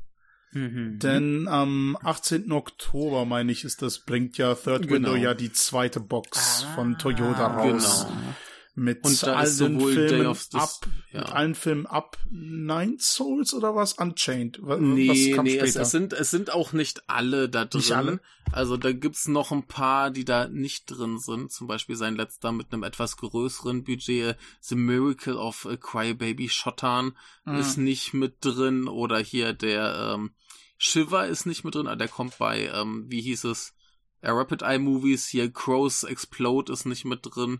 Mhm. 0.52 0.98
Denn 0.98 1.48
am 1.48 1.96
18. 2.02 2.52
Oktober, 2.52 3.24
meine 3.24 3.52
ich, 3.52 3.64
ist 3.64 3.82
das, 3.82 3.98
bringt 3.98 4.38
ja 4.38 4.54
Third 4.54 4.82
genau. 4.82 4.94
Window 4.94 5.14
ja 5.14 5.34
die 5.34 5.52
zweite 5.52 6.00
Box 6.00 6.64
ah, 6.66 6.74
von 6.74 6.98
Toyota 6.98 7.46
raus. 7.46 8.06
Genau. 8.08 8.34
Mit 8.78 9.04
und 9.04 9.24
allen 9.24 9.80
Filmen 9.80 10.26
ab, 10.26 10.70
ja. 11.10 11.20
mit 11.20 11.32
allen 11.32 11.54
Filmen 11.56 11.86
ab 11.86 12.16
Nine 12.30 12.94
Souls 13.00 13.52
oder 13.52 13.74
was? 13.74 13.94
Unchained. 13.94 14.60
Was, 14.62 14.78
nee, 14.78 15.36
nee, 15.42 15.56
es, 15.56 15.74
es, 15.74 15.90
sind, 15.90 16.12
es 16.12 16.30
sind 16.30 16.52
auch 16.52 16.72
nicht 16.72 17.02
alle 17.10 17.48
da 17.48 17.64
drin. 17.64 17.80
Nicht 17.80 17.92
alle? 17.92 18.20
Also 18.52 18.76
da 18.76 18.92
gibt's 18.92 19.26
noch 19.26 19.50
ein 19.50 19.64
paar, 19.64 20.12
die 20.12 20.24
da 20.24 20.46
nicht 20.46 20.86
drin 20.86 21.18
sind. 21.18 21.50
Zum 21.50 21.66
Beispiel 21.66 21.96
sein 21.96 22.14
letzter 22.14 22.52
mit 22.52 22.72
einem 22.72 22.84
etwas 22.84 23.16
größeren 23.16 23.82
Budget. 23.82 24.36
The 24.60 24.76
Miracle 24.76 25.36
of 25.36 25.66
a 25.66 25.76
Crybaby 25.76 26.48
Shottan 26.48 27.16
mhm. 27.46 27.56
ist 27.56 27.78
nicht 27.78 28.14
mit 28.14 28.36
drin. 28.42 28.86
Oder 28.86 29.18
hier 29.18 29.54
der 29.54 30.14
ähm, 30.14 30.30
Shiver 30.76 31.26
ist 31.26 31.46
nicht 31.46 31.64
mit 31.64 31.74
drin. 31.74 31.88
Ah, 31.88 31.96
der 31.96 32.08
kommt 32.08 32.38
bei, 32.38 32.70
ähm, 32.72 33.06
wie 33.08 33.22
hieß 33.22 33.42
es? 33.42 33.74
Rapid 34.22 34.62
Eye 34.62 34.78
Movies. 34.78 35.26
Hier 35.26 35.52
Crows 35.52 36.04
Explode 36.04 36.72
ist 36.72 36.86
nicht 36.86 37.04
mit 37.04 37.20
drin. 37.24 37.58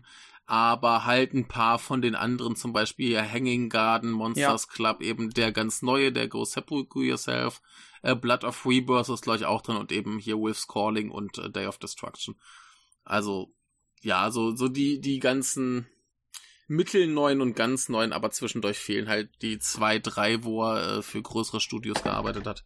Aber 0.49 1.05
halt 1.05 1.35
ein 1.35 1.47
paar 1.47 1.77
von 1.77 2.01
den 2.01 2.15
anderen, 2.15 2.55
zum 2.55 2.73
Beispiel 2.73 3.21
Hanging 3.21 3.69
Garden, 3.69 4.09
Monsters 4.09 4.65
ja. 4.67 4.73
Club, 4.73 5.01
eben 5.01 5.29
der 5.29 5.51
ganz 5.51 5.83
neue, 5.83 6.11
der 6.11 6.27
Go 6.27 6.43
Sepulchre 6.43 7.03
Yourself, 7.03 7.61
äh, 8.01 8.15
Blood 8.15 8.43
of 8.43 8.65
Rebirth 8.65 9.09
ist, 9.09 9.21
glaube 9.21 9.37
ich, 9.37 9.45
auch 9.45 9.61
drin 9.61 9.75
und 9.75 9.91
eben 9.91 10.17
hier 10.17 10.39
Wolf's 10.39 10.67
Calling 10.67 11.11
und 11.11 11.37
äh, 11.37 11.51
Day 11.51 11.67
of 11.67 11.77
Destruction. 11.77 12.35
Also, 13.03 13.53
ja, 14.01 14.31
so, 14.31 14.55
so 14.55 14.69
die, 14.69 14.99
die 14.99 15.19
ganzen 15.19 15.85
mittelneuen 16.67 17.41
und 17.41 17.55
ganz 17.55 17.87
neuen, 17.87 18.11
aber 18.11 18.31
zwischendurch 18.31 18.79
fehlen 18.79 19.07
halt 19.07 19.29
die 19.43 19.59
zwei, 19.59 19.99
drei, 19.99 20.43
wo 20.43 20.63
er 20.63 20.97
äh, 20.97 21.01
für 21.03 21.21
größere 21.21 21.61
Studios 21.61 22.01
gearbeitet 22.01 22.47
hat. 22.47 22.65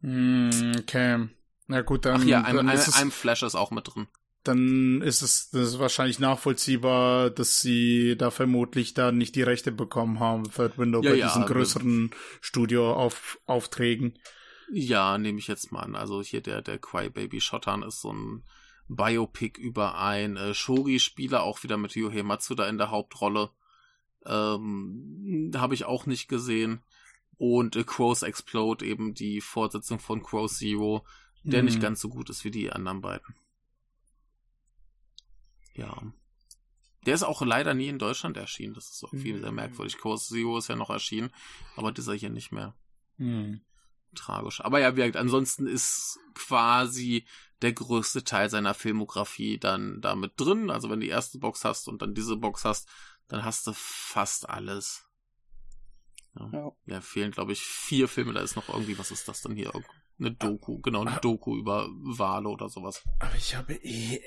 Hm, 0.00 0.72
okay. 0.80 1.28
Na 1.68 1.82
gut, 1.82 2.04
dann. 2.04 2.22
Ach 2.22 2.24
ja, 2.24 2.42
dann 2.42 2.68
I'm, 2.68 2.94
I'm 2.94 3.10
Flash 3.12 3.44
ist 3.44 3.54
auch 3.54 3.70
mit 3.70 3.94
drin 3.94 4.08
dann 4.46 5.02
ist 5.02 5.22
es 5.22 5.52
ist 5.52 5.78
wahrscheinlich 5.78 6.18
nachvollziehbar, 6.18 7.30
dass 7.30 7.60
sie 7.60 8.16
da 8.16 8.30
vermutlich 8.30 8.94
da 8.94 9.12
nicht 9.12 9.34
die 9.34 9.42
Rechte 9.42 9.72
bekommen 9.72 10.20
haben, 10.20 10.44
Third 10.50 10.78
Window 10.78 11.02
ja, 11.02 11.10
bei 11.10 11.16
ja, 11.16 11.26
diesen 11.26 11.46
größeren 11.46 12.10
Studio-Aufträgen. 12.40 14.18
Ja, 14.72 15.18
nehme 15.18 15.38
ich 15.38 15.48
jetzt 15.48 15.72
mal 15.72 15.80
an. 15.80 15.94
Also 15.94 16.22
hier 16.22 16.40
der, 16.40 16.62
der 16.62 16.78
Crybaby 16.78 17.40
Shotan 17.40 17.82
ist 17.82 18.00
so 18.00 18.12
ein 18.12 18.42
Biopic 18.88 19.60
über 19.60 19.98
ein 19.98 20.36
äh, 20.36 20.54
Shogi-Spieler, 20.54 21.42
auch 21.42 21.62
wieder 21.62 21.76
mit 21.76 21.94
Yohei 21.94 22.22
Matsuda 22.22 22.68
in 22.68 22.78
der 22.78 22.90
Hauptrolle. 22.90 23.50
Ähm, 24.24 25.52
Habe 25.56 25.74
ich 25.74 25.84
auch 25.84 26.06
nicht 26.06 26.28
gesehen. 26.28 26.82
Und 27.38 27.76
äh, 27.76 27.84
Crows 27.84 28.22
Explode, 28.22 28.84
eben 28.84 29.14
die 29.14 29.40
Fortsetzung 29.40 29.98
von 29.98 30.22
Crow 30.22 30.50
Zero, 30.50 31.04
der 31.42 31.60
hm. 31.60 31.66
nicht 31.66 31.80
ganz 31.80 32.00
so 32.00 32.08
gut 32.08 32.30
ist 32.30 32.44
wie 32.44 32.50
die 32.50 32.70
anderen 32.70 33.00
beiden. 33.00 33.34
Ja. 35.76 36.02
Der 37.04 37.14
ist 37.14 37.22
auch 37.22 37.42
leider 37.42 37.72
nie 37.74 37.88
in 37.88 37.98
Deutschland 37.98 38.36
erschienen. 38.36 38.74
Das 38.74 38.90
ist 38.90 39.02
irgendwie 39.02 39.32
mhm. 39.32 39.40
sehr 39.40 39.52
merkwürdig. 39.52 39.98
Course 39.98 40.34
Zero 40.34 40.58
ist 40.58 40.68
ja 40.68 40.76
noch 40.76 40.90
erschienen, 40.90 41.30
aber 41.76 41.92
dieser 41.92 42.14
hier 42.14 42.30
nicht 42.30 42.50
mehr. 42.50 42.74
Mhm. 43.16 43.60
Tragisch. 44.14 44.60
Aber 44.62 44.80
ja, 44.80 44.92
wie 44.92 45.00
gesagt, 45.00 45.16
ansonsten 45.16 45.66
ist 45.66 46.18
quasi 46.34 47.26
der 47.62 47.72
größte 47.72 48.24
Teil 48.24 48.50
seiner 48.50 48.74
Filmografie 48.74 49.58
dann 49.58 50.00
damit 50.00 50.32
drin. 50.36 50.70
Also 50.70 50.90
wenn 50.90 51.00
du 51.00 51.06
die 51.06 51.12
erste 51.12 51.38
Box 51.38 51.64
hast 51.64 51.88
und 51.88 52.02
dann 52.02 52.14
diese 52.14 52.36
Box 52.36 52.64
hast, 52.64 52.88
dann 53.28 53.44
hast 53.44 53.66
du 53.66 53.72
fast 53.74 54.48
alles. 54.48 55.06
Ja, 56.34 56.50
ja. 56.52 56.72
ja 56.86 57.00
fehlen, 57.00 57.30
glaube 57.30 57.52
ich, 57.52 57.60
vier 57.60 58.08
Filme. 58.08 58.32
Da 58.32 58.40
ist 58.40 58.56
noch 58.56 58.68
irgendwie, 58.68 58.98
was 58.98 59.10
ist 59.10 59.28
das 59.28 59.42
denn 59.42 59.54
hier? 59.54 59.72
Eine 60.18 60.32
Doku, 60.32 60.80
genau, 60.80 61.02
eine 61.02 61.18
Doku 61.20 61.56
über 61.56 61.88
Wale 61.90 62.48
oder 62.48 62.68
sowas. 62.68 63.04
Aber 63.20 63.34
ich 63.36 63.54
habe 63.54 63.74
eh 63.74 64.22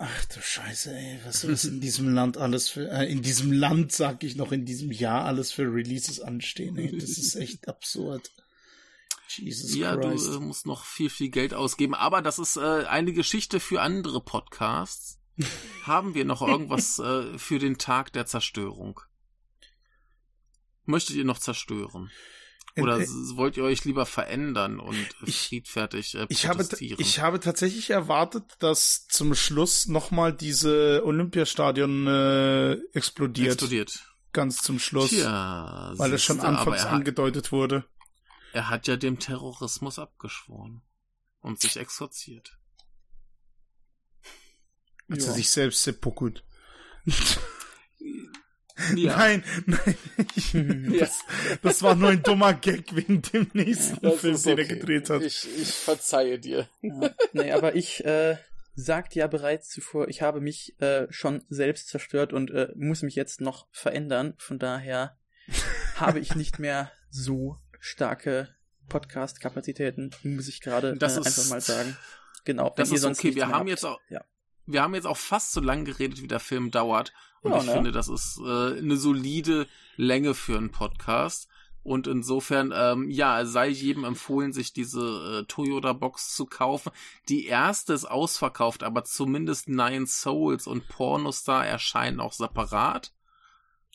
Ach 0.00 0.24
du 0.26 0.40
Scheiße, 0.40 0.96
ey, 0.96 1.18
was 1.24 1.42
ist 1.42 1.64
in 1.64 1.80
diesem 1.80 2.14
Land 2.14 2.36
alles 2.36 2.68
für, 2.68 2.88
äh, 2.88 3.10
in 3.10 3.20
diesem 3.20 3.50
Land, 3.50 3.90
sag 3.90 4.22
ich 4.22 4.36
noch, 4.36 4.52
in 4.52 4.64
diesem 4.64 4.92
Jahr 4.92 5.24
alles 5.24 5.50
für 5.50 5.64
Releases 5.64 6.20
anstehen, 6.20 6.78
ey. 6.78 6.96
Das 6.96 7.18
ist 7.18 7.34
echt 7.34 7.66
absurd. 7.66 8.30
Jesus 9.26 9.74
ja, 9.74 9.96
Christ. 9.96 10.28
du 10.28 10.36
äh, 10.36 10.40
musst 10.40 10.66
noch 10.66 10.84
viel, 10.84 11.10
viel 11.10 11.30
Geld 11.30 11.52
ausgeben, 11.52 11.94
aber 11.94 12.22
das 12.22 12.38
ist 12.38 12.56
äh, 12.56 12.84
eine 12.86 13.12
Geschichte 13.12 13.58
für 13.58 13.82
andere 13.82 14.20
Podcasts. 14.20 15.18
Haben 15.82 16.14
wir 16.14 16.24
noch 16.24 16.42
irgendwas 16.42 16.98
äh, 17.00 17.36
für 17.36 17.58
den 17.58 17.76
Tag 17.76 18.12
der 18.12 18.26
Zerstörung? 18.26 19.00
Möchtet 20.84 21.16
ihr 21.16 21.24
noch 21.24 21.38
zerstören? 21.38 22.10
Oder 22.82 23.00
äh, 23.00 23.06
wollt 23.34 23.56
ihr 23.56 23.64
euch 23.64 23.84
lieber 23.84 24.06
verändern 24.06 24.80
und 24.80 24.96
ich, 25.24 25.48
friedfertig 25.48 26.14
äh, 26.14 26.26
ich 26.28 26.46
habe, 26.46 26.66
ich 26.80 27.20
habe 27.20 27.40
tatsächlich 27.40 27.90
erwartet, 27.90 28.44
dass 28.58 29.06
zum 29.08 29.34
Schluss 29.34 29.86
nochmal 29.86 30.32
diese 30.32 31.02
Olympiastadion 31.04 32.06
äh, 32.06 32.72
explodiert. 32.92 33.54
Explodiert. 33.54 34.04
Ganz 34.32 34.58
zum 34.58 34.78
Schluss. 34.78 35.10
Tja, 35.10 35.92
weil 35.96 36.12
es 36.12 36.22
schon 36.22 36.40
anfangs 36.40 36.84
hat, 36.84 36.92
angedeutet 36.92 37.50
wurde. 37.50 37.84
Er 38.52 38.68
hat 38.68 38.86
ja 38.86 38.96
dem 38.96 39.18
Terrorismus 39.18 39.98
abgeschworen 39.98 40.82
und 41.40 41.60
sich 41.60 41.76
exorziert. 41.76 42.58
Hat 45.10 45.18
er 45.18 45.32
sich 45.32 45.50
selbst 45.50 45.82
seppuckelt. 45.82 46.44
Ja. 48.94 49.16
Nein, 49.16 49.44
nein. 49.66 49.96
Ich, 50.36 50.52
ja. 50.52 50.60
das, 51.00 51.24
das, 51.62 51.82
war 51.82 51.94
nur 51.94 52.10
ein 52.10 52.22
dummer 52.22 52.54
Gag 52.54 52.94
wegen 52.94 53.22
dem 53.22 53.50
nächsten 53.52 54.00
das 54.00 54.20
Film, 54.20 54.40
den 54.40 54.52
okay. 54.52 54.62
er 54.62 54.68
gedreht 54.68 55.10
hat. 55.10 55.22
Ich, 55.22 55.48
ich 55.60 55.72
verzeihe 55.72 56.38
dir. 56.38 56.68
Ja. 56.82 57.10
Nee, 57.32 57.52
aber 57.52 57.74
ich 57.74 58.04
äh, 58.04 58.36
sagte 58.74 59.18
ja 59.18 59.26
bereits 59.26 59.68
zuvor, 59.68 60.08
ich 60.08 60.22
habe 60.22 60.40
mich 60.40 60.80
äh, 60.80 61.06
schon 61.10 61.44
selbst 61.48 61.88
zerstört 61.88 62.32
und 62.32 62.50
äh, 62.50 62.68
muss 62.76 63.02
mich 63.02 63.16
jetzt 63.16 63.40
noch 63.40 63.66
verändern. 63.72 64.34
Von 64.38 64.58
daher 64.58 65.18
habe 65.96 66.20
ich 66.20 66.36
nicht 66.36 66.58
mehr 66.58 66.92
so 67.10 67.58
starke 67.80 68.48
Podcast-Kapazitäten, 68.88 70.10
muss 70.22 70.48
ich 70.48 70.60
gerade 70.60 70.90
äh, 70.90 71.04
einfach 71.04 71.48
mal 71.48 71.60
sagen. 71.60 71.96
Genau. 72.44 72.72
Das 72.76 72.92
ist 72.92 73.04
okay. 73.04 73.34
Wir 73.34 73.48
haben 73.48 73.54
habt. 73.54 73.68
jetzt 73.68 73.84
auch, 73.84 74.00
ja. 74.08 74.24
Wir 74.68 74.82
haben 74.82 74.94
jetzt 74.94 75.06
auch 75.06 75.16
fast 75.16 75.52
so 75.52 75.60
lange 75.60 75.84
geredet, 75.84 76.22
wie 76.22 76.28
der 76.28 76.40
Film 76.40 76.70
dauert. 76.70 77.12
Und 77.40 77.52
ja, 77.52 77.58
ich 77.58 77.66
ne? 77.66 77.72
finde, 77.72 77.92
das 77.92 78.08
ist 78.08 78.38
äh, 78.44 78.78
eine 78.78 78.96
solide 78.96 79.66
Länge 79.96 80.34
für 80.34 80.56
einen 80.56 80.70
Podcast. 80.70 81.48
Und 81.82 82.06
insofern, 82.06 82.72
ähm, 82.76 83.08
ja, 83.08 83.46
sei 83.46 83.68
jedem 83.68 84.04
empfohlen, 84.04 84.52
sich 84.52 84.74
diese 84.74 85.40
äh, 85.40 85.44
Toyota-Box 85.46 86.34
zu 86.34 86.44
kaufen. 86.44 86.92
Die 87.30 87.46
erste 87.46 87.94
ist 87.94 88.04
ausverkauft, 88.04 88.82
aber 88.82 89.04
zumindest 89.04 89.68
Nine 89.68 90.06
Souls 90.06 90.66
und 90.66 90.86
Pornostar 90.88 91.66
erscheinen 91.66 92.20
auch 92.20 92.32
separat. 92.32 93.12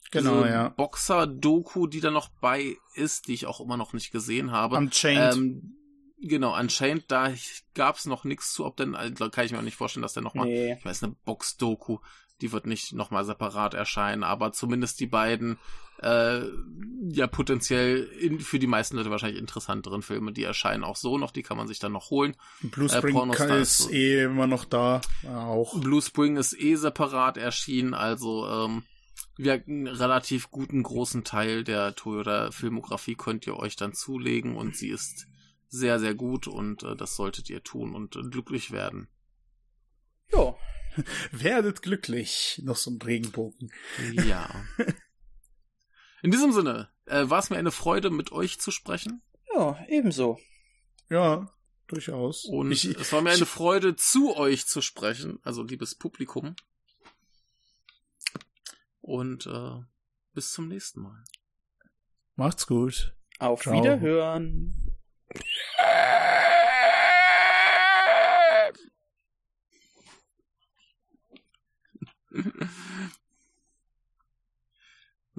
Genau, 0.10 0.44
diese 0.44 0.50
ja. 0.50 0.70
Boxer-Doku, 0.70 1.86
die 1.86 2.00
da 2.00 2.10
noch 2.10 2.30
bei 2.42 2.78
ist, 2.96 3.28
die 3.28 3.34
ich 3.34 3.46
auch 3.46 3.60
immer 3.60 3.78
noch 3.78 3.94
nicht 3.94 4.12
gesehen 4.12 4.52
habe. 4.52 4.78
Unchained. 4.78 5.36
Ähm, 5.36 5.76
genau, 6.28 6.58
Unchained, 6.58 7.06
da 7.08 7.32
gab's 7.74 8.06
noch 8.06 8.24
nichts 8.24 8.54
zu, 8.54 8.66
ob 8.66 8.78
denn, 8.78 8.96
also, 8.96 9.30
kann 9.30 9.46
ich 9.46 9.52
mir 9.52 9.60
auch 9.60 9.64
nicht 9.64 9.78
vorstellen, 9.78 10.02
dass 10.02 10.14
der 10.14 10.24
nochmal, 10.24 10.48
nee. 10.48 10.74
ich 10.74 10.86
weiß, 10.86 11.04
eine 11.04 11.16
Box-Doku 11.26 12.00
die 12.44 12.52
wird 12.52 12.68
nicht 12.68 12.94
nochmal 12.94 13.26
separat 13.26 13.74
erscheinen, 13.74 14.24
aber 14.24 14.52
zumindest 14.52 15.00
die 15.00 15.08
beiden, 15.08 15.58
äh, 16.02 16.42
ja, 17.10 17.28
potenziell 17.28 18.04
in, 18.04 18.42
für 18.42 18.60
die 18.60 18.68
meisten 18.68 18.98
Leute 18.98 19.12
wahrscheinlich 19.12 19.40
interessanteren 19.40 20.02
Filme, 20.02 20.34
die 20.34 20.44
erscheinen 20.44 20.84
auch 20.84 20.98
so 20.98 21.18
noch, 21.18 21.32
die 21.32 21.44
kann 21.44 21.56
man 21.58 21.68
sich 21.68 21.80
dann 21.80 21.94
noch 21.94 22.10
holen. 22.10 22.36
Blue 22.62 22.88
äh, 22.88 22.98
Spring 22.98 23.32
äh, 23.32 23.62
ist, 23.62 23.80
ist 23.80 23.92
eh 23.92 24.24
immer 24.24 24.46
noch 24.46 24.66
da, 24.66 25.00
auch. 25.26 25.80
Blue 25.80 26.02
Spring 26.02 26.36
ist 26.36 26.60
eh 26.60 26.76
separat 26.76 27.38
erschienen, 27.38 27.94
also, 27.94 28.48
ähm, 28.48 28.84
wir 29.38 29.64
einen 29.66 29.88
relativ 29.88 30.52
guten 30.52 30.84
großen 30.84 31.24
Teil 31.24 31.64
der 31.64 31.96
Toyota 31.96 32.52
Filmografie 32.52 33.16
könnt 33.16 33.48
ihr 33.48 33.58
euch 33.58 33.76
dann 33.76 33.94
zulegen 33.94 34.56
und 34.56 34.76
sie 34.76 34.90
ist 34.90 35.28
sehr, 35.74 36.00
sehr 36.00 36.16
gut 36.16 36.48
und 36.48 36.84
äh, 36.84 36.96
das 36.96 37.16
solltet 37.16 37.50
ihr 37.50 37.64
tun 37.64 37.96
und 37.96 38.16
äh, 38.16 38.22
glücklich 38.22 38.72
werden. 38.72 39.08
Ja, 40.32 40.56
Werdet 41.32 41.82
glücklich. 41.82 42.62
Noch 42.64 42.78
so 42.78 42.92
ein 42.92 43.02
Regenbogen. 43.02 43.72
Ja. 44.26 44.50
In 46.22 46.32
diesem 46.32 46.52
Sinne, 46.54 46.90
äh, 47.06 47.30
war 47.30 47.40
es 47.40 47.50
mir 47.50 47.58
eine 47.58 47.72
Freude, 47.72 48.10
mit 48.10 48.32
euch 48.32 48.60
zu 48.60 48.72
sprechen. 48.72 49.22
Ja, 49.54 49.84
ebenso. 49.88 50.40
Ja, 51.10 51.52
durchaus. 51.88 52.46
Und 52.46 52.72
ich, 52.72 52.86
es 52.86 53.12
war 53.12 53.22
mir 53.22 53.32
eine 53.32 53.46
Freude, 53.46 53.96
zu 53.96 54.36
euch 54.36 54.66
zu 54.66 54.82
sprechen, 54.82 55.40
also 55.44 55.64
liebes 55.64 55.96
Publikum. 55.96 56.56
Und 59.02 59.48
äh, 59.48 59.82
bis 60.34 60.54
zum 60.54 60.70
nächsten 60.70 61.02
Mal. 61.02 61.24
Macht's 62.36 62.68
gut. 62.68 63.14
Auf 63.40 63.64
Ciao. 63.64 63.78
Wiederhören. 63.78 64.83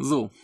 So, 0.01 0.33